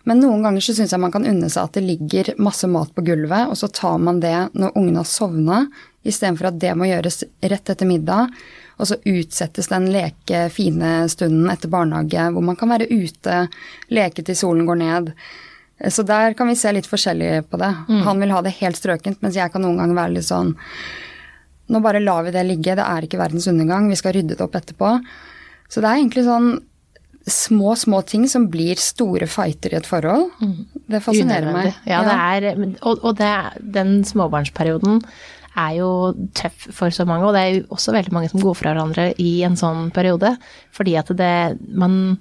men 0.03 0.19
noen 0.19 0.41
ganger 0.43 0.59
så 0.59 0.73
syns 0.75 0.91
jeg 0.91 0.99
man 0.99 1.13
kan 1.13 1.23
unne 1.23 1.47
seg 1.47 1.63
at 1.63 1.77
det 1.77 1.85
ligger 1.85 2.33
masse 2.43 2.67
mat 2.67 2.89
på 2.91 3.05
gulvet, 3.07 3.47
og 3.47 3.55
så 3.55 3.69
tar 3.71 4.01
man 4.03 4.19
det 4.19 4.35
når 4.51 4.75
ungene 4.75 4.99
har 4.99 5.07
sovna, 5.07 5.61
istedenfor 6.03 6.49
at 6.49 6.57
det 6.59 6.73
må 6.75 6.89
gjøres 6.89 7.23
rett 7.39 7.71
etter 7.71 7.87
middag. 7.87 8.33
Og 8.83 8.89
så 8.89 8.99
utsettes 9.07 9.69
den 9.71 9.87
leke, 9.93 10.49
fine 10.51 11.05
stunden 11.11 11.47
etter 11.53 11.71
barnehage 11.71 12.27
hvor 12.35 12.43
man 12.43 12.57
kan 12.59 12.73
være 12.73 12.89
ute, 12.91 13.45
leke 13.95 14.25
til 14.27 14.35
solen 14.35 14.67
går 14.67 14.79
ned. 14.81 15.13
Så 15.87 16.03
der 16.07 16.35
kan 16.35 16.51
vi 16.51 16.57
se 16.59 16.71
litt 16.75 16.89
forskjellig 16.89 17.45
på 17.47 17.59
det. 17.61 17.71
Mm. 17.87 18.01
Han 18.09 18.19
vil 18.19 18.33
ha 18.35 18.41
det 18.43 18.57
helt 18.59 18.79
strøkent, 18.79 19.21
mens 19.23 19.39
jeg 19.39 19.51
kan 19.53 19.63
noen 19.63 19.79
ganger 19.79 20.01
være 20.03 20.15
litt 20.19 20.29
sånn 20.29 20.55
Nå 21.71 21.79
bare 21.79 22.01
lar 22.03 22.25
vi 22.25 22.33
det 22.35 22.41
ligge, 22.43 22.73
det 22.75 22.83
er 22.83 23.05
ikke 23.05 23.17
verdens 23.21 23.45
undergang, 23.47 23.85
vi 23.87 23.95
skal 23.95 24.11
rydde 24.13 24.35
det 24.35 24.43
opp 24.43 24.57
etterpå. 24.59 24.89
Så 25.71 25.79
det 25.79 25.87
er 25.87 26.01
egentlig 26.01 26.25
sånn 26.27 26.49
små, 27.23 27.71
små 27.79 28.01
ting 28.03 28.25
som 28.27 28.49
blir 28.51 28.75
store 28.83 29.29
fighter 29.31 29.71
i 29.71 29.77
et 29.79 29.87
forhold. 29.87 30.27
Mm. 30.43 30.57
Det 30.91 30.99
fascinerer 31.05 31.55
meg. 31.55 31.69
Ja, 31.87 32.01
det 32.03 32.17
er, 32.19 32.65
og, 32.83 32.99
og 32.99 33.15
det, 33.21 33.31
den 33.79 34.01
småbarnsperioden 34.05 34.99
er 35.59 35.75
jo 35.77 35.89
tøff 36.37 36.69
for 36.73 36.93
så 36.93 37.05
mange, 37.09 37.27
og 37.27 37.35
det 37.35 37.43
er 37.43 37.51
jo 37.57 37.67
også 37.75 37.93
veldig 37.95 38.15
mange 38.15 38.31
som 38.31 38.41
går 38.41 38.57
fra 38.57 38.73
hverandre 38.73 39.11
i 39.21 39.35
en 39.45 39.59
sånn 39.59 39.91
periode. 39.93 40.33
Fordi 40.73 40.95
at 40.99 41.11
det 41.17 41.35
man, 41.69 42.17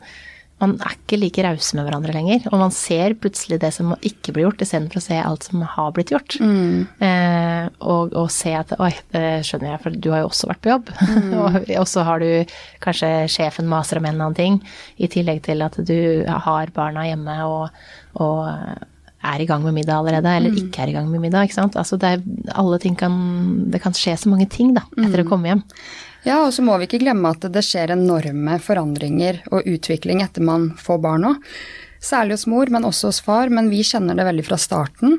man 0.62 0.76
er 0.84 0.94
ikke 0.98 1.18
like 1.20 1.44
rause 1.46 1.78
med 1.78 1.86
hverandre 1.88 2.14
lenger. 2.16 2.44
Og 2.52 2.60
man 2.60 2.74
ser 2.74 3.16
plutselig 3.20 3.60
det 3.62 3.72
som 3.74 3.94
ikke 3.98 4.34
blir 4.34 4.46
gjort, 4.48 4.62
istedenfor 4.64 5.00
å 5.00 5.04
se 5.06 5.18
alt 5.22 5.48
som 5.48 5.64
har 5.74 5.96
blitt 5.96 6.12
gjort. 6.14 6.38
Mm. 6.44 6.84
Eh, 7.08 7.66
og, 7.80 8.12
og, 8.12 8.28
se 8.34 8.54
at 8.58 8.76
oi, 8.78 8.92
det 9.14 9.26
skjønner 9.48 9.72
jeg, 9.72 9.82
for 9.86 9.98
du 10.04 10.12
har 10.12 10.24
jo 10.24 10.30
også 10.30 10.52
vært 10.52 10.64
på 10.64 10.74
jobb. 10.74 10.94
Mm. 11.00 11.34
og 11.80 11.88
så 11.90 12.06
har 12.08 12.22
du 12.22 12.54
kanskje 12.84 13.12
sjefen 13.32 13.70
maser 13.70 14.00
om 14.00 14.06
en 14.06 14.14
eller 14.14 14.28
annen 14.30 14.40
ting, 14.40 14.62
i 15.00 15.10
tillegg 15.12 15.44
til 15.48 15.64
at 15.64 15.80
du 15.80 15.98
har 16.28 16.76
barna 16.76 17.08
hjemme 17.08 17.42
og, 17.48 17.84
og 18.20 18.88
er 19.22 19.42
i 19.42 19.46
gang 19.46 19.62
med 19.64 19.76
middag 19.76 20.00
allerede, 20.00 20.36
eller 20.38 20.54
mm. 20.54 20.60
ikke 20.64 20.82
er 20.82 20.92
i 20.92 20.96
gang 20.96 21.10
med 21.10 21.22
middag. 21.22 21.46
ikke 21.46 21.58
sant? 21.58 21.76
Altså 21.78 21.98
det, 22.00 22.14
er, 22.16 22.56
alle 22.58 22.78
ting 22.82 22.96
kan, 22.98 23.14
det 23.72 23.82
kan 23.84 23.94
skje 23.96 24.16
så 24.18 24.32
mange 24.32 24.48
ting 24.50 24.74
da, 24.76 24.84
etter 24.96 25.22
mm. 25.22 25.26
å 25.26 25.28
komme 25.30 25.52
hjem. 25.52 25.62
Ja, 26.26 26.40
og 26.46 26.52
så 26.54 26.62
må 26.62 26.76
vi 26.78 26.86
ikke 26.86 27.02
glemme 27.02 27.32
at 27.34 27.46
det 27.50 27.64
skjer 27.66 27.94
enorme 27.96 28.58
forandringer 28.62 29.40
og 29.50 29.66
utvikling 29.66 30.22
etter 30.22 30.44
man 30.46 30.70
får 30.78 31.00
barn 31.02 31.26
òg. 31.32 31.48
Særlig 32.02 32.36
hos 32.36 32.48
mor, 32.50 32.70
men 32.70 32.86
også 32.86 33.10
hos 33.10 33.20
far. 33.22 33.50
Men 33.50 33.70
vi 33.70 33.82
kjenner 33.86 34.18
det 34.18 34.26
veldig 34.26 34.44
fra 34.46 34.58
starten. 34.58 35.18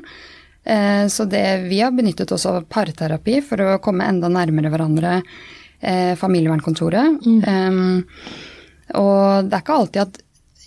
Eh, 0.64 1.04
så 1.12 1.24
det, 1.28 1.44
vi 1.68 1.80
har 1.80 1.92
benyttet 1.96 2.32
oss 2.32 2.46
av 2.48 2.64
parterapi 2.68 3.38
for 3.44 3.60
å 3.60 3.78
komme 3.84 4.08
enda 4.08 4.28
nærmere 4.32 4.72
hverandre, 4.72 5.14
eh, 5.80 6.12
familievernkontoret. 6.20 7.24
Mm. 7.24 7.40
Um, 7.44 8.04
og 9.00 9.48
det 9.48 9.56
er 9.56 9.64
ikke 9.64 9.80
alltid 9.80 10.02
at 10.04 10.20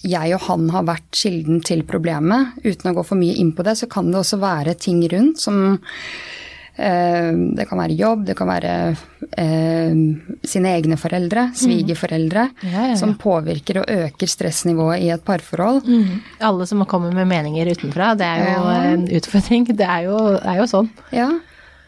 jeg 0.07 0.35
og 0.37 0.43
han 0.47 0.67
har 0.73 0.87
vært 0.87 1.07
kilden 1.15 1.61
til 1.65 1.83
problemet. 1.87 2.57
Uten 2.65 2.91
å 2.91 2.97
gå 2.97 3.05
for 3.07 3.19
mye 3.19 3.37
inn 3.39 3.53
på 3.55 3.65
det, 3.67 3.77
så 3.79 3.89
kan 3.91 4.11
det 4.11 4.19
også 4.21 4.39
være 4.41 4.77
ting 4.79 5.01
rundt 5.11 5.41
som 5.41 5.77
eh, 6.77 7.31
Det 7.57 7.65
kan 7.69 7.81
være 7.81 7.97
jobb, 7.97 8.25
det 8.29 8.37
kan 8.37 8.49
være 8.49 8.73
eh, 9.31 9.97
sine 10.47 10.73
egne 10.77 10.99
foreldre, 10.99 11.49
mm. 11.49 11.57
svigerforeldre, 11.63 12.47
mm. 12.53 12.63
ja, 12.67 12.77
ja, 12.77 12.87
ja. 12.93 12.99
som 12.99 13.17
påvirker 13.19 13.81
og 13.81 13.91
øker 14.07 14.31
stressnivået 14.31 15.03
i 15.05 15.11
et 15.15 15.25
parforhold. 15.27 15.83
Mm. 15.87 16.23
Alle 16.51 16.69
som 16.69 16.85
kommer 16.85 17.13
med 17.15 17.29
meninger 17.29 17.73
utenfra, 17.73 18.13
det 18.19 18.31
er 18.31 18.47
jo 18.53 18.71
en 18.77 19.05
utfordring. 19.19 19.69
Det 19.77 19.85
er 19.85 20.07
jo, 20.07 20.17
er 20.39 20.63
jo 20.63 20.71
sånn. 20.71 20.89
Ja, 21.13 21.29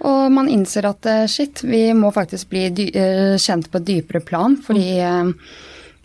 og 0.07 0.29
man 0.31 0.47
innser 0.51 0.87
at 0.87 1.07
eh, 1.09 1.25
shit, 1.31 1.63
vi 1.67 1.89
må 1.97 2.13
faktisk 2.15 2.53
bli 2.53 2.69
eh, 2.69 3.35
kjent 3.41 3.67
på 3.71 3.81
et 3.81 3.89
dypere 3.89 4.23
plan, 4.23 4.55
fordi 4.63 4.87
mm 5.03 5.35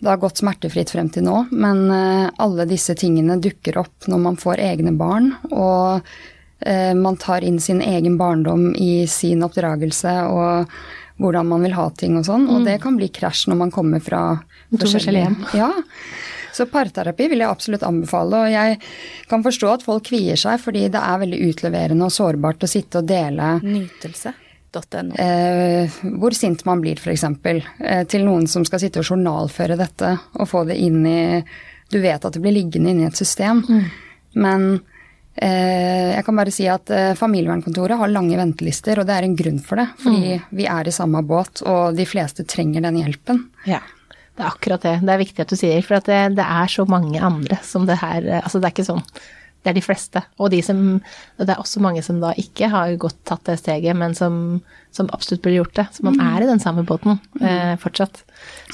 det 0.05 0.13
har 0.13 0.21
gått 0.21 0.39
smertefritt 0.41 0.93
frem 0.93 1.09
til 1.11 1.25
nå, 1.25 1.39
men 1.51 1.89
eh, 1.91 2.29
alle 2.41 2.67
disse 2.69 2.95
tingene 2.97 3.39
dukker 3.41 3.79
opp 3.81 4.07
når 4.11 4.21
man 4.21 4.37
får 4.39 4.61
egne 4.61 4.93
barn, 4.97 5.31
og 5.49 6.05
eh, 6.61 6.93
man 6.97 7.17
tar 7.21 7.45
inn 7.45 7.57
sin 7.59 7.81
egen 7.81 8.19
barndom 8.21 8.69
i 8.77 9.07
sin 9.09 9.43
oppdragelse 9.45 10.13
og 10.29 10.77
hvordan 11.21 11.47
man 11.47 11.63
vil 11.63 11.75
ha 11.77 11.89
ting 11.95 12.17
og 12.19 12.27
sånn, 12.27 12.47
og 12.51 12.61
mm. 12.61 12.69
det 12.69 12.77
kan 12.83 12.97
bli 12.99 13.09
krasj 13.13 13.47
når 13.49 13.61
man 13.63 13.73
kommer 13.73 14.03
fra 14.03 14.23
forskjellige 14.75 15.27
hjem. 15.27 15.43
Ja. 15.63 15.73
Så 16.55 16.69
parterapi 16.71 17.25
vil 17.27 17.41
jeg 17.43 17.51
absolutt 17.51 17.83
anbefale, 17.83 18.45
og 18.45 18.53
jeg 18.53 18.77
kan 19.27 19.43
forstå 19.43 19.73
at 19.73 19.83
folk 19.83 20.05
kvier 20.07 20.39
seg 20.39 20.61
fordi 20.63 20.85
det 20.93 21.01
er 21.01 21.19
veldig 21.25 21.41
utleverende 21.49 22.07
og 22.07 22.15
sårbart 22.15 22.63
å 22.63 22.69
sitte 22.71 23.01
og 23.01 23.09
dele 23.09 23.57
Nytelse. 23.59 24.31
Eh, 24.75 25.99
hvor 26.19 26.35
sint 26.35 26.65
man 26.67 26.81
blir, 26.83 26.99
f.eks. 26.99 27.23
Eh, 27.45 28.03
til 28.11 28.25
noen 28.27 28.47
som 28.51 28.65
skal 28.67 28.81
sitte 28.83 29.01
og 29.01 29.09
journalføre 29.09 29.77
dette 29.79 30.15
og 30.33 30.49
få 30.49 30.65
det 30.69 30.79
inn 30.81 31.05
i 31.07 31.21
Du 31.91 31.99
vet 32.01 32.23
at 32.25 32.33
det 32.33 32.41
blir 32.41 32.55
liggende 32.55 32.91
inni 32.91 33.05
et 33.05 33.17
system. 33.17 33.61
Mm. 33.69 33.83
Men 34.41 34.63
eh, 35.35 36.15
jeg 36.15 36.25
kan 36.25 36.39
bare 36.39 36.53
si 36.53 36.65
at 36.71 36.89
eh, 36.89 37.13
familievernkontoret 37.17 37.99
har 37.99 38.11
lange 38.11 38.39
ventelister, 38.39 38.99
og 38.99 39.07
det 39.07 39.15
er 39.15 39.27
en 39.27 39.37
grunn 39.37 39.61
for 39.61 39.79
det. 39.79 39.87
Fordi 40.01 40.39
mm. 40.39 40.47
vi 40.59 40.65
er 40.71 40.89
i 40.89 40.95
samme 40.95 41.21
båt, 41.27 41.61
og 41.69 41.95
de 41.95 42.07
fleste 42.09 42.47
trenger 42.49 42.87
den 42.87 42.99
hjelpen. 43.03 43.45
Ja. 43.69 43.83
Det 44.35 44.43
er 44.43 44.49
akkurat 44.49 44.83
det. 44.83 44.97
Det 45.05 45.13
er 45.13 45.21
viktig 45.21 45.45
at 45.45 45.53
du 45.53 45.59
sier, 45.59 45.81
for 45.85 46.01
det, 46.03 46.21
det, 46.35 46.43
er 46.43 46.71
så 46.73 46.83
mange 46.89 47.21
andre 47.23 47.61
som 47.63 47.85
det 47.87 48.01
her 48.01 48.25
Altså, 48.41 48.59
det 48.59 48.67
er 48.67 48.73
ikke 48.75 48.89
sånn 48.89 49.05
det 49.65 49.71
er 49.71 49.79
de 49.79 49.81
fleste. 49.81 50.21
Og 50.37 50.51
de 50.53 50.59
som, 50.61 50.81
det 51.41 51.49
er 51.49 51.61
også 51.61 51.81
mange 51.81 52.03
som 52.05 52.19
da 52.21 52.35
ikke 52.37 52.69
har 52.69 52.93
gått 53.01 53.17
tatt 53.25 53.47
det 53.49 53.57
steget, 53.57 53.97
men 53.97 54.13
som, 54.17 54.59
som 54.93 55.09
absolutt 55.15 55.41
burde 55.41 55.57
gjort 55.57 55.79
det. 55.79 55.87
Så 55.95 56.05
man 56.05 56.19
mm. 56.19 56.27
er 56.27 56.45
i 56.45 56.49
den 56.51 56.61
samme 56.61 56.85
båten 56.85 57.17
eh, 57.41 57.73
fortsatt. 57.81 58.21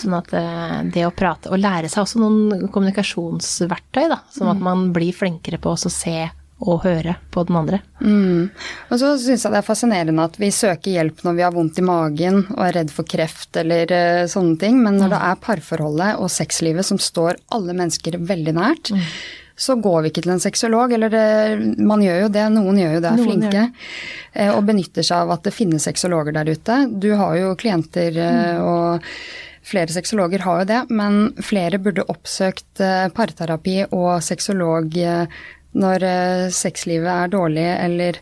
Sånn 0.01 0.17
at 0.19 0.35
eh, 0.35 0.77
det 0.91 1.07
å 1.07 1.15
prate 1.15 1.51
og 1.51 1.63
lære 1.63 1.87
seg 1.91 2.03
også 2.03 2.19
noen 2.19 2.67
kommunikasjonsverktøy, 2.67 4.05
da. 4.11 4.19
Sånn 4.35 4.51
at 4.51 4.59
mm. 4.59 4.67
man 4.67 4.85
blir 4.95 5.15
flinkere 5.15 5.61
på 5.63 5.71
å 5.71 5.79
se 5.87 6.27
og 6.61 6.83
høre 6.83 7.15
på 7.33 7.41
den 7.47 7.57
andre. 7.57 7.79
Mm. 8.05 8.49
Og 8.91 8.99
så 9.01 9.15
syns 9.17 9.45
jeg 9.45 9.53
det 9.53 9.61
er 9.61 9.65
fascinerende 9.65 10.25
at 10.27 10.37
vi 10.37 10.51
søker 10.53 10.93
hjelp 10.93 11.23
når 11.25 11.37
vi 11.39 11.45
har 11.45 11.55
vondt 11.55 11.79
i 11.81 11.85
magen 11.85 12.43
og 12.43 12.61
er 12.67 12.75
redd 12.77 12.93
for 12.93 13.07
kreft 13.09 13.57
eller 13.57 13.89
uh, 13.89 14.29
sånne 14.29 14.59
ting, 14.61 14.77
men 14.83 14.99
når 15.01 15.15
det 15.15 15.21
er 15.31 15.41
parforholdet 15.41 16.21
og 16.21 16.29
sexlivet 16.29 16.85
som 16.85 17.01
står 17.01 17.39
alle 17.55 17.73
mennesker 17.77 18.19
veldig 18.29 18.55
nært, 18.59 18.93
mm. 18.93 19.07
Så 19.61 19.75
går 19.77 19.99
vi 20.01 20.11
ikke 20.11 20.23
til 20.25 20.33
en 20.33 20.41
sexolog. 20.43 20.95
Eller 20.95 21.13
det, 21.13 21.27
man 21.77 22.01
gjør 22.03 22.25
jo 22.25 22.31
det, 22.33 22.47
noen 22.55 22.81
gjør 22.81 22.97
jo 22.97 23.03
det, 23.03 23.11
er 23.11 23.21
noen 23.21 23.29
flinke. 23.29 23.67
Uh, 24.33 24.51
og 24.55 24.65
benytter 24.69 25.05
seg 25.05 25.23
av 25.25 25.35
at 25.37 25.45
det 25.47 25.55
finnes 25.55 25.87
sexologer 25.87 26.35
der 26.35 26.51
ute. 26.51 26.81
Du 26.91 27.11
har 27.19 27.37
jo 27.39 27.55
klienter 27.59 28.17
mm. 28.17 28.65
og 28.65 29.13
Flere 29.71 29.93
sexologer 29.93 30.41
har 30.41 30.63
jo 30.63 30.65
det, 30.65 30.77
men 30.89 31.35
flere 31.45 31.77
burde 31.77 32.01
oppsøkt 32.09 32.81
parterapi 33.13 33.75
og 33.93 34.23
sexolog 34.25 34.97
når 35.77 36.05
sexlivet 36.57 37.05
er 37.13 37.29
dårlig 37.29 37.67
eller 37.69 38.17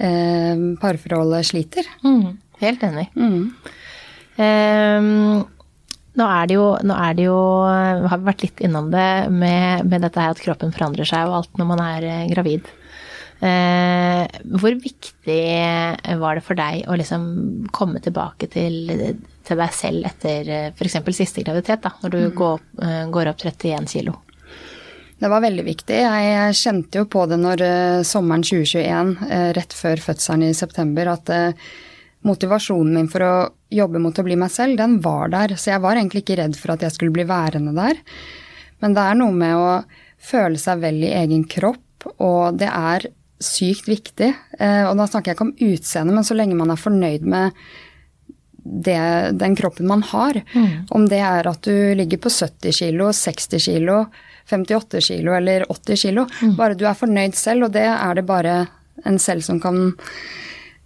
eh, 0.00 0.56
parforholdet 0.80 1.46
sliter. 1.46 1.88
Mm, 2.04 2.38
helt 2.60 2.82
enig. 2.82 3.06
Mm. 3.16 3.42
Um, 4.40 5.44
nå 6.20 6.26
er 6.28 6.50
det 6.50 6.58
jo, 6.58 6.66
er 6.76 7.16
det 7.16 7.24
jo 7.26 7.38
Har 8.10 8.20
vi 8.20 8.28
vært 8.28 8.44
litt 8.44 8.60
innom 8.66 8.90
det 8.92 9.08
med, 9.32 9.88
med, 9.88 10.04
dette 10.04 10.20
her 10.20 10.36
at 10.36 10.42
kroppen 10.44 10.74
forandrer 10.74 11.08
seg 11.08 11.28
og 11.28 11.40
alt 11.40 11.58
når 11.60 11.70
man 11.72 11.82
er 11.84 12.06
gravid. 12.30 12.68
Eh, 13.40 14.40
hvor 14.60 14.74
viktig 14.76 15.42
var 16.20 16.36
det 16.36 16.44
for 16.44 16.60
deg 16.60 16.84
å 16.84 16.96
liksom 17.00 17.22
komme 17.72 18.02
tilbake 18.04 18.50
til, 18.52 18.90
til 19.48 19.62
deg 19.62 19.72
selv 19.72 20.10
etter 20.10 20.50
f.eks. 20.74 20.98
siste 21.16 21.46
graviditet, 21.46 21.80
da, 21.86 21.94
når 22.02 22.12
du 22.12 22.18
mm. 22.26 22.34
går, 22.36 22.66
går 23.16 23.32
opp 23.32 23.46
31 23.48 23.88
kilo? 23.94 24.18
Det 25.20 25.28
var 25.28 25.42
veldig 25.44 25.64
viktig. 25.66 25.96
Jeg 26.00 26.56
kjente 26.56 27.02
jo 27.02 27.08
på 27.12 27.26
det 27.28 27.36
når 27.40 27.62
sommeren 28.08 28.44
2021, 28.44 29.10
uh, 29.20 29.32
eh, 29.36 29.50
rett 29.56 29.76
før 29.76 30.00
fødselen 30.00 30.46
i 30.48 30.56
september, 30.56 31.12
at 31.12 31.32
motivasjonen 32.26 32.94
min 32.94 33.08
for 33.08 33.24
å 33.24 33.34
jobbe 33.72 34.00
mot 34.02 34.18
å 34.18 34.24
bli 34.26 34.36
meg 34.36 34.50
selv, 34.52 34.76
den 34.80 34.98
var 35.04 35.30
der. 35.32 35.54
Så 35.56 35.72
jeg 35.72 35.82
var 35.84 35.96
egentlig 35.96 36.24
ikke 36.24 36.40
redd 36.42 36.58
for 36.58 36.74
at 36.74 36.84
jeg 36.84 36.96
skulle 36.96 37.14
bli 37.14 37.28
værende 37.28 37.72
der. 37.76 38.00
Men 38.80 38.96
det 38.96 39.04
er 39.04 39.20
noe 39.20 39.36
med 39.36 39.56
å 39.56 39.70
føle 40.20 40.60
seg 40.60 40.82
vel 40.82 41.00
i 41.04 41.14
egen 41.16 41.46
kropp, 41.48 42.10
og 42.20 42.58
det 42.60 42.68
er 42.68 43.06
sykt 43.40 43.88
viktig. 43.88 44.28
Og 44.60 44.94
da 44.98 45.06
snakker 45.08 45.30
jeg 45.30 45.38
ikke 45.38 45.46
om 45.48 45.54
utseende, 45.70 46.12
men 46.16 46.26
så 46.28 46.36
lenge 46.36 46.58
man 46.58 46.72
er 46.72 46.80
fornøyd 46.80 47.24
med 47.24 47.56
det, 48.60 49.00
den 49.40 49.56
kroppen 49.56 49.88
man 49.88 50.02
har. 50.10 50.42
Mm. 50.52 50.68
Om 50.92 51.06
det 51.08 51.22
er 51.24 51.48
at 51.48 51.64
du 51.64 51.94
ligger 51.96 52.20
på 52.20 52.32
70 52.32 52.76
kilo, 52.76 53.08
60 53.16 53.64
kilo, 53.64 54.02
58 54.50 55.00
kilo 55.08 55.32
eller 55.36 55.64
80 55.72 56.02
kilo. 56.04 56.26
Mm. 56.42 56.54
Bare 56.58 56.76
du 56.76 56.84
er 56.84 56.98
fornøyd 56.98 57.38
selv, 57.38 57.68
og 57.68 57.74
det 57.76 57.86
er 57.88 58.20
det 58.20 58.26
bare 58.28 58.58
en 59.08 59.16
selv 59.22 59.46
som 59.46 59.60
kan 59.62 59.94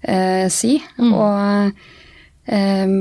eh, 0.09 0.47
si. 0.53 0.77
Mm. 0.99 1.12
Og 1.12 1.73
eh, 2.47 2.95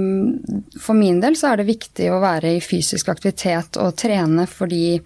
for 0.80 0.98
min 0.98 1.22
del 1.24 1.38
så 1.40 1.52
er 1.52 1.62
det 1.62 1.70
viktig 1.72 2.10
å 2.12 2.22
være 2.24 2.56
i 2.58 2.64
fysisk 2.64 3.12
aktivitet 3.14 3.80
og 3.82 3.96
trene 4.00 4.48
fordi 4.50 5.00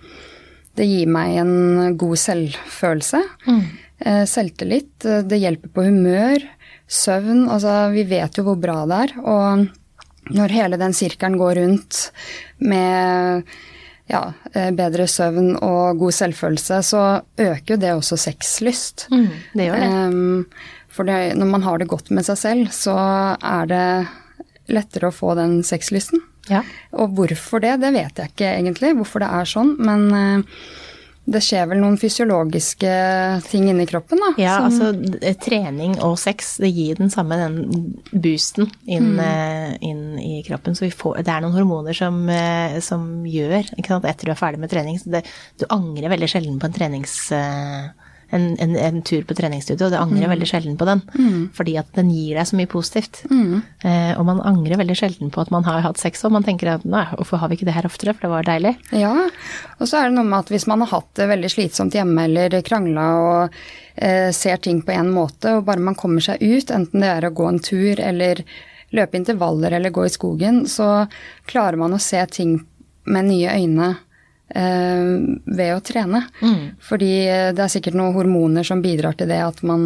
det 0.77 0.85
gir 0.85 1.09
meg 1.09 1.39
en 1.41 1.97
god 1.97 2.21
selvfølelse. 2.21 3.23
Mm. 3.47 3.63
Eh, 3.97 4.23
selvtillit. 4.29 4.93
Det 5.25 5.41
hjelper 5.41 5.73
på 5.73 5.87
humør. 5.87 6.45
Søvn. 6.87 7.47
Altså, 7.49 7.89
vi 7.95 8.05
vet 8.07 8.37
jo 8.37 8.45
hvor 8.47 8.59
bra 8.61 8.83
det 8.87 8.99
er. 9.07 9.15
Og 9.25 10.35
når 10.37 10.53
hele 10.53 10.79
den 10.79 10.93
sirkelen 10.95 11.39
går 11.39 11.57
rundt 11.61 12.03
med 12.59 13.47
ja, 14.07 14.21
eh, 14.53 14.69
bedre 14.75 15.07
søvn 15.09 15.55
og 15.55 15.99
god 15.99 16.15
selvfølelse, 16.15 16.79
så 16.85 17.03
øker 17.37 17.75
jo 17.75 17.79
det 17.81 17.93
også 17.95 18.19
sexlyst. 18.27 19.07
Mm, 19.11 19.27
det 19.53 19.67
gjør 19.67 19.83
det. 19.83 19.89
Um, 19.91 20.45
for 20.97 21.07
det, 21.07 21.35
når 21.37 21.51
man 21.53 21.65
har 21.67 21.81
det 21.81 21.89
godt 21.91 22.09
med 22.15 22.25
seg 22.27 22.41
selv, 22.41 22.73
så 22.75 22.97
er 23.37 23.69
det 23.69 23.85
lettere 24.73 25.11
å 25.11 25.15
få 25.15 25.37
den 25.37 25.61
sexlysten. 25.65 26.23
Ja. 26.51 26.63
Og 26.95 27.15
hvorfor 27.15 27.63
det, 27.63 27.77
det 27.83 27.93
vet 27.95 28.19
jeg 28.19 28.33
ikke 28.33 28.51
egentlig, 28.51 28.95
hvorfor 28.99 29.23
det 29.23 29.31
er 29.39 29.49
sånn. 29.49 29.73
Men 29.83 30.05
uh, 30.11 30.59
det 31.27 31.41
skjer 31.43 31.65
vel 31.67 31.81
noen 31.81 31.97
fysiologiske 31.99 32.91
ting 33.49 33.65
inni 33.67 33.83
kroppen, 33.89 34.21
da? 34.23 34.29
Ja, 34.39 34.53
altså 34.63 34.93
trening 35.43 35.97
og 36.05 36.15
sex, 36.21 36.53
det 36.63 36.69
gir 36.71 36.99
den 37.01 37.11
samme 37.11 37.35
den 37.41 37.57
boosten 38.13 38.69
inn, 38.85 39.17
mm. 39.17 39.23
Eh, 39.25 39.73
inn 39.89 40.05
i 40.23 40.39
kroppen. 40.47 40.77
Så 40.77 40.87
får, 40.87 41.19
det 41.27 41.33
er 41.33 41.43
noen 41.43 41.57
hormoner 41.57 41.97
som, 41.97 42.21
eh, 42.31 42.79
som 42.83 43.25
gjør, 43.27 43.73
ikke 43.75 43.91
sant, 43.91 44.07
etter 44.07 44.29
du 44.29 44.33
er 44.33 44.39
ferdig 44.39 44.63
med 44.63 44.71
trening 44.71 45.01
det, 45.03 45.25
Du 45.59 45.67
angrer 45.67 46.15
veldig 46.15 46.31
sjelden 46.31 46.61
på 46.61 46.69
en 46.69 46.77
trenings 46.79 47.19
en, 48.29 48.57
en, 48.59 48.75
en, 48.75 49.01
tur 49.07 49.23
på 49.27 49.35
treningsstudio, 49.37 49.87
og 49.87 49.93
det 49.93 49.99
angrer 50.01 50.25
mm. 50.25 50.31
veldig 50.33 50.49
sjelden 50.49 50.77
på 50.79 50.87
den. 50.89 51.01
Mm. 51.15 51.41
Fordi 51.55 51.77
at 51.79 51.89
den 51.95 52.09
gir 52.11 52.35
deg 52.37 52.49
så 52.49 52.59
mye 52.59 52.69
positivt. 52.71 53.21
Mm. 53.31 53.61
Eh, 53.87 54.13
og 54.17 54.25
man 54.27 54.41
angrer 54.47 54.81
veldig 54.81 54.97
sjelden 54.99 55.31
på 55.33 55.43
at 55.43 55.51
man 55.53 55.67
har 55.67 55.83
hatt 55.85 56.01
sex, 56.01 56.25
og 56.27 56.35
man 56.35 56.45
tenker 56.47 56.73
at 56.73 56.85
nei, 56.87 57.05
hvorfor 57.15 57.41
har 57.41 57.51
vi 57.51 57.59
ikke 57.59 57.69
det 57.69 57.77
her 57.77 57.89
oftere, 57.89 58.15
for 58.15 58.27
det 58.27 58.33
var 58.33 58.47
deilig. 58.49 58.75
Ja, 58.95 59.13
og 59.77 59.89
så 59.89 60.01
er 60.01 60.09
det 60.09 60.17
noe 60.17 60.27
med 60.27 60.41
at 60.41 60.53
hvis 60.53 60.67
man 60.69 60.83
har 60.83 60.93
hatt 60.97 61.11
det 61.19 61.29
veldig 61.31 61.51
slitsomt 61.53 61.95
hjemme 61.97 62.27
eller 62.27 62.57
krangla 62.67 63.09
og 63.23 63.59
eh, 63.95 64.31
ser 64.35 64.63
ting 64.63 64.81
på 64.83 64.95
én 64.95 65.11
måte, 65.13 65.57
og 65.57 65.67
bare 65.69 65.83
man 65.83 65.97
kommer 65.99 66.23
seg 66.23 66.43
ut, 66.43 66.73
enten 66.73 67.05
det 67.05 67.13
er 67.13 67.29
å 67.29 67.35
gå 67.35 67.47
en 67.47 67.61
tur 67.63 68.01
eller 68.03 68.43
løpe 68.95 69.19
intervaller 69.19 69.75
eller 69.75 69.91
gå 69.91 70.05
i 70.07 70.11
skogen, 70.11 70.65
så 70.67 71.07
klarer 71.47 71.79
man 71.79 71.95
å 71.95 72.01
se 72.01 72.21
ting 72.31 72.59
med 73.07 73.29
nye 73.29 73.55
øyne 73.55 73.93
ved 74.47 75.73
å 75.75 75.81
trene. 75.83 76.21
Mm. 76.39 76.79
Fordi 76.79 77.11
det 77.53 77.63
er 77.63 77.71
sikkert 77.71 77.97
noen 77.99 78.15
hormoner 78.15 78.63
som 78.63 78.79
bidrar 78.81 79.17
til 79.19 79.27
det 79.27 79.41
at 79.43 79.59
man 79.67 79.83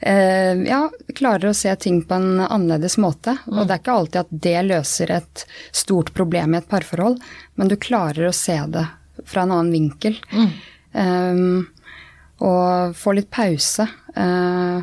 eh, 0.00 0.64
ja, 0.72 0.80
klarer 1.14 1.50
å 1.50 1.56
se 1.56 1.74
ting 1.76 2.00
på 2.08 2.16
en 2.16 2.40
annerledes 2.40 2.96
måte. 3.02 3.36
Mm. 3.44 3.58
Og 3.58 3.66
det 3.66 3.76
er 3.76 3.82
ikke 3.82 3.98
alltid 3.98 4.20
at 4.22 4.34
det 4.48 4.56
løser 4.70 5.14
et 5.18 5.44
stort 5.76 6.14
problem 6.16 6.54
i 6.54 6.62
et 6.62 6.70
parforhold, 6.70 7.20
men 7.60 7.70
du 7.70 7.76
klarer 7.76 8.30
å 8.30 8.36
se 8.36 8.56
det 8.74 8.86
fra 9.28 9.44
en 9.44 9.54
annen 9.54 9.72
vinkel. 9.74 10.18
Mm. 10.32 10.50
Um, 10.94 11.66
og 12.44 12.96
få 12.98 13.14
litt 13.18 13.30
pause. 13.34 13.86
Uh, 14.16 14.82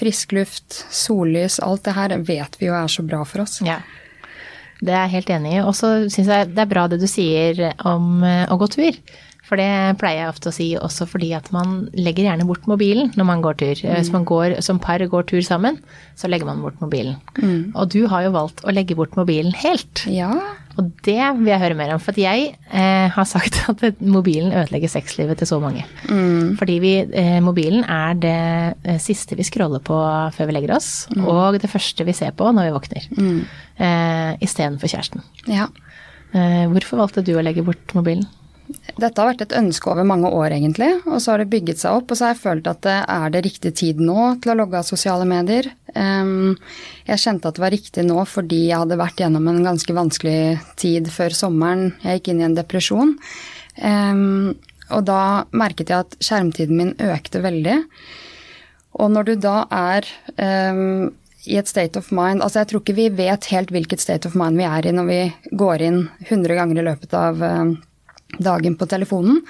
frisk 0.00 0.32
luft, 0.32 0.84
sollys, 0.90 1.60
alt 1.60 1.84
det 1.84 1.96
her 1.96 2.16
vet 2.24 2.56
vi 2.60 2.70
jo 2.70 2.76
er 2.76 2.88
så 2.90 3.04
bra 3.06 3.22
for 3.28 3.44
oss. 3.44 3.60
Ja. 3.66 3.80
Det 4.80 4.92
er 4.92 5.04
jeg 5.04 5.16
helt 5.18 5.34
enig 5.38 5.56
i. 5.58 5.64
Og 5.64 5.74
så 5.76 5.92
syns 6.12 6.30
jeg 6.30 6.52
det 6.54 6.64
er 6.64 6.70
bra 6.70 6.86
det 6.90 7.00
du 7.02 7.08
sier 7.10 7.70
om 7.88 8.24
eh, 8.26 8.46
å 8.50 8.58
gå 8.60 8.70
tur. 8.72 9.02
For 9.50 9.58
det 9.58 9.98
pleier 9.98 10.22
jeg 10.22 10.30
ofte 10.30 10.52
å 10.52 10.54
si 10.54 10.68
også 10.78 11.08
fordi 11.10 11.32
at 11.34 11.48
man 11.50 11.88
legger 11.98 12.28
gjerne 12.28 12.46
bort 12.46 12.68
mobilen 12.70 13.08
når 13.18 13.26
man 13.26 13.40
går 13.42 13.56
tur. 13.58 13.80
Mm. 13.82 13.96
Hvis 13.96 14.12
man 14.14 14.26
går, 14.28 14.60
som 14.62 14.78
par 14.82 15.02
går 15.02 15.26
tur 15.26 15.42
sammen, 15.42 15.80
så 16.14 16.30
legger 16.30 16.46
man 16.46 16.62
bort 16.62 16.78
mobilen. 16.78 17.18
Mm. 17.40 17.72
Og 17.74 17.90
du 17.90 18.04
har 18.12 18.28
jo 18.28 18.34
valgt 18.36 18.62
å 18.62 18.74
legge 18.74 18.94
bort 18.98 19.18
mobilen 19.18 19.56
helt. 19.58 20.04
Ja. 20.06 20.30
Og 20.80 20.88
det 21.04 21.18
vil 21.38 21.50
jeg 21.50 21.60
høre 21.60 21.76
mer 21.76 21.92
om. 21.94 22.00
For 22.02 22.16
jeg 22.16 22.54
eh, 22.56 23.08
har 23.12 23.28
sagt 23.28 23.60
at 23.70 24.00
mobilen 24.00 24.54
ødelegger 24.54 24.92
sexlivet 24.92 25.40
til 25.40 25.50
så 25.50 25.60
mange. 25.62 25.84
Mm. 26.08 26.56
Fordi 26.60 26.78
vi, 26.82 26.94
eh, 27.04 27.38
mobilen 27.44 27.84
er 27.84 28.16
det 28.20 28.40
eh, 28.84 29.00
siste 29.02 29.36
vi 29.38 29.46
scroller 29.46 29.82
på 29.84 29.98
før 30.36 30.48
vi 30.48 30.56
legger 30.56 30.76
oss, 30.78 30.90
mm. 31.12 31.28
og 31.28 31.60
det 31.60 31.70
første 31.70 32.06
vi 32.08 32.16
ser 32.16 32.34
på 32.36 32.48
når 32.54 32.70
vi 32.70 32.74
våkner. 32.78 33.08
Mm. 33.18 33.38
Eh, 33.80 34.32
Istedenfor 34.46 34.90
kjæresten. 34.90 35.24
Ja. 35.50 35.68
Eh, 36.32 36.66
hvorfor 36.70 37.02
valgte 37.02 37.24
du 37.26 37.34
å 37.36 37.44
legge 37.44 37.64
bort 37.66 37.96
mobilen? 37.96 38.26
Dette 39.00 39.20
har 39.20 39.30
vært 39.30 39.44
et 39.44 39.54
ønske 39.56 39.90
over 39.90 40.06
mange 40.06 40.28
år, 40.28 40.54
egentlig. 40.56 40.90
Og 41.06 41.20
så 41.22 41.32
har 41.32 41.42
det 41.42 41.50
bygget 41.52 41.82
seg 41.82 42.00
opp, 42.00 42.10
og 42.10 42.18
så 42.18 42.26
har 42.26 42.34
jeg 42.34 42.42
følt 42.42 42.70
at 42.70 42.80
det 42.86 42.96
er 43.02 43.34
det 43.34 43.44
riktig 43.46 43.72
tid 43.80 44.00
nå 44.04 44.26
til 44.42 44.52
å 44.52 44.56
logge 44.60 44.80
av 44.80 44.88
sosiale 44.88 45.26
medier. 45.28 45.70
Jeg 45.94 47.22
kjente 47.22 47.50
at 47.50 47.58
det 47.58 47.64
var 47.64 47.74
riktig 47.74 48.04
nå 48.06 48.24
fordi 48.28 48.64
jeg 48.68 48.82
hadde 48.82 49.00
vært 49.00 49.22
gjennom 49.22 49.48
en 49.50 49.62
ganske 49.66 49.96
vanskelig 49.96 50.40
tid 50.80 51.10
før 51.12 51.36
sommeren. 51.36 51.94
Jeg 52.04 52.20
gikk 52.20 52.32
inn 52.32 52.42
i 52.42 52.48
en 52.48 52.58
depresjon. 52.58 53.14
Og 54.90 55.06
da 55.06 55.22
merket 55.54 55.90
jeg 55.92 56.06
at 56.06 56.18
skjermtiden 56.22 56.78
min 56.78 56.92
økte 57.10 57.42
veldig. 57.42 57.78
Og 59.00 59.12
når 59.14 59.30
du 59.30 59.34
da 59.46 59.56
er 59.70 60.06
i 61.48 61.56
et 61.56 61.68
state 61.70 61.96
of 61.96 62.10
mind 62.12 62.42
Altså, 62.44 62.60
jeg 62.60 62.68
tror 62.70 62.82
ikke 62.82 62.98
vi 62.98 63.06
vet 63.16 63.46
helt 63.54 63.70
hvilket 63.72 64.02
state 64.02 64.28
of 64.28 64.34
mind 64.36 64.60
vi 64.60 64.66
er 64.68 64.86
i 64.86 64.92
når 64.92 65.06
vi 65.08 65.20
går 65.56 65.84
inn 65.86 66.02
100 66.26 66.58
ganger 66.58 66.82
i 66.82 66.84
løpet 66.90 67.14
av 67.16 67.44
dagen 68.38 68.76
på 68.78 68.88
telefonen. 68.90 69.40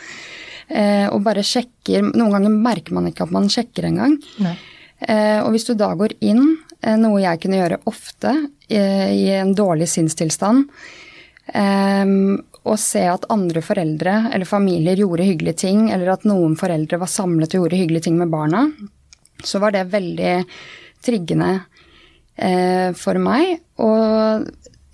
Eh, 0.71 1.09
og 1.11 1.25
bare 1.27 1.43
sjekker 1.43 2.05
Noen 2.13 2.31
ganger 2.37 2.53
merker 2.55 2.95
man 2.95 3.09
ikke 3.11 3.27
at 3.27 3.35
man 3.35 3.51
sjekker 3.51 3.89
engang. 3.89 4.17
Eh, 5.01 5.41
og 5.43 5.51
hvis 5.55 5.67
du 5.67 5.75
da 5.75 5.91
går 5.99 6.15
inn, 6.23 6.45
eh, 6.83 6.97
noe 7.01 7.23
jeg 7.25 7.43
kunne 7.43 7.59
gjøre 7.59 7.83
ofte 7.91 8.37
i 8.71 9.27
en 9.35 9.51
dårlig 9.59 9.89
sinnstilstand, 9.91 10.69
og 11.51 12.77
se 12.79 13.01
at 13.11 13.25
andre 13.35 13.59
foreldre 13.67 14.13
eller 14.31 14.47
familier 14.47 15.01
gjorde 15.01 15.27
hyggelige 15.27 15.59
ting, 15.65 15.89
eller 15.91 16.13
at 16.13 16.27
noen 16.29 16.55
foreldre 16.55 17.01
var 17.03 17.11
samlet 17.11 17.57
og 17.57 17.65
gjorde 17.65 17.81
hyggelige 17.81 18.07
ting 18.07 18.21
med 18.21 18.31
barna, 18.31 18.69
så 19.43 19.59
var 19.59 19.75
det 19.75 19.89
veldig 19.91 20.37
triggende 21.03 21.51
eh, 22.37 22.95
for 22.95 23.19
meg. 23.19 23.57
Og 23.83 24.47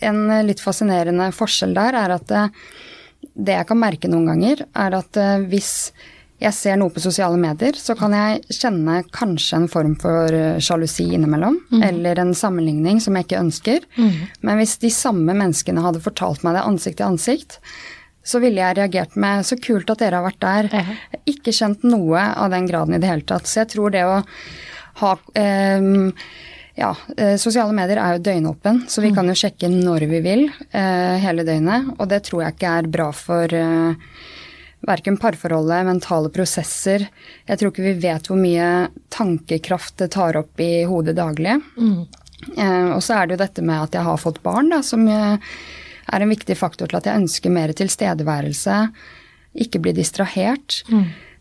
en 0.09 0.22
litt 0.49 0.64
fascinerende 0.64 1.29
forskjell 1.37 1.77
der 1.77 2.01
er 2.01 2.16
at 2.16 2.33
det, 3.35 3.57
jeg 3.57 3.69
kan 3.69 3.81
merke 3.81 4.11
noen 4.11 4.29
ganger, 4.31 4.67
er 4.77 4.99
at 4.99 5.19
eh, 5.21 5.49
hvis 5.51 5.73
jeg 6.37 6.53
ser 6.53 6.77
noe 6.77 6.93
på 6.93 7.01
sosiale 7.01 7.39
medier, 7.41 7.79
så 7.81 7.97
kan 7.97 8.12
jeg 8.12 8.43
kjenne 8.53 9.01
kanskje 9.15 9.62
en 9.62 9.69
form 9.73 9.95
for 10.01 10.33
eh, 10.37 10.61
sjalusi 10.61 11.09
innimellom, 11.17 11.57
eller 11.87 12.21
en 12.21 12.35
sammenligning 12.37 13.01
som 13.01 13.17
jeg 13.17 13.29
ikke 13.29 13.41
ønsker. 13.41 13.87
Men 13.97 14.61
hvis 14.61 14.77
de 14.83 14.93
samme 14.93 15.33
menneskene 15.33 15.85
hadde 15.85 16.05
fortalt 16.05 16.45
meg 16.45 16.59
det 16.59 16.67
ansikt 16.69 17.01
til 17.01 17.09
ansikt, 17.09 17.61
så 18.27 18.41
ville 18.43 18.59
jeg 18.59 18.77
reagert 18.77 19.15
med 19.17 19.47
'så 19.47 19.57
kult 19.62 19.91
at 19.91 20.03
dere 20.03 20.19
har 20.19 20.27
vært 20.27 20.43
der'. 20.43 20.73
Ja. 20.75 21.19
Ikke 21.31 21.55
kjent 21.55 21.85
noe 21.87 22.19
av 22.19 22.51
den 22.51 22.67
graden 22.67 22.95
i 22.95 22.99
det 22.99 23.09
hele 23.09 23.23
tatt. 23.23 23.47
Så 23.47 23.62
jeg 23.62 23.69
tror 23.77 23.95
det 23.95 24.03
å 24.03 24.25
ha 25.03 25.12
ehm, 25.35 26.12
ja, 26.77 26.93
eh, 27.17 27.35
sosiale 27.41 27.75
medier 27.77 28.01
er 28.03 28.17
jo 28.17 28.25
døgnåpen, 28.29 28.85
så 28.89 29.05
vi 29.05 29.12
kan 29.17 29.29
jo 29.29 29.37
sjekke 29.37 29.71
når 29.73 30.07
vi 30.11 30.23
vil 30.25 30.47
eh, 30.71 31.17
hele 31.23 31.47
døgnet. 31.47 31.95
Og 31.97 32.09
det 32.11 32.23
tror 32.29 32.45
jeg 32.45 32.57
ikke 32.57 32.73
er 32.81 32.91
bra 32.93 33.11
for 33.17 33.57
uh, 33.57 34.11
verken 34.87 35.17
parforholdet, 35.21 35.87
mentale 35.87 36.31
prosesser. 36.35 37.07
Jeg 37.47 37.59
tror 37.59 37.73
ikke 37.73 37.87
vi 37.87 37.97
vet 38.07 38.29
hvor 38.29 38.39
mye 38.41 38.69
tankekraft 39.15 39.99
det 40.03 40.12
tar 40.15 40.39
opp 40.41 40.62
i 40.62 40.85
hodet 40.89 41.17
daglig. 41.19 41.57
Eh, 42.55 42.91
og 42.93 43.03
så 43.05 43.17
er 43.17 43.27
det 43.27 43.37
jo 43.37 43.43
dette 43.45 43.65
med 43.65 43.89
at 43.89 43.97
jeg 43.97 44.07
har 44.07 44.21
fått 44.21 44.43
barn, 44.45 44.71
da, 44.75 44.83
som 44.85 45.07
eh, 45.09 45.39
er 46.07 46.23
en 46.23 46.33
viktig 46.33 46.57
faktor 46.59 46.91
til 46.91 47.01
at 47.01 47.09
jeg 47.09 47.25
ønsker 47.25 47.55
mer 47.55 47.73
tilstedeværelse. 47.77 48.81
Ikke 49.67 49.81
bli 49.83 49.97
distrahert. 49.97 50.83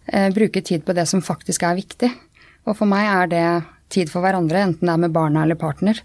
Eh, 0.07 0.29
bruke 0.33 0.63
tid 0.65 0.85
på 0.87 0.95
det 0.97 1.07
som 1.11 1.23
faktisk 1.25 1.67
er 1.67 1.77
viktig. 1.77 2.11
Og 2.65 2.77
for 2.79 2.89
meg 2.89 3.09
er 3.11 3.29
det 3.29 3.47
tid 3.95 4.11
for 4.11 4.25
hverandre, 4.25 4.67
enten 4.67 4.87
det 4.87 4.93
er 4.93 5.03
med 5.07 5.15
barna 5.15 5.45
eller 5.45 5.59
partner. 5.59 6.01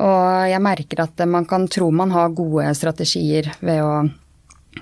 Og 0.00 0.48
jeg 0.48 0.62
merker 0.64 1.04
at 1.04 1.22
man 1.28 1.46
kan 1.50 1.66
tro 1.68 1.90
man 1.92 2.12
har 2.14 2.32
gode 2.36 2.70
strategier 2.78 3.50
ved 3.60 3.82
å 3.82 3.94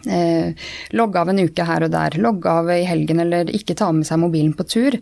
eh, 0.06 0.54
logge 0.94 1.20
av 1.20 1.32
en 1.32 1.42
uke 1.42 1.66
her 1.66 1.86
og 1.86 1.92
der, 1.94 2.18
logge 2.20 2.52
av 2.60 2.70
i 2.74 2.84
helgen 2.86 3.24
eller 3.24 3.50
ikke 3.54 3.76
ta 3.78 3.90
med 3.92 4.06
seg 4.06 4.20
mobilen 4.22 4.54
på 4.56 4.68
tur. 4.68 4.98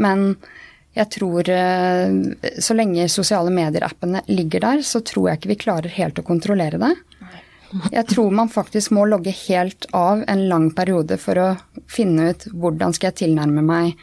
Men 0.00 0.30
jeg 0.96 1.08
tror 1.18 1.48
eh, 1.48 2.12
så 2.60 2.76
lenge 2.76 3.08
sosiale 3.12 3.52
medier-appene 3.54 4.22
ligger 4.30 4.64
der, 4.64 4.84
så 4.86 5.02
tror 5.04 5.30
jeg 5.30 5.40
ikke 5.40 5.52
vi 5.54 5.62
klarer 5.66 5.98
helt 5.98 6.20
å 6.20 6.26
kontrollere 6.26 6.80
det. 6.80 6.94
Jeg 7.92 8.04
tror 8.10 8.32
man 8.36 8.50
faktisk 8.52 8.92
må 8.92 9.06
logge 9.08 9.32
helt 9.46 9.86
av 9.96 10.24
en 10.28 10.42
lang 10.48 10.68
periode 10.76 11.16
for 11.20 11.40
å 11.40 11.46
finne 11.88 12.32
ut 12.32 12.44
hvordan 12.52 12.92
skal 12.92 13.08
jeg 13.08 13.20
tilnærme 13.22 13.64
meg 13.64 13.94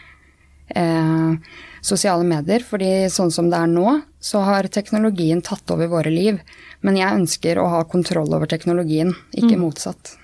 eh, 0.73 1.37
sosiale 1.81 2.23
medier. 2.27 2.63
fordi 2.65 3.09
sånn 3.09 3.31
som 3.31 3.49
det 3.49 3.57
er 3.57 3.67
nå, 3.67 4.01
så 4.19 4.43
har 4.43 4.67
teknologien 4.67 5.41
tatt 5.41 5.71
over 5.71 5.87
våre 5.87 6.11
liv. 6.13 6.39
Men 6.81 6.97
jeg 6.99 7.21
ønsker 7.21 7.59
å 7.59 7.67
ha 7.67 7.83
kontroll 7.83 8.33
over 8.33 8.47
teknologien, 8.47 9.13
ikke 9.35 9.59
motsatt. 9.59 10.15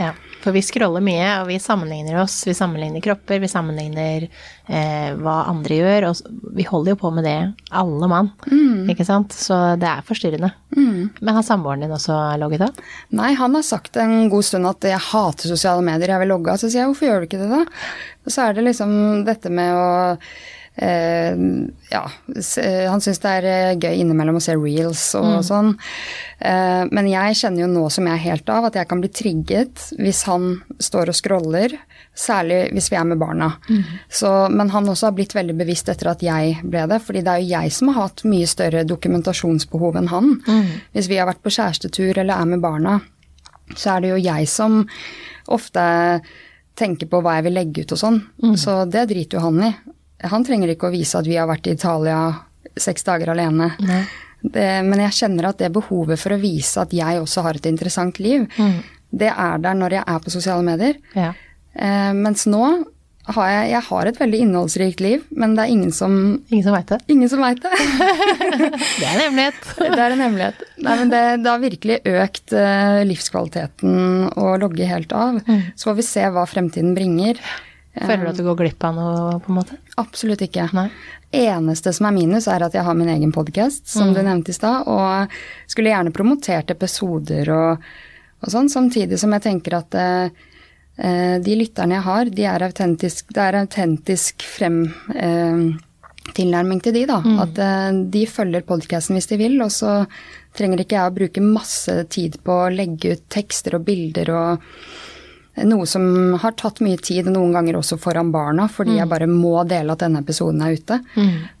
Ja, 0.00 0.12
for 0.42 0.54
vi 0.54 0.62
scroller 0.64 1.02
mye, 1.04 1.26
og 1.40 1.48
vi 1.52 1.58
sammenligner 1.62 2.18
oss. 2.22 2.40
Vi 2.48 2.54
sammenligner 2.56 3.02
kropper, 3.04 3.38
vi 3.42 3.50
sammenligner 3.50 4.24
eh, 4.26 5.12
hva 5.14 5.36
andre 5.50 5.78
gjør. 5.78 6.06
Og 6.08 6.54
vi 6.56 6.66
holder 6.66 6.94
jo 6.94 7.00
på 7.04 7.12
med 7.14 7.26
det, 7.28 7.36
alle 7.70 8.08
mann. 8.10 8.32
Ikke 8.90 9.06
sant? 9.06 9.36
Så 9.36 9.58
det 9.78 9.86
er 9.86 10.06
forstyrrende. 10.06 10.50
Men 11.20 11.36
har 11.36 11.46
samboeren 11.46 11.84
din 11.84 11.94
også 11.94 12.16
logget 12.42 12.66
av? 12.66 12.80
Nei, 13.14 13.32
han 13.38 13.54
har 13.58 13.66
sagt 13.66 14.00
en 14.02 14.26
god 14.32 14.48
stund 14.48 14.70
at 14.70 14.88
jeg 14.90 15.06
hater 15.12 15.52
sosiale 15.52 15.84
medier, 15.86 16.14
jeg 16.14 16.24
vil 16.24 16.34
logge 16.34 16.54
av. 16.54 16.62
Så 16.62 16.72
sier 16.72 16.82
jeg 16.82 16.90
hvorfor 16.90 17.08
gjør 17.08 17.22
du 17.22 17.28
ikke 17.30 17.42
det 17.44 17.52
da? 17.52 17.62
Og 18.26 18.34
så 18.34 18.48
er 18.48 18.58
det 18.58 18.66
liksom 18.66 18.96
dette 19.28 19.52
med 19.52 19.78
å 19.78 19.86
ja, 21.92 22.02
han 22.88 23.02
syns 23.04 23.20
det 23.20 23.28
er 23.28 23.46
eh, 23.50 23.74
gøy 23.76 23.98
innimellom 24.00 24.38
å 24.38 24.40
se 24.42 24.54
reels 24.56 25.02
og 25.18 25.42
sånn. 25.44 25.74
Eh, 26.40 26.84
men 26.88 27.10
jeg 27.10 27.36
kjenner 27.42 27.66
jo 27.66 27.68
nå 27.74 27.82
som 27.92 28.08
jeg 28.08 28.16
er 28.16 28.24
helt 28.30 28.48
av, 28.48 28.70
at 28.70 28.78
jeg 28.80 28.88
kan 28.88 29.02
bli 29.02 29.10
trigget 29.12 29.82
hvis 30.00 30.22
han 30.30 30.62
står 30.80 31.12
og 31.12 31.18
scroller. 31.18 31.76
Særlig 32.16 32.72
hvis 32.72 32.90
vi 32.92 32.96
er 32.96 33.04
med 33.08 33.20
barna. 33.20 33.50
Så, 34.08 34.30
men 34.52 34.72
han 34.72 34.88
også 34.88 35.10
har 35.10 35.16
blitt 35.16 35.36
veldig 35.36 35.54
bevisst 35.60 35.88
etter 35.92 36.10
at 36.10 36.24
jeg 36.24 36.58
ble 36.64 36.86
det. 36.90 36.98
fordi 37.04 37.22
det 37.24 37.32
er 37.36 37.44
jo 37.44 37.52
jeg 37.52 37.72
som 37.72 37.88
har 37.92 38.02
hatt 38.08 38.24
mye 38.28 38.48
større 38.50 38.82
dokumentasjonsbehov 38.88 39.96
enn 40.00 40.08
han. 40.12 40.34
Hvis 40.92 41.08
vi 41.08 41.16
har 41.20 41.28
vært 41.30 41.42
på 41.44 41.52
kjærestetur 41.52 42.18
eller 42.18 42.34
er 42.36 42.48
med 42.50 42.60
barna, 42.64 42.98
så 43.76 43.94
er 43.94 44.00
det 44.04 44.10
jo 44.12 44.20
jeg 44.20 44.48
som 44.52 44.82
ofte 45.48 45.84
tenker 46.76 47.08
på 47.08 47.20
hva 47.24 47.38
jeg 47.38 47.44
vil 47.48 47.56
legge 47.60 47.84
ut 47.84 47.92
og 47.92 48.00
sånn. 48.00 48.22
Så 48.60 48.84
det 48.88 49.06
driter 49.12 49.38
jo 49.38 49.46
han 49.50 49.62
i. 49.68 49.72
Han 50.30 50.44
trenger 50.46 50.72
ikke 50.74 50.88
å 50.90 50.94
vise 50.94 51.18
at 51.18 51.26
vi 51.26 51.36
har 51.40 51.48
vært 51.50 51.66
i 51.66 51.74
Italia 51.76 52.18
seks 52.78 53.04
dager 53.04 53.32
alene. 53.34 53.72
Det, 54.42 54.66
men 54.86 54.98
jeg 55.04 55.14
kjenner 55.20 55.50
at 55.50 55.58
det 55.62 55.70
behovet 55.74 56.18
for 56.18 56.34
å 56.34 56.40
vise 56.42 56.80
at 56.82 56.92
jeg 56.94 57.20
også 57.22 57.44
har 57.46 57.58
et 57.58 57.66
interessant 57.70 58.18
liv, 58.22 58.48
det 59.12 59.28
er 59.30 59.60
der 59.62 59.76
når 59.76 59.98
jeg 59.98 60.04
er 60.08 60.22
på 60.24 60.32
sosiale 60.32 60.64
medier. 60.66 60.96
Ja. 61.14 61.32
Eh, 61.76 62.10
mens 62.16 62.46
nå 62.50 62.62
har 63.22 63.50
jeg, 63.52 63.66
jeg 63.70 63.82
har 63.86 64.08
et 64.10 64.16
veldig 64.18 64.38
innholdsrikt 64.42 65.02
liv, 65.04 65.20
men 65.38 65.52
det 65.54 65.62
er 65.62 65.70
ingen 65.76 65.92
som, 65.94 66.14
Ingen 66.50 66.64
som 66.64 66.74
veit 66.74 66.88
det? 66.90 66.98
ingen 67.12 67.30
som 67.30 67.44
veit 67.44 67.60
det. 67.62 67.70
Det 68.98 69.06
er 69.06 69.12
en 69.12 69.20
hemmelighet. 69.28 69.60
Det 69.78 70.00
er 70.02 70.14
en 70.16 70.24
hemmelighet. 70.24 70.64
Nei, 70.82 70.96
men 71.04 71.12
det, 71.12 71.20
det 71.44 71.52
har 71.52 71.62
virkelig 71.62 72.00
økt 72.24 72.54
eh, 72.58 73.02
livskvaliteten 73.06 74.32
å 74.42 74.56
logge 74.58 74.88
helt 74.90 75.12
av. 75.14 75.38
Så 75.76 75.90
får 75.92 76.00
vi 76.00 76.06
se 76.08 76.24
hva 76.34 76.42
fremtiden 76.50 76.96
bringer. 76.98 77.38
Føler 77.92 78.24
du 78.24 78.30
at 78.30 78.38
du 78.40 78.46
går 78.46 78.56
glipp 78.56 78.84
av 78.88 78.94
noe, 78.96 79.34
på 79.44 79.52
en 79.52 79.58
måte? 79.58 79.76
Absolutt 80.00 80.40
ikke. 80.46 80.64
Nei. 80.76 80.86
Eneste 81.32 81.92
som 81.92 82.08
er 82.08 82.14
minus, 82.16 82.48
er 82.48 82.64
at 82.64 82.76
jeg 82.76 82.84
har 82.86 82.96
min 82.96 83.10
egen 83.12 83.34
podkast, 83.34 83.84
som 83.88 84.14
du 84.16 84.22
nevnte 84.24 84.52
i 84.52 84.56
stad, 84.56 84.88
og 84.88 85.32
skulle 85.70 85.92
gjerne 85.92 86.14
promotert 86.14 86.72
episoder 86.72 87.52
og, 87.52 87.86
og 88.40 88.52
sånn, 88.52 88.72
samtidig 88.72 89.20
som 89.20 89.32
jeg 89.36 89.44
tenker 89.44 89.76
at 89.82 89.96
eh, 90.00 90.42
eh, 90.96 91.36
de 91.44 91.56
lytterne 91.60 91.98
jeg 91.98 92.06
har, 92.08 92.32
de 92.32 92.48
er 92.48 92.66
autentisk, 92.68 93.32
det 93.36 93.44
er 93.44 93.60
autentisk 93.60 94.44
frem 94.44 94.84
eh, 95.12 95.72
tilnærming 96.36 96.80
til 96.84 96.96
de, 96.96 97.06
da. 97.12 97.20
At 97.44 97.60
eh, 97.60 98.02
de 98.16 98.26
følger 98.30 98.64
podkasten 98.68 99.18
hvis 99.18 99.28
de 99.32 99.40
vil, 99.40 99.60
og 99.64 99.72
så 99.74 100.02
trenger 100.56 100.84
ikke 100.84 100.96
jeg 100.96 101.12
å 101.12 101.16
bruke 101.20 101.44
masse 101.44 101.96
tid 102.12 102.40
på 102.44 102.58
å 102.64 102.72
legge 102.72 103.16
ut 103.16 103.24
tekster 103.32 103.76
og 103.76 103.86
bilder 103.88 104.32
og 104.36 104.68
noe 105.68 105.86
som 105.86 106.04
har 106.40 106.54
tatt 106.56 106.80
mye 106.80 106.96
tid, 106.96 107.26
noen 107.28 107.52
ganger 107.52 107.76
også 107.76 107.98
foran 108.00 108.30
barna, 108.32 108.68
fordi 108.72 108.94
jeg 108.98 109.08
bare 109.10 109.26
må 109.28 109.62
dele 109.68 109.92
at 109.92 110.00
denne 110.00 110.22
episoden 110.24 110.62
er 110.64 110.78
ute. 110.78 110.96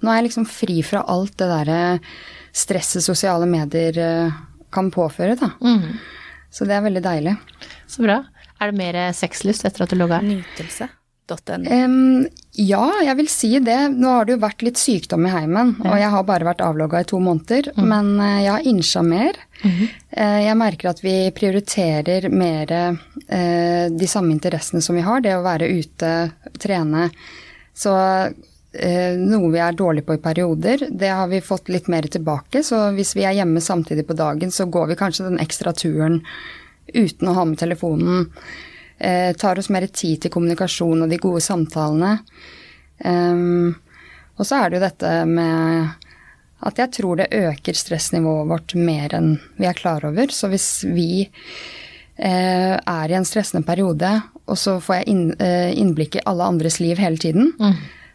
Nå 0.00 0.08
er 0.10 0.16
jeg 0.20 0.26
liksom 0.30 0.46
fri 0.48 0.78
fra 0.86 1.02
alt 1.12 1.34
det 1.38 1.48
derre 1.50 1.80
stresset 2.52 3.04
sosiale 3.04 3.46
medier 3.48 3.98
eh, 4.00 4.32
kan 4.72 4.90
påføre, 4.92 5.36
da. 5.40 5.50
Så 6.52 6.64
det 6.68 6.74
er 6.76 6.82
veldig 6.84 7.02
deilig. 7.04 7.36
Så 7.88 8.02
bra. 8.04 8.18
Er 8.60 8.70
det 8.72 8.78
mer 8.78 8.98
sexlyst 9.16 9.64
etter 9.68 9.84
at 9.84 9.90
du 9.92 9.96
logga? 9.96 10.20
Nytelse.no. 10.24 11.64
Em, 11.68 12.26
ja, 12.52 12.84
jeg 13.00 13.16
vil 13.16 13.28
si 13.32 13.48
det. 13.64 13.78
Nå 13.96 14.10
har 14.12 14.26
det 14.28 14.34
jo 14.34 14.42
vært 14.42 14.62
litt 14.66 14.76
sykdom 14.80 15.24
i 15.24 15.32
heimen, 15.32 15.72
og 15.86 15.94
jeg 15.96 16.10
har 16.12 16.24
bare 16.28 16.44
vært 16.44 16.60
avlogga 16.60 17.00
i 17.00 17.06
to 17.08 17.16
måneder. 17.22 17.70
Men 17.80 18.12
eh, 18.20 18.42
jeg 18.44 18.52
har 18.52 18.66
innsja 18.68 19.02
mer. 19.06 19.38
Eh, 19.64 20.40
jeg 20.44 20.58
merker 20.60 20.90
at 20.90 21.00
vi 21.00 21.14
prioriterer 21.32 22.28
mer 22.28 22.74
eh, 22.76 23.86
de 23.88 24.08
samme 24.10 24.34
interessene 24.34 24.84
som 24.84 24.98
vi 24.98 25.04
har. 25.06 25.22
Det 25.24 25.32
å 25.32 25.44
være 25.46 25.70
ute, 25.72 26.10
trene. 26.60 27.08
Så 27.72 27.92
noe 28.72 29.48
vi 29.52 29.60
er 29.60 29.74
dårlige 29.76 30.06
på 30.08 30.14
i 30.16 30.20
perioder, 30.24 30.86
det 30.88 31.10
har 31.12 31.26
vi 31.28 31.42
fått 31.44 31.68
litt 31.68 31.90
mer 31.92 32.06
tilbake. 32.08 32.62
Så 32.64 32.78
hvis 32.96 33.10
vi 33.16 33.26
er 33.28 33.36
hjemme 33.36 33.60
samtidig 33.60 34.06
på 34.08 34.16
dagen, 34.16 34.52
så 34.52 34.64
går 34.64 34.88
vi 34.88 34.96
kanskje 34.96 35.26
den 35.26 35.40
ekstra 35.40 35.74
turen 35.76 36.22
uten 36.88 37.28
å 37.28 37.34
ha 37.36 37.44
med 37.48 37.60
telefonen. 37.60 38.30
Eh, 38.98 39.32
tar 39.38 39.58
oss 39.58 39.70
mer 39.72 39.86
tid 39.86 40.22
til 40.22 40.32
kommunikasjon 40.34 41.04
og 41.04 41.10
de 41.10 41.20
gode 41.22 41.42
samtalene. 41.44 42.18
Um, 43.02 43.72
og 44.38 44.46
så 44.46 44.60
er 44.60 44.70
det 44.70 44.78
jo 44.78 44.84
dette 44.84 45.12
med 45.26 46.02
at 46.62 46.78
jeg 46.78 46.92
tror 46.94 47.18
det 47.18 47.32
øker 47.34 47.74
stressnivået 47.74 48.50
vårt 48.52 48.74
mer 48.78 49.14
enn 49.18 49.32
vi 49.58 49.66
er 49.66 49.78
klar 49.78 50.04
over. 50.06 50.30
Så 50.30 50.50
hvis 50.52 50.84
vi 50.86 51.24
eh, 51.24 52.76
er 52.78 53.10
i 53.10 53.16
en 53.18 53.26
stressende 53.26 53.66
periode, 53.66 54.12
og 54.46 54.58
så 54.58 54.76
får 54.82 55.00
jeg 55.00 55.08
inn, 55.10 55.24
eh, 55.42 55.72
innblikk 55.78 56.20
i 56.20 56.24
alle 56.30 56.46
andres 56.46 56.78
liv 56.82 57.02
hele 57.02 57.18
tiden, 57.18 57.50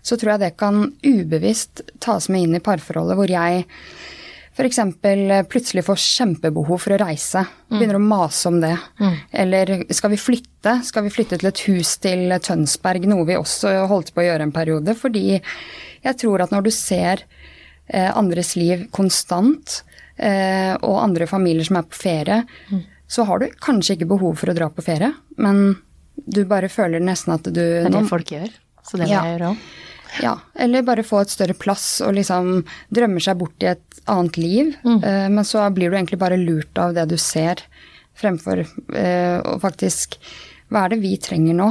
så 0.08 0.16
tror 0.16 0.36
jeg 0.36 0.46
det 0.46 0.54
kan 0.60 0.86
ubevisst 1.04 1.84
tas 2.04 2.30
med 2.32 2.48
inn 2.48 2.56
i 2.56 2.63
parforholdet 2.63 3.18
hvor 3.20 3.32
jeg 3.32 3.66
f.eks. 4.58 4.80
plutselig 5.52 5.84
får 5.86 6.00
kjempebehov 6.02 6.80
for 6.82 6.96
å 6.96 7.00
reise. 7.04 7.43
Begynner 7.70 8.00
å 8.00 8.04
mase 8.04 8.50
om 8.50 8.60
det. 8.63 8.74
Eller 9.32 9.84
skal 9.93 10.12
vi 10.15 10.17
flytte? 10.17 10.80
Skal 10.88 11.06
vi 11.06 11.13
flytte 11.13 11.38
til 11.38 11.50
et 11.52 11.63
hus 11.67 11.96
til 12.02 12.34
Tønsberg? 12.43 13.06
Noe 13.10 13.26
vi 13.30 13.38
også 13.38 13.74
holdt 13.91 14.13
på 14.15 14.24
å 14.24 14.28
gjøre 14.28 14.48
en 14.48 14.56
periode. 14.56 14.96
Fordi 14.98 15.26
jeg 15.38 16.17
tror 16.24 16.41
at 16.48 16.52
når 16.56 16.67
du 16.67 16.72
ser 16.74 17.24
eh, 17.88 18.10
andres 18.17 18.56
liv 18.58 18.88
konstant, 18.96 19.84
eh, 20.17 20.74
og 20.82 21.02
andre 21.04 21.28
familier 21.30 21.67
som 21.67 21.78
er 21.80 21.88
på 21.89 22.00
ferie, 22.02 22.41
så 23.08 23.24
har 23.30 23.39
du 23.39 23.52
kanskje 23.63 23.96
ikke 23.98 24.10
behov 24.10 24.39
for 24.41 24.52
å 24.52 24.56
dra 24.58 24.67
på 24.74 24.84
ferie, 24.84 25.13
men 25.38 25.78
du 26.26 26.41
bare 26.50 26.67
føler 26.67 27.00
nesten 27.00 27.36
at 27.38 27.46
du 27.46 27.62
Det 27.62 27.86
er 27.86 27.93
det 27.93 28.08
folk 28.10 28.34
gjør. 28.34 28.50
Så 28.84 28.98
det 28.98 29.06
må 29.08 29.13
Ja. 29.13 29.22
jeg 29.24 29.38
gjøre 29.38 29.52
òg. 29.54 29.58
Ja, 30.24 30.36
eller 30.56 30.86
bare 30.88 31.06
få 31.06 31.22
et 31.24 31.34
større 31.34 31.56
plass 31.58 32.02
og 32.06 32.15
liksom 32.17 32.63
drømmer 32.93 33.24
seg 33.24 33.39
bort 33.39 33.63
i 33.63 33.72
et 33.74 34.02
annet 34.08 34.38
liv. 34.39 34.74
Eh, 34.86 35.28
men 35.30 35.43
så 35.46 35.65
blir 35.74 35.91
du 35.91 35.98
egentlig 35.98 36.20
bare 36.22 36.39
lurt 36.39 36.78
av 36.78 36.93
det 36.98 37.08
du 37.12 37.17
ser, 37.22 37.63
fremfor 38.17 38.63
eh, 38.65 39.38
å 39.46 39.58
faktisk 39.62 40.17
hva 40.67 40.84
er 40.84 40.91
det 40.91 40.98
vi 41.00 41.13
trenger 41.15 41.56
nå? 41.56 41.67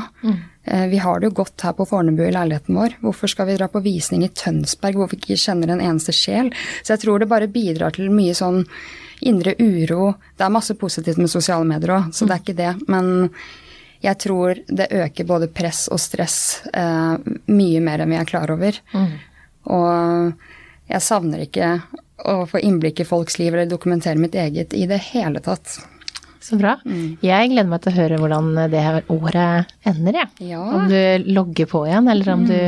Eh, 0.64 0.86
Vi 0.88 1.00
har 1.04 1.20
det 1.20 1.28
jo 1.28 1.36
godt 1.42 1.60
her 1.66 1.74
på 1.76 1.84
Fornebu 1.84 2.22
i 2.24 2.32
leiligheten 2.32 2.78
vår. 2.78 2.94
Hvorfor 3.04 3.28
skal 3.28 3.50
vi 3.50 3.56
dra 3.58 3.68
på 3.68 3.82
visning 3.84 4.24
i 4.24 4.32
Tønsberg 4.32 4.96
hvor 4.96 5.10
vi 5.10 5.18
ikke 5.20 5.36
kjenner 5.36 5.74
en 5.74 5.82
eneste 5.84 6.14
sjel? 6.16 6.48
Så 6.82 6.94
jeg 6.94 7.04
tror 7.04 7.20
det 7.20 7.28
bare 7.28 7.50
bidrar 7.52 7.92
til 7.96 8.08
mye 8.08 8.32
sånn 8.36 8.62
indre 9.26 9.52
uro. 9.60 10.14
Det 10.36 10.44
er 10.46 10.52
masse 10.52 10.76
positivt 10.80 11.20
med 11.20 11.32
sosiale 11.32 11.68
medier 11.68 11.92
òg, 11.98 12.08
så 12.16 12.24
det 12.28 12.36
er 12.36 12.42
ikke 12.44 12.56
det. 12.56 12.72
Men 12.88 13.12
jeg 14.06 14.18
tror 14.22 14.60
det 14.68 14.86
øker 14.94 15.26
både 15.28 15.50
press 15.52 15.86
og 15.92 16.00
stress 16.02 16.38
eh, 16.72 17.16
mye 17.50 17.82
mer 17.82 18.04
enn 18.04 18.14
vi 18.14 18.20
er 18.20 18.28
klar 18.28 18.52
over. 18.54 18.78
Og 19.66 20.32
jeg 20.86 21.02
savner 21.02 21.42
ikke 21.46 21.74
å 22.26 22.38
få 22.48 22.62
innblikk 22.62 23.02
i 23.02 23.08
folks 23.08 23.40
liv 23.40 23.52
eller 23.52 23.68
dokumentere 23.68 24.20
mitt 24.20 24.34
eget 24.38 24.74
i 24.74 24.86
det 24.88 25.00
hele 25.10 25.42
tatt. 25.44 25.78
Så 26.46 26.58
bra. 26.60 26.76
Jeg 26.86 27.50
gleder 27.50 27.68
meg 27.68 27.82
til 27.82 27.90
å 27.90 27.96
høre 27.96 28.18
hvordan 28.22 28.52
det 28.70 28.82
her 28.82 29.00
året 29.10 29.72
ender, 29.88 30.20
jeg. 30.20 30.52
Ja. 30.52 30.60
Om 30.62 30.86
du 30.92 31.32
logger 31.34 31.66
på 31.70 31.82
igjen, 31.88 32.06
eller 32.12 32.30
om 32.36 32.44
du 32.46 32.58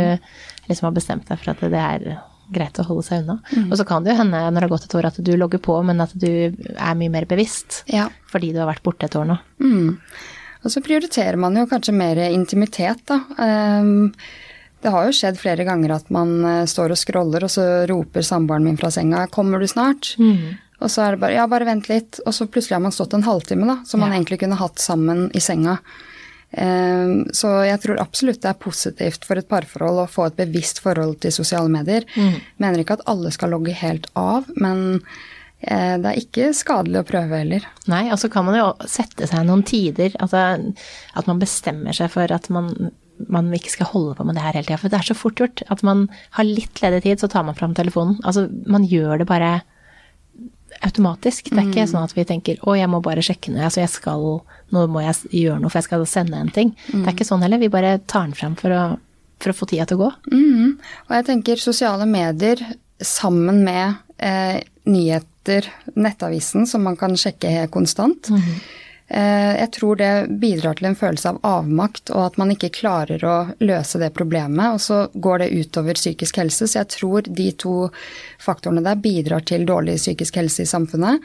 liksom 0.66 0.88
har 0.88 0.96
bestemt 0.96 1.29
deg 1.29 1.38
for 1.38 1.53
at 1.55 1.62
det 1.70 1.85
er 1.85 2.09
greit 2.53 2.81
å 2.81 2.87
holde 2.88 3.05
seg 3.07 3.22
unna. 3.22 3.37
Og 3.68 3.77
så 3.79 3.87
kan 3.87 4.03
det 4.03 4.14
jo 4.14 4.22
hende 4.22 4.40
når 4.40 4.57
det 4.57 4.66
har 4.66 4.72
gått 4.72 4.88
et 4.88 4.96
år 4.98 5.09
at 5.11 5.20
du 5.22 5.31
logger 5.37 5.62
på, 5.62 5.77
men 5.87 6.03
at 6.03 6.14
du 6.18 6.29
er 6.48 6.98
mye 6.98 7.12
mer 7.12 7.29
bevisst. 7.31 7.85
Ja. 7.92 8.09
Fordi 8.33 8.51
du 8.55 8.59
har 8.62 8.70
vært 8.70 8.83
borte 8.87 9.07
et 9.07 9.16
år 9.20 9.29
nå. 9.31 9.38
Mm. 9.62 9.94
Og 10.64 10.71
så 10.71 10.83
prioriterer 10.83 11.37
man 11.37 11.57
jo 11.57 11.66
kanskje 11.71 11.94
mer 11.94 12.16
intimitet, 12.31 13.05
da. 13.07 13.23
Ehm, 13.38 14.12
Det 14.81 14.90
har 14.94 15.07
jo 15.07 15.11
skjedd 15.11 15.37
flere 15.40 15.64
ganger 15.66 15.90
at 15.90 16.09
man 16.14 16.44
eh, 16.44 16.64
står 16.71 16.92
og 16.94 16.99
scroller, 17.01 17.42
og 17.42 17.51
så 17.51 17.87
roper 17.90 18.23
samboeren 18.23 18.62
min 18.62 18.77
fra 18.77 18.90
senga 18.90 19.27
'kommer 19.27 19.59
du 19.59 19.66
snart'? 19.66 20.14
Og 20.81 20.88
så 20.88 21.03
er 21.03 21.11
det 21.12 21.21
bare 21.21 21.33
'ja, 21.35 21.47
bare 21.49 21.64
vent 21.64 21.88
litt', 21.88 22.21
og 22.25 22.33
så 22.33 22.47
plutselig 22.47 22.77
har 22.77 22.81
man 22.81 22.92
stått 22.92 23.14
en 23.14 23.23
halvtime, 23.25 23.66
da, 23.66 23.83
som 23.85 23.99
man 24.01 24.12
egentlig 24.12 24.38
kunne 24.38 24.55
hatt 24.55 24.79
sammen 24.79 25.31
i 25.35 25.40
senga. 25.40 25.79
Ehm, 26.57 27.27
Så 27.33 27.49
jeg 27.66 27.81
tror 27.83 27.99
absolutt 28.01 28.40
det 28.40 28.51
er 28.51 28.55
positivt 28.55 29.25
for 29.25 29.37
et 29.37 29.49
parforhold 29.49 29.99
å 30.07 30.09
få 30.09 30.27
et 30.27 30.37
bevisst 30.37 30.79
forhold 30.81 31.21
til 31.21 31.33
sosiale 31.33 31.68
medier. 31.68 32.05
Mener 32.59 32.79
ikke 32.79 32.92
at 33.01 33.07
alle 33.07 33.31
skal 33.33 33.51
logge 33.51 33.73
helt 33.75 34.07
av, 34.14 34.44
men 34.57 35.03
det 35.59 36.07
er 36.07 36.21
ikke 36.21 36.53
skadelig 36.55 37.01
å 37.03 37.09
prøve 37.09 37.40
heller. 37.40 37.64
Nei, 37.90 38.05
og 38.14 38.21
så 38.23 38.31
kan 38.31 38.47
man 38.47 38.59
jo 38.59 38.68
sette 38.87 39.27
seg 39.27 39.47
noen 39.49 39.64
tider, 39.66 40.14
altså 40.23 40.44
at 41.18 41.31
man 41.31 41.40
bestemmer 41.42 41.97
seg 41.97 42.12
for 42.14 42.31
at 42.31 42.47
man, 42.55 42.92
man 43.27 43.51
ikke 43.57 43.75
skal 43.75 43.90
holde 43.90 44.14
på 44.18 44.27
med 44.29 44.38
det 44.38 44.44
her 44.44 44.55
hele 44.55 44.68
tida. 44.68 44.79
For 44.79 44.92
det 44.92 45.01
er 45.01 45.09
så 45.11 45.18
fort 45.18 45.42
gjort. 45.42 45.64
At 45.75 45.83
man 45.87 46.07
har 46.38 46.47
litt 46.47 46.79
ledig 46.85 47.03
tid, 47.09 47.18
så 47.18 47.31
tar 47.33 47.49
man 47.49 47.59
fram 47.59 47.75
telefonen. 47.75 48.21
Altså 48.23 48.47
man 48.71 48.87
gjør 48.87 49.25
det 49.25 49.29
bare 49.31 49.57
automatisk. 50.85 51.51
Det 51.51 51.59
er 51.59 51.68
ikke 51.71 51.88
sånn 51.90 52.07
at 52.07 52.14
vi 52.14 52.27
tenker 52.29 52.59
å, 52.62 52.75
jeg 52.79 52.90
må 52.90 53.01
bare 53.03 53.25
sjekke 53.25 53.51
noe, 53.51 53.66
altså 53.66 53.83
jeg 53.83 53.90
skal, 53.90 54.27
nå 54.75 54.85
må 54.92 55.03
jeg 55.03 55.31
gjøre 55.42 55.62
noe 55.62 55.73
for 55.73 55.81
jeg 55.81 55.88
skal 55.88 56.05
sende 56.09 56.38
en 56.38 56.53
ting. 56.55 56.75
Det 56.87 57.03
er 57.03 57.14
ikke 57.16 57.27
sånn 57.29 57.42
heller. 57.44 57.62
Vi 57.62 57.73
bare 57.73 57.97
tar 58.07 58.29
den 58.29 58.37
fram 58.38 58.55
for 58.59 58.75
å, 58.75 58.83
for 59.42 59.53
å 59.53 59.59
få 59.59 59.68
tida 59.71 59.88
til 59.88 59.99
å 59.99 60.07
gå. 60.07 60.12
Mm. 60.35 60.77
Og 61.09 61.16
jeg 61.16 61.27
tenker 61.33 61.62
sosiale 61.62 62.07
medier 62.07 62.62
sammen 63.00 63.64
med 63.64 63.94
eh, 64.18 64.62
nyheter, 64.84 65.72
nettavisen, 65.94 66.66
som 66.66 66.82
man 66.82 66.96
kan 66.96 67.16
sjekke 67.16 67.66
konstant. 67.70 68.28
eh, 69.08 69.54
jeg 69.61 69.70
tror 69.72 69.96
det 69.96 70.12
bidrar 70.40 70.78
til 70.78 70.90
en 70.90 70.98
følelse 70.98 71.28
av 71.32 71.38
avmakt, 71.42 72.11
og 72.11 72.24
at 72.26 72.40
man 72.40 72.52
ikke 72.54 72.72
klarer 72.80 73.24
å 73.24 73.37
løse 73.61 74.00
det 74.02 74.11
problemet. 74.16 74.74
Og 74.74 74.82
så 74.82 75.04
går 75.14 75.44
det 75.44 75.52
utover 75.54 76.00
psykisk 76.00 76.42
helse. 76.42 76.66
Så 76.66 76.80
jeg 76.80 76.92
tror 76.96 77.28
de 77.28 77.52
to 77.52 77.76
faktorene 78.42 78.84
der 78.84 79.00
bidrar 79.00 79.46
til 79.46 79.66
dårlig 79.68 79.98
psykisk 80.00 80.40
helse 80.42 80.66
i 80.66 80.70
samfunnet. 80.70 81.24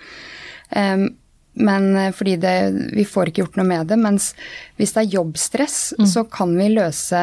Eh, 0.69 1.09
men 1.53 2.13
fordi 2.17 2.39
det, 2.41 2.55
vi 2.97 3.03
får 3.05 3.29
ikke 3.29 3.43
gjort 3.43 3.57
noe 3.59 3.67
med 3.69 3.91
det. 3.91 3.99
Mens 4.01 4.31
hvis 4.79 4.95
det 4.95 5.03
er 5.03 5.17
jobbstress, 5.19 5.75
så 6.09 6.23
kan 6.25 6.55
vi 6.57 6.71
løse 6.73 7.19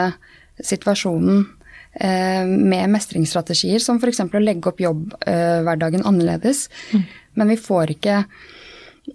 situasjonen 0.62 1.48
med 1.92 2.90
mestringsstrategier, 2.92 3.82
som 3.82 3.98
f.eks. 3.98 4.20
å 4.22 4.42
legge 4.42 4.70
opp 4.70 4.78
jobbhverdagen 4.80 6.04
annerledes. 6.06 6.68
Men 7.34 7.50
vi 7.50 7.56
får 7.58 7.94
ikke 7.96 8.18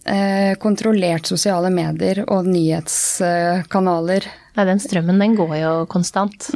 eh, 0.04 0.56
kontrollert 0.62 1.30
sosiale 1.30 1.72
medier 1.74 2.24
og 2.28 2.50
nyhetskanaler. 2.50 4.28
Nei, 4.56 4.68
den 4.68 4.84
strømmen 4.84 5.24
den 5.24 5.38
går 5.40 5.56
jo 5.62 5.74
konstant, 5.92 6.50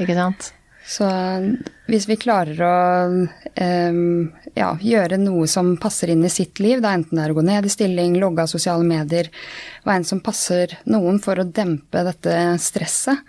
ikke 0.00 0.16
sant. 0.16 0.52
Så 0.90 1.06
hvis 1.86 2.06
vi 2.10 2.16
klarer 2.18 2.58
å 2.66 2.70
um, 3.06 3.98
ja, 4.58 4.70
gjøre 4.82 5.18
noe 5.22 5.46
som 5.50 5.76
passer 5.78 6.10
inn 6.10 6.24
i 6.26 6.30
sitt 6.32 6.58
liv, 6.62 6.80
da 6.82 6.90
enten 6.96 7.14
det 7.18 7.24
er 7.28 7.34
å 7.34 7.36
gå 7.38 7.44
ned 7.46 7.68
i 7.68 7.70
stilling, 7.70 8.16
logge 8.18 8.42
av 8.42 8.50
sosiale 8.50 8.82
medier, 8.86 9.28
og 9.84 9.92
en 9.94 10.06
som 10.08 10.22
passer 10.24 10.74
noen 10.90 11.20
for 11.22 11.38
å 11.38 11.44
dempe 11.46 12.02
dette 12.08 12.34
stresset, 12.62 13.22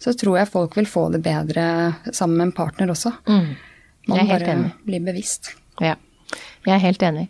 så 0.00 0.12
tror 0.20 0.36
jeg 0.42 0.50
folk 0.52 0.76
vil 0.76 0.88
få 0.90 1.06
det 1.14 1.22
bedre 1.24 1.64
sammen 2.12 2.36
med 2.42 2.50
en 2.50 2.56
partner 2.58 2.92
også. 2.92 3.14
Mm. 3.28 3.48
Jeg 4.08 4.18
er 4.18 4.28
helt 4.28 4.44
bare 4.44 4.52
enig. 4.58 4.74
blir 4.88 5.06
bevisst. 5.08 5.50
Ja, 5.84 5.94
jeg 6.66 6.74
er 6.76 6.84
helt 6.84 7.02
enig. 7.08 7.24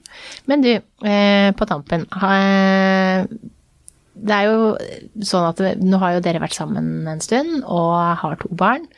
Men 0.51 0.63
du, 0.67 0.73
eh, 0.75 1.53
på 1.55 1.67
tampen 1.71 2.07
ha- 2.19 3.27
Det 4.19 4.35
er 4.35 4.49
jo 4.49 4.77
sånn 5.23 5.45
at 5.47 5.79
nå 5.79 5.99
har 6.03 6.17
jo 6.17 6.21
dere 6.25 6.41
vært 6.43 6.57
sammen 6.59 7.07
en 7.07 7.21
stund 7.23 7.63
og 7.63 8.17
har 8.19 8.35
to 8.41 8.49
barn. 8.51 8.89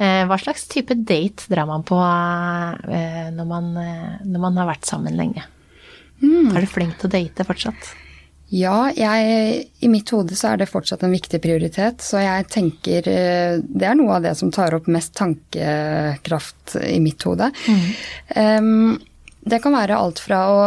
Eh, 0.00 0.22
hva 0.24 0.38
slags 0.40 0.64
type 0.70 0.94
date 0.96 1.50
drar 1.52 1.66
man 1.68 1.82
på 1.84 1.96
eh, 2.00 3.26
når, 3.36 3.48
man, 3.48 3.72
eh, 3.76 4.20
når 4.24 4.44
man 4.46 4.60
har 4.60 4.70
vært 4.70 4.88
sammen 4.88 5.18
lenge? 5.18 5.44
Er 6.20 6.64
du 6.64 6.68
flink 6.68 6.96
til 7.00 7.10
å 7.10 7.12
date 7.12 7.44
fortsatt? 7.48 7.90
Ja, 8.50 8.88
jeg, 8.96 9.58
i 9.78 9.88
mitt 9.92 10.10
hode 10.10 10.34
så 10.36 10.50
er 10.50 10.60
det 10.60 10.70
fortsatt 10.72 11.04
en 11.06 11.14
viktig 11.14 11.38
prioritet. 11.44 12.02
Så 12.02 12.18
jeg 12.18 12.48
tenker 12.50 13.06
Det 13.06 13.86
er 13.86 13.94
noe 13.94 14.16
av 14.16 14.24
det 14.24 14.32
som 14.40 14.50
tar 14.50 14.74
opp 14.74 14.88
mest 14.90 15.14
tankekraft 15.20 16.74
i 16.82 16.98
mitt 17.00 17.22
hode. 17.28 17.46
Em, 18.34 18.96
det 19.46 19.60
kan 19.62 19.76
være 19.76 20.00
alt 20.02 20.18
fra 20.18 20.40
å 20.50 20.58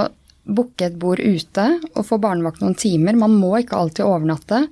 booke 0.43 0.87
et 0.87 0.95
bord 0.99 1.19
ute 1.19 1.67
og 1.91 2.07
få 2.07 2.21
barnevakt 2.23 2.63
noen 2.63 2.79
timer. 2.79 3.19
Man 3.19 3.35
må 3.35 3.57
ikke 3.59 3.81
alltid 3.81 4.07
overnatte. 4.07 4.63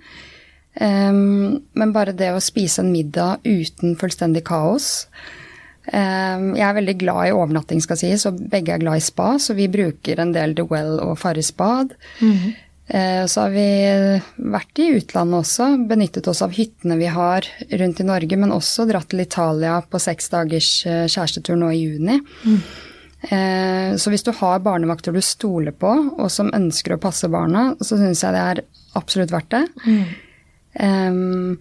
Em, 0.79 1.60
men 1.75 1.91
bare 1.91 2.13
det 2.15 2.29
å 2.31 2.39
spise 2.39 2.79
en 2.79 2.91
middag 2.93 3.41
uten 3.43 3.97
fullstendig 3.99 4.43
kaos. 4.47 5.07
um, 5.91 6.55
jeg 6.55 6.63
er 6.69 6.75
veldig 6.77 6.97
glad 7.01 7.27
i 7.27 7.31
overnatting, 7.36 7.81
skal 7.84 7.97
sies, 7.99 8.25
og 8.29 8.38
begge 8.49 8.73
er 8.75 8.79
glad 8.84 8.97
i 9.01 9.03
spa, 9.03 9.34
så 9.41 9.55
vi 9.57 9.67
bruker 9.67 10.19
en 10.21 10.31
del 10.31 10.53
The 10.55 10.63
Well 10.69 10.99
og 11.03 11.17
Farris 11.19 11.51
bad. 11.51 11.95
Eh, 12.91 13.25
Så 13.25 13.41
har 13.41 13.49
vi 13.53 13.63
vært 14.51 14.79
i 14.84 14.89
utlandet 14.97 15.39
også, 15.39 15.88
benyttet 15.88 16.27
oss 16.27 16.41
av 16.41 16.51
hyttene 16.51 16.97
vi 16.99 17.05
har 17.07 17.45
rundt 17.79 17.99
i 17.99 18.03
Norge, 18.03 18.38
men 18.38 18.51
også 18.51 18.86
dratt 18.89 19.07
til 19.10 19.21
Italia 19.23 19.77
på 19.81 19.99
seks 19.99 20.27
dagers 20.29 20.71
eh, 20.86 21.05
kjærestetur 21.07 21.55
nå 21.55 21.69
i 21.71 21.84
juni. 21.86 22.17
Eh, 23.31 23.95
Så 23.95 24.10
hvis 24.12 24.23
du 24.25 24.31
har 24.31 24.60
barnevakter 24.60 25.13
du 25.13 25.21
stoler 25.21 25.71
på, 25.71 25.91
og 26.19 26.29
som 26.31 26.51
ønsker 26.51 26.95
å 26.95 26.99
passe 26.99 27.29
barna, 27.31 27.75
så 27.79 27.95
syns 27.97 28.23
jeg 28.23 28.34
det 28.36 28.43
er 28.49 28.62
absolutt 28.95 29.31
verdt 29.31 29.49
det. 29.55 29.65
Em, 30.79 31.57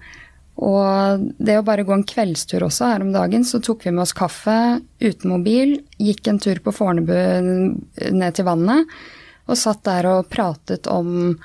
og 0.60 1.24
det 1.40 1.56
å 1.56 1.64
bare 1.64 1.86
gå 1.88 1.94
en 1.94 2.06
kveldstur 2.06 2.66
også 2.66 2.92
her 2.92 3.04
om 3.04 3.12
dagen, 3.14 3.46
så 3.48 3.62
tok 3.64 3.86
vi 3.86 3.94
med 3.94 4.04
oss 4.04 4.16
kaffe 4.16 4.80
uten 5.00 5.32
mobil, 5.32 5.78
gikk 5.96 6.28
en 6.28 6.40
tur 6.42 6.60
på 6.60 6.74
Fornebu 6.76 7.14
ned 7.14 8.36
til 8.36 8.48
vannet, 8.48 8.90
og 9.48 9.58
satt 9.58 9.82
der 9.88 10.08
og 10.10 10.28
pratet 10.30 10.90
om 10.90 11.38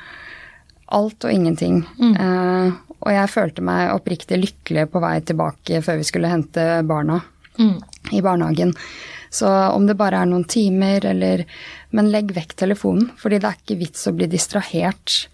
alt 0.95 1.25
og 1.25 1.32
ingenting. 1.32 1.80
Eh, 2.19 2.75
og 3.06 3.13
jeg 3.13 3.32
følte 3.32 3.63
meg 3.65 3.93
oppriktig 3.93 4.41
lykkelig 4.41 4.89
på 4.91 5.01
vei 5.04 5.15
tilbake 5.25 5.82
før 5.86 5.99
vi 6.01 6.08
skulle 6.08 6.32
hente 6.32 6.65
barna 6.88 7.21
i 8.12 8.21
barnehagen. 8.21 8.73
Så 9.30 9.47
om 9.47 9.88
det 9.88 9.97
bare 9.99 10.21
er 10.21 10.30
noen 10.30 10.45
timer 10.47 11.06
eller 11.06 11.45
Men 11.95 12.10
legg 12.12 12.34
vekk 12.36 12.58
telefonen, 12.60 13.12
fordi 13.15 13.38
det 13.39 13.47
er 13.47 13.60
ikke 13.62 13.80
vits 13.80 14.08
å 14.10 14.12
bli 14.12 14.28
distrahert. 14.28 15.30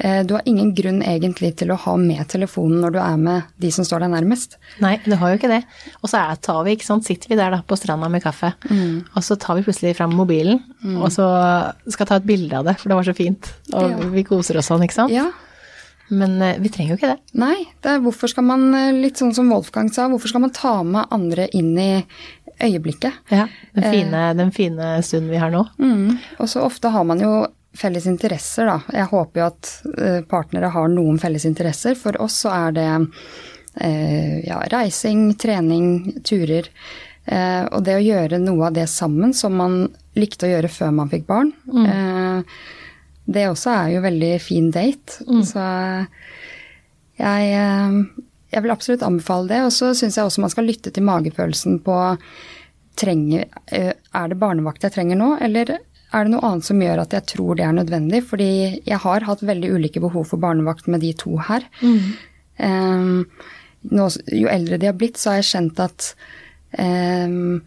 Eh, 0.00 0.22
Du 0.24 0.32
har 0.34 0.42
ingen 0.48 0.70
grunn 0.74 1.02
egentlig 1.04 1.54
til 1.60 1.68
å 1.74 1.76
ha 1.76 1.96
med 2.00 2.26
telefonen 2.28 2.80
når 2.80 2.92
du 2.94 2.98
er 3.02 3.16
med 3.20 3.42
de 3.60 3.70
som 3.70 3.84
står 3.84 4.00
deg 4.00 4.10
nærmest. 4.14 4.56
Nei, 4.80 4.94
du 5.04 5.14
har 5.20 5.30
jo 5.34 5.38
ikke 5.38 5.50
det. 5.52 5.60
Og 6.02 6.08
så 6.08 6.22
tar 6.40 6.62
vi, 6.64 6.76
ikke 6.76 6.86
sant, 6.88 7.04
sitter 7.04 7.28
vi 7.28 7.36
der 7.36 7.50
da 7.50 7.60
på 7.62 7.76
stranda 7.78 8.08
med 8.10 8.22
kaffe, 8.24 8.54
og 8.70 9.22
så 9.26 9.36
tar 9.38 9.56
vi 9.58 9.62
plutselig 9.66 9.96
fram 9.98 10.14
mobilen, 10.16 10.62
og 10.96 11.10
så 11.12 11.26
skal 11.92 12.06
ta 12.06 12.16
et 12.16 12.26
bilde 12.26 12.56
av 12.56 12.64
det, 12.64 12.78
for 12.80 12.88
det 12.88 12.96
var 12.96 13.04
så 13.10 13.14
fint. 13.16 13.52
Og 13.74 13.90
Ja. 13.90 14.08
vi 14.16 14.24
koser 14.24 14.56
oss 14.58 14.68
sånn, 14.72 14.82
ikke 14.82 14.94
sant? 14.96 15.12
Ja, 15.12 15.30
Men 16.12 16.42
eh, 16.42 16.56
vi 16.58 16.68
trenger 16.68 16.96
jo 16.96 16.96
ikke 16.98 17.12
det. 17.14 17.20
Nei, 17.38 17.66
det 17.82 17.90
er 17.92 18.00
hvorfor 18.02 18.28
skal 18.28 18.42
man, 18.42 18.74
eh, 18.74 18.90
litt 18.92 19.14
sånn 19.20 19.32
som 19.32 19.48
Wolfgang 19.48 19.92
sa, 19.94 20.08
hvorfor 20.08 20.26
skal 20.32 20.40
man 20.40 20.50
ta 20.50 20.82
med 20.82 21.06
andre 21.14 21.46
inn 21.54 21.78
i 21.78 22.04
øyeblikket? 22.60 23.12
Ja, 23.30 23.46
den 23.76 23.84
fine, 23.92 24.34
den 24.36 24.50
fine 24.50 24.88
stunden 25.06 25.30
vi 25.30 25.36
har 25.38 25.50
nå. 25.54 25.68
Mm. 25.78 26.18
Og 26.40 26.48
så 26.48 26.64
ofte 26.66 26.90
har 26.90 27.04
man 27.04 27.20
jo 27.22 27.46
felles 27.76 28.06
interesser, 28.06 28.66
da. 28.66 28.80
Jeg 28.92 29.10
håper 29.12 29.40
jo 29.40 29.46
at 29.46 29.70
eh, 29.98 30.20
partnere 30.28 30.72
har 30.74 30.90
noen 30.90 31.20
felles 31.22 31.46
interesser. 31.48 31.94
For 31.98 32.18
oss 32.22 32.40
så 32.44 32.52
er 32.54 32.74
det 32.76 32.88
eh, 32.90 34.40
ja, 34.46 34.60
reising, 34.72 35.30
trening, 35.40 36.20
turer. 36.26 36.68
Eh, 37.24 37.64
og 37.70 37.84
det 37.86 37.96
å 37.96 38.04
gjøre 38.04 38.40
noe 38.42 38.68
av 38.68 38.76
det 38.76 38.88
sammen 38.90 39.34
som 39.36 39.56
man 39.60 39.82
likte 40.18 40.48
å 40.48 40.52
gjøre 40.54 40.72
før 40.72 40.94
man 40.96 41.10
fikk 41.12 41.28
barn, 41.28 41.52
eh, 41.86 42.60
det 43.30 43.46
også 43.46 43.70
er 43.76 43.92
jo 43.94 44.02
veldig 44.02 44.32
fin 44.42 44.70
date. 44.74 45.20
Så 45.46 45.62
jeg, 47.20 47.52
eh, 47.54 48.24
jeg 48.50 48.64
vil 48.64 48.74
absolutt 48.74 49.04
anbefale 49.06 49.52
det. 49.52 49.60
Og 49.68 49.74
så 49.76 49.92
syns 49.94 50.18
jeg 50.18 50.26
også 50.26 50.42
man 50.42 50.52
skal 50.52 50.66
lytte 50.66 50.90
til 50.90 51.06
magefølelsen 51.06 51.78
på 51.86 52.00
trenger, 52.98 53.46
eh, 53.70 53.92
Er 54.12 54.28
det 54.28 54.40
barnevakt 54.40 54.82
jeg 54.82 54.92
trenger 54.92 55.16
nå, 55.16 55.36
eller 55.40 55.78
er 56.10 56.26
det 56.26 56.32
noe 56.32 56.46
annet 56.46 56.66
som 56.66 56.82
gjør 56.82 57.02
at 57.04 57.14
jeg 57.14 57.26
tror 57.34 57.58
det 57.58 57.64
er 57.66 57.74
nødvendig? 57.76 58.22
Fordi 58.26 58.50
jeg 58.86 59.00
har 59.04 59.26
hatt 59.28 59.44
veldig 59.46 59.72
ulike 59.76 60.02
behov 60.02 60.26
for 60.32 60.42
barnevakt 60.42 60.88
med 60.90 61.04
de 61.04 61.12
to 61.18 61.36
her. 61.48 61.66
Um, 62.60 63.26
nå, 63.90 64.06
jo 64.34 64.48
eldre 64.52 64.78
de 64.80 64.90
har 64.90 64.96
blitt, 64.98 65.20
så 65.20 65.32
har 65.32 65.40
jeg 65.40 65.50
kjent 65.52 65.82
at 65.86 66.08
um, 66.78 67.60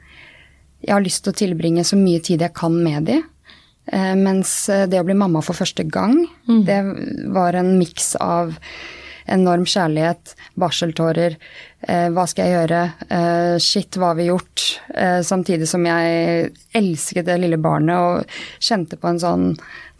jeg 0.83 0.91
har 0.91 1.05
lyst 1.05 1.23
til 1.23 1.33
å 1.33 1.39
tilbringe 1.39 1.85
så 1.87 1.99
mye 1.99 2.23
tid 2.23 2.43
jeg 2.43 2.55
kan 2.57 2.75
med 2.83 3.07
de. 3.11 3.21
Uh, 3.91 4.13
mens 4.19 4.51
det 4.91 4.99
å 4.99 5.07
bli 5.07 5.15
mamma 5.17 5.43
for 5.43 5.57
første 5.57 5.87
gang, 5.87 6.25
det 6.67 6.81
var 7.35 7.55
en 7.59 7.77
miks 7.79 8.13
av 8.19 8.57
enorm 9.25 9.65
kjærlighet, 9.65 10.35
barseltårer, 10.59 11.35
eh, 11.35 11.72
hva 12.15 12.23
skal 12.29 12.47
jeg 12.47 12.55
gjøre, 12.55 12.81
eh, 13.11 13.55
shit, 13.59 13.97
hva 13.99 14.11
har 14.11 14.19
vi 14.19 14.29
gjort? 14.29 14.63
Eh, 14.95 15.19
samtidig 15.25 15.67
som 15.67 15.83
jeg 15.85 16.53
elsket 16.75 17.27
det 17.27 17.39
lille 17.41 17.59
barnet 17.59 17.97
og 17.97 18.37
kjente 18.63 18.99
på 18.99 19.11
en 19.11 19.21
sånn 19.21 19.49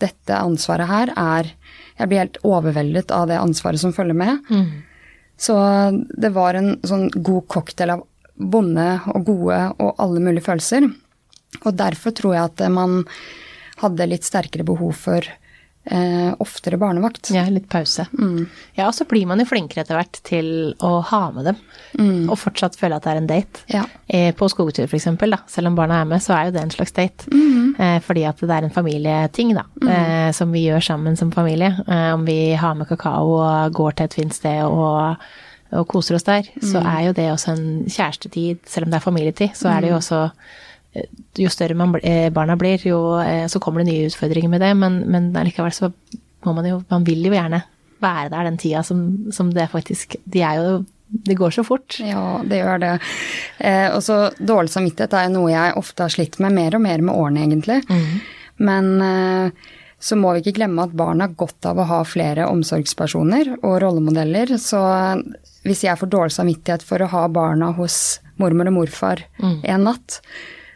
Dette 0.04 0.36
ansvaret 0.36 0.90
her 0.90 1.12
er 1.16 1.52
Jeg 2.00 2.10
blir 2.10 2.20
helt 2.24 2.40
overveldet 2.44 3.12
av 3.14 3.28
det 3.30 3.38
ansvaret 3.38 3.80
som 3.80 3.94
følger 3.94 4.18
med. 4.18 4.40
Så 5.38 5.56
det 6.10 6.32
var 6.34 6.58
en 6.58 6.76
sånn 6.82 7.10
god 7.14 7.48
cocktail 7.48 7.94
av 7.94 8.04
vonde 8.36 8.88
og 9.14 9.26
gode 9.28 9.60
og 9.78 10.02
alle 10.02 10.20
mulige 10.20 10.48
følelser. 10.48 10.88
Og 11.64 11.78
derfor 11.78 12.16
tror 12.18 12.34
jeg 12.34 12.50
at 12.50 12.66
man 12.74 13.04
hadde 13.84 14.10
litt 14.10 14.26
sterkere 14.26 14.66
behov 14.66 14.96
for 14.98 15.22
eh, 15.86 16.34
oftere 16.40 16.78
barnevakt. 16.80 17.32
Ja, 17.36 17.44
litt 17.52 17.68
pause. 17.72 18.06
Ja, 18.78 18.88
og 18.88 18.94
så 18.96 19.06
blir 19.10 19.26
man 19.30 19.40
jo 19.42 19.46
flinkere 19.50 19.84
etter 19.84 19.98
hvert 20.00 20.20
til 20.26 20.74
å 20.84 21.02
ha 21.10 21.22
med 21.36 21.50
dem, 21.50 21.60
og 22.30 22.38
fortsatt 22.40 22.78
føle 22.80 22.98
at 22.98 23.04
det 23.06 23.12
er 23.14 23.22
en 23.22 23.30
date. 23.30 23.64
Ja. 23.74 23.84
Eh, 24.08 24.32
På 24.36 24.50
skogtur 24.52 24.88
eksempel, 24.88 25.36
da, 25.36 25.42
selv 25.48 25.68
om 25.72 25.76
barna 25.76 26.02
er 26.02 26.10
med, 26.10 26.24
så 26.24 26.36
er 26.38 26.50
jo 26.50 26.56
det 26.58 26.64
en 26.64 26.74
slags 26.76 26.96
date. 26.96 27.28
Eh, 27.80 28.00
fordi 28.06 28.26
at 28.30 28.38
det 28.38 28.52
er 28.52 28.68
en 28.68 28.74
familieting, 28.76 29.56
da, 29.58 29.64
eh, 29.88 30.32
som 30.32 30.52
vi 30.54 30.66
gjør 30.68 30.84
sammen 30.84 31.18
som 31.18 31.32
familie. 31.32 31.74
Eh, 31.88 32.14
om 32.14 32.26
vi 32.26 32.54
har 32.54 32.76
med 32.76 32.88
kakao 32.88 33.34
og 33.40 33.74
går 33.74 33.96
til 33.98 34.06
et 34.06 34.14
fint 34.14 34.34
sted 34.36 34.62
og, 34.66 35.18
og 35.74 35.88
koser 35.90 36.16
oss 36.16 36.24
der, 36.28 36.44
så 36.62 36.84
er 36.86 37.08
jo 37.08 37.14
det 37.18 37.32
også 37.34 37.56
en 37.56 37.66
kjærestetid, 37.90 38.62
selv 38.70 38.86
om 38.86 38.92
det 38.94 39.00
er 39.00 39.08
familietid, 39.08 39.56
så 39.58 39.72
er 39.74 39.82
det 39.82 39.90
jo 39.90 39.98
også 39.98 40.20
eh, 40.30 40.62
jo 41.40 41.50
større 41.50 41.78
man, 41.78 41.96
eh, 42.04 42.30
barna 42.34 42.56
blir, 42.60 42.82
jo 42.86 43.00
eh, 43.22 43.48
så 43.50 43.60
kommer 43.60 43.82
det 43.82 43.92
nye 43.92 44.10
utfordringer 44.10 44.52
med 44.52 44.62
det, 44.62 44.74
men, 44.78 45.02
men 45.10 45.32
likevel 45.34 45.74
så 45.74 45.92
må 46.44 46.54
man 46.58 46.68
jo 46.68 46.82
Man 46.90 47.06
vil 47.08 47.24
jo 47.26 47.34
gjerne 47.34 47.64
være 48.04 48.32
der 48.34 48.50
den 48.50 48.60
tida 48.60 48.84
som, 48.84 49.32
som 49.32 49.52
det 49.56 49.70
faktisk 49.72 50.18
De 50.26 50.42
er 50.44 50.60
jo 50.60 50.84
Det 51.08 51.38
går 51.38 51.54
så 51.54 51.64
fort. 51.64 52.00
Ja, 52.02 52.42
det 52.44 52.58
gjør 52.58 52.80
det. 52.82 52.94
Eh, 53.62 53.88
og 53.94 54.02
så 54.02 54.32
dårlig 54.40 54.72
samvittighet 54.74 55.14
er 55.14 55.28
noe 55.30 55.52
jeg 55.52 55.76
ofte 55.78 56.08
har 56.08 56.14
slitt 56.14 56.40
med 56.42 56.56
mer 56.56 56.74
og 56.74 56.82
mer 56.82 57.04
med 57.06 57.14
årene, 57.14 57.44
egentlig. 57.46 57.84
Men 58.58 58.88
eh, 59.06 59.68
så 60.02 60.18
må 60.18 60.32
vi 60.34 60.42
ikke 60.42 60.56
glemme 60.58 60.88
at 60.88 60.96
barn 60.98 61.22
har 61.22 61.36
godt 61.38 61.70
av 61.70 61.78
å 61.78 61.86
ha 61.86 62.00
flere 62.02 62.48
omsorgspersoner 62.50 63.54
og 63.60 63.78
rollemodeller. 63.86 64.56
Så 64.58 64.82
hvis 65.68 65.86
jeg 65.86 66.02
får 66.02 66.12
dårlig 66.18 66.34
samvittighet 66.34 66.82
for 66.82 67.06
å 67.06 67.12
ha 67.14 67.28
barna 67.30 67.70
hos 67.78 68.00
mormor 68.42 68.74
og 68.74 68.78
morfar 68.82 69.22
en 69.62 69.86
natt, 69.86 70.18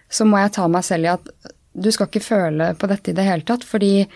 så 0.10 0.28
må 0.28 0.40
jeg 0.42 0.54
ta 0.56 0.68
meg 0.72 0.86
selv 0.88 1.08
i 1.08 1.14
at 1.14 1.32
du 1.78 1.90
skal 1.94 2.10
ikke 2.10 2.26
føle 2.26 2.72
på 2.80 2.90
dette 2.90 3.12
i 3.12 3.18
det 3.18 3.26
hele 3.28 3.46
tatt, 3.46 3.66
fordi 3.68 4.08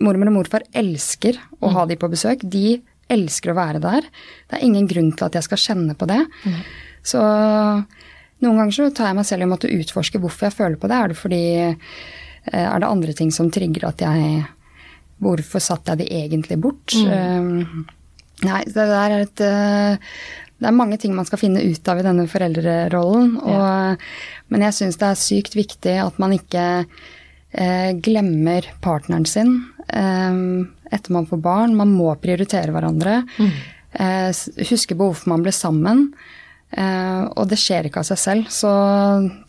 mormor 0.00 0.30
og 0.30 0.38
morfar 0.38 0.64
elsker 0.76 1.36
å 1.60 1.72
ha 1.74 1.84
de 1.88 1.98
på 2.00 2.08
besøk. 2.12 2.46
De 2.48 2.78
elsker 3.10 3.52
å 3.52 3.58
være 3.58 3.82
der. 3.82 4.06
Det 4.48 4.56
er 4.56 4.64
ingen 4.64 4.86
grunn 4.88 5.10
til 5.12 5.26
at 5.26 5.36
jeg 5.36 5.48
skal 5.48 5.60
kjenne 5.60 5.96
på 5.98 6.08
det. 6.08 6.22
Så 7.04 7.20
noen 8.40 8.60
ganger 8.62 8.72
så 8.76 8.88
tar 8.94 9.10
jeg 9.10 9.18
meg 9.18 9.28
selv 9.28 9.44
i 9.44 9.48
å 9.48 9.52
måtte 9.52 9.72
utforske 9.74 10.20
hvorfor 10.22 10.48
jeg 10.48 10.56
føler 10.56 10.80
på 10.80 10.88
det. 10.90 10.96
Er 10.96 11.12
det 11.12 11.18
fordi 11.20 11.42
eh, 11.60 12.64
Er 12.64 12.80
det 12.80 12.88
andre 12.88 13.16
ting 13.16 13.32
som 13.34 13.50
trigger 13.52 13.90
at 13.90 14.04
jeg 14.06 14.46
Hvorfor 15.20 15.60
satte 15.60 15.92
jeg 15.92 16.00
de 16.00 16.22
egentlig 16.22 16.56
bort? 16.56 16.94
Um, 16.96 17.84
nei, 18.40 18.62
det 18.64 18.86
der 18.88 19.12
er 19.12 19.24
et 19.26 19.42
eh, 19.44 20.14
det 20.60 20.68
er 20.68 20.76
mange 20.76 20.98
ting 21.00 21.14
man 21.16 21.26
skal 21.28 21.40
finne 21.40 21.62
ut 21.64 21.88
av 21.88 22.00
i 22.00 22.04
denne 22.04 22.26
foreldrerollen. 22.28 23.32
Og, 23.40 24.04
Men 24.52 24.66
jeg 24.68 24.76
syns 24.76 25.00
det 25.00 25.08
er 25.08 25.22
sykt 25.22 25.56
viktig 25.56 25.96
at 26.02 26.20
man 26.20 26.34
ikke 26.36 26.64
eh, 26.84 27.92
glemmer 28.04 28.68
partneren 28.84 29.24
sin 29.28 29.54
eh, 29.88 30.42
etter 30.90 31.16
man 31.16 31.28
får 31.30 31.40
barn. 31.44 31.78
Man 31.78 31.94
må 31.96 32.12
prioritere 32.20 32.74
hverandre. 32.74 33.22
Eh, 33.40 34.28
huske 34.68 34.98
behov 34.98 35.22
for 35.22 35.32
man 35.32 35.46
ble 35.46 35.54
sammen. 35.54 36.10
Eh, 36.70 37.22
og 37.34 37.48
det 37.50 37.58
skjer 37.58 37.88
ikke 37.88 38.02
av 38.04 38.06
seg 38.06 38.20
selv. 38.22 38.50
Så 38.54 38.70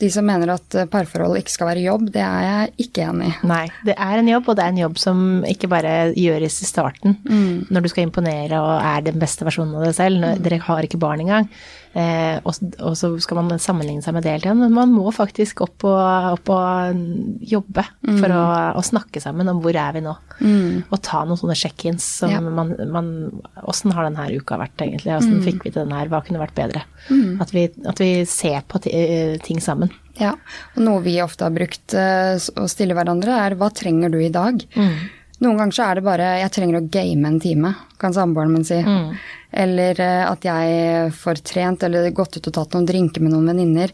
de 0.02 0.10
som 0.14 0.26
mener 0.26 0.56
at 0.56 0.78
eh, 0.78 0.88
parforhold 0.90 1.38
ikke 1.38 1.54
skal 1.54 1.70
være 1.70 1.84
jobb, 1.86 2.08
det 2.16 2.24
er 2.26 2.48
jeg 2.48 2.88
ikke 2.88 3.06
enig 3.12 3.30
i. 3.30 3.36
Nei, 3.52 3.66
det 3.86 3.96
er 3.98 4.22
en 4.22 4.32
jobb, 4.32 4.50
og 4.50 4.58
det 4.58 4.66
er 4.66 4.74
en 4.74 4.82
jobb 4.82 5.02
som 5.02 5.22
ikke 5.50 5.70
bare 5.72 5.94
gjøres 6.18 6.62
i 6.66 6.70
starten, 6.70 7.20
når 7.70 7.86
du 7.86 7.92
skal 7.92 8.08
imponere 8.08 8.58
og 8.62 8.74
er 8.80 9.06
den 9.06 9.22
beste 9.22 9.46
versjonen 9.48 9.78
av 9.78 9.86
deg 9.86 9.98
selv. 9.98 10.22
Når 10.24 10.42
Dere 10.42 10.62
har 10.66 10.88
ikke 10.88 11.02
barn 11.02 11.22
engang. 11.26 11.50
Eh, 11.92 12.38
og, 12.48 12.56
og 12.80 12.94
så 12.96 13.10
skal 13.20 13.42
man 13.42 13.60
sammenligne 13.60 14.00
seg 14.06 14.16
med 14.16 14.24
det 14.24 14.32
hele 14.32 14.46
tiden. 14.46 14.62
Men 14.64 14.72
man 14.78 14.94
må 14.96 15.12
faktisk 15.12 15.60
opp 15.66 15.84
og, 15.90 16.00
opp 16.38 16.52
og 16.56 17.02
jobbe 17.52 17.84
for 18.22 18.32
å, 18.32 18.44
å 18.80 18.84
snakke 18.86 19.20
sammen 19.24 19.50
om 19.52 19.60
hvor 19.64 19.76
er 19.76 19.98
vi 19.98 20.04
nå. 20.06 20.14
Og 20.88 21.02
ta 21.04 21.24
noen 21.28 21.38
sånne 21.42 21.58
check-ins 21.60 22.06
som 22.22 22.32
Ja. 22.32 22.40
man, 22.42 22.72
man 22.90 23.10
Åssen 23.68 23.92
har 23.94 24.08
denne 24.08 24.30
uka 24.34 24.58
vært, 24.62 24.80
egentlig? 24.82 25.12
Åssen 25.20 25.44
fikk 25.46 25.66
vi 25.68 25.74
til 25.76 25.84
den 25.84 25.92
her? 25.96 26.08
Hva 26.12 26.24
kunne 26.26 26.40
vært 26.42 26.56
bedre? 26.58 26.86
At, 27.44 27.52
vi, 27.54 27.68
at 27.86 28.00
vi 28.02 28.12
ser 28.30 28.64
på 28.72 28.80
eh, 28.90 29.36
ting 29.44 29.60
sammen. 29.62 29.92
Ja, 30.20 30.34
og 30.76 30.84
noe 30.84 31.02
vi 31.06 31.18
ofte 31.24 31.46
har 31.48 31.54
brukt 31.56 31.94
eh, 31.98 32.36
å 32.60 32.68
stille 32.72 32.96
hverandre, 32.98 33.36
er 33.46 33.56
hva 33.60 33.70
trenger 33.74 34.12
du 34.12 34.20
i 34.24 34.32
dag? 34.34 34.64
Noen 35.42 35.58
ganger 35.58 35.74
så 35.74 35.84
er 35.90 35.96
det 35.96 36.04
bare 36.06 36.40
'jeg 36.40 36.52
trenger 36.54 36.78
å 36.78 36.90
game 36.90 37.28
en 37.28 37.40
time', 37.40 37.76
kan 37.98 38.14
samboeren 38.14 38.54
min 38.54 38.64
si. 38.64 38.78
Eller 39.52 40.00
eh, 40.00 40.26
at 40.30 40.42
jeg 40.46 41.12
får 41.12 41.44
trent 41.44 41.84
eller 41.84 42.12
gått 42.12 42.38
ut 42.38 42.48
og 42.48 42.54
tatt 42.54 42.74
noen 42.74 42.86
drinker 42.86 43.22
med 43.22 43.34
noen 43.34 43.48
venninner. 43.48 43.92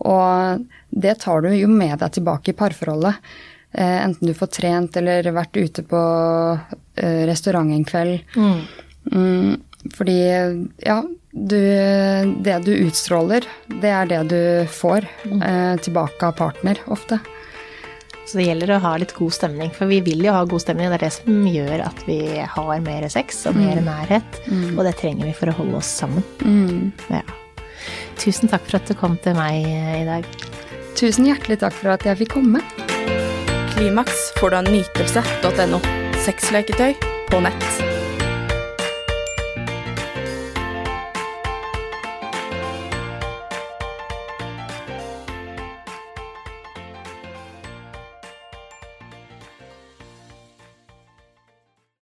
Og 0.00 0.64
det 0.90 1.18
tar 1.20 1.42
du 1.42 1.50
jo 1.54 1.68
med 1.68 1.98
deg 1.98 2.12
tilbake 2.12 2.50
i 2.50 2.56
parforholdet. 2.58 3.14
Eh, 3.72 4.04
enten 4.04 4.28
du 4.28 4.34
får 4.34 4.46
trent 4.52 4.96
eller 4.96 5.22
vært 5.32 5.56
ute 5.56 5.82
på 5.82 6.00
eh, 6.96 7.26
restaurant 7.28 7.72
en 7.72 7.84
kveld. 7.84 8.20
Mm, 9.12 9.56
fordi 9.96 10.18
ja, 10.84 11.02
du, 11.32 11.62
det 12.44 12.58
du 12.66 12.72
utstråler, 12.74 13.46
det 13.80 13.88
er 13.90 14.10
det 14.10 14.22
du 14.28 14.42
får 14.68 15.06
eh, 15.24 15.76
tilbake 15.80 16.26
av 16.28 16.36
partner 16.36 16.80
ofte. 16.92 17.18
Så 18.26 18.38
det 18.38 18.46
gjelder 18.46 18.70
å 18.76 18.80
ha 18.84 18.92
litt 19.02 19.12
god 19.16 19.34
stemning, 19.34 19.70
for 19.74 19.90
vi 19.90 19.98
vil 20.06 20.22
jo 20.24 20.32
ha 20.32 20.44
god 20.48 20.62
stemning. 20.62 20.88
Det 20.92 21.00
er 21.00 21.04
det 21.08 21.12
som 21.16 21.46
gjør 21.50 21.82
at 21.88 22.02
vi 22.06 22.18
har 22.54 22.84
mer 22.84 23.08
sex 23.12 23.42
og 23.50 23.58
mer 23.58 23.80
nærhet, 23.82 24.40
og 24.76 24.84
det 24.86 24.94
trenger 25.00 25.26
vi 25.26 25.34
for 25.36 25.50
å 25.50 25.56
holde 25.58 25.80
oss 25.82 25.90
sammen. 26.02 26.22
Ja. 27.10 27.24
Tusen 28.22 28.48
takk 28.52 28.62
for 28.68 28.78
at 28.78 28.86
du 28.86 28.94
kom 28.94 29.16
til 29.24 29.34
meg 29.34 29.64
eh, 29.66 30.02
i 30.02 30.06
dag. 30.06 30.26
Tusen 30.98 31.26
hjertelig 31.26 31.58
takk 31.64 31.74
for 31.74 31.94
at 31.96 32.06
jeg 32.06 32.20
fikk 32.22 32.36
komme. 32.38 32.62
Klimaks 33.72 34.28
får 34.38 34.52
du 34.54 34.60
av 34.60 34.70
nytelse.no. 34.70 35.82
Sexleketøy 36.22 36.94
på 37.32 37.42
nett. 37.42 37.91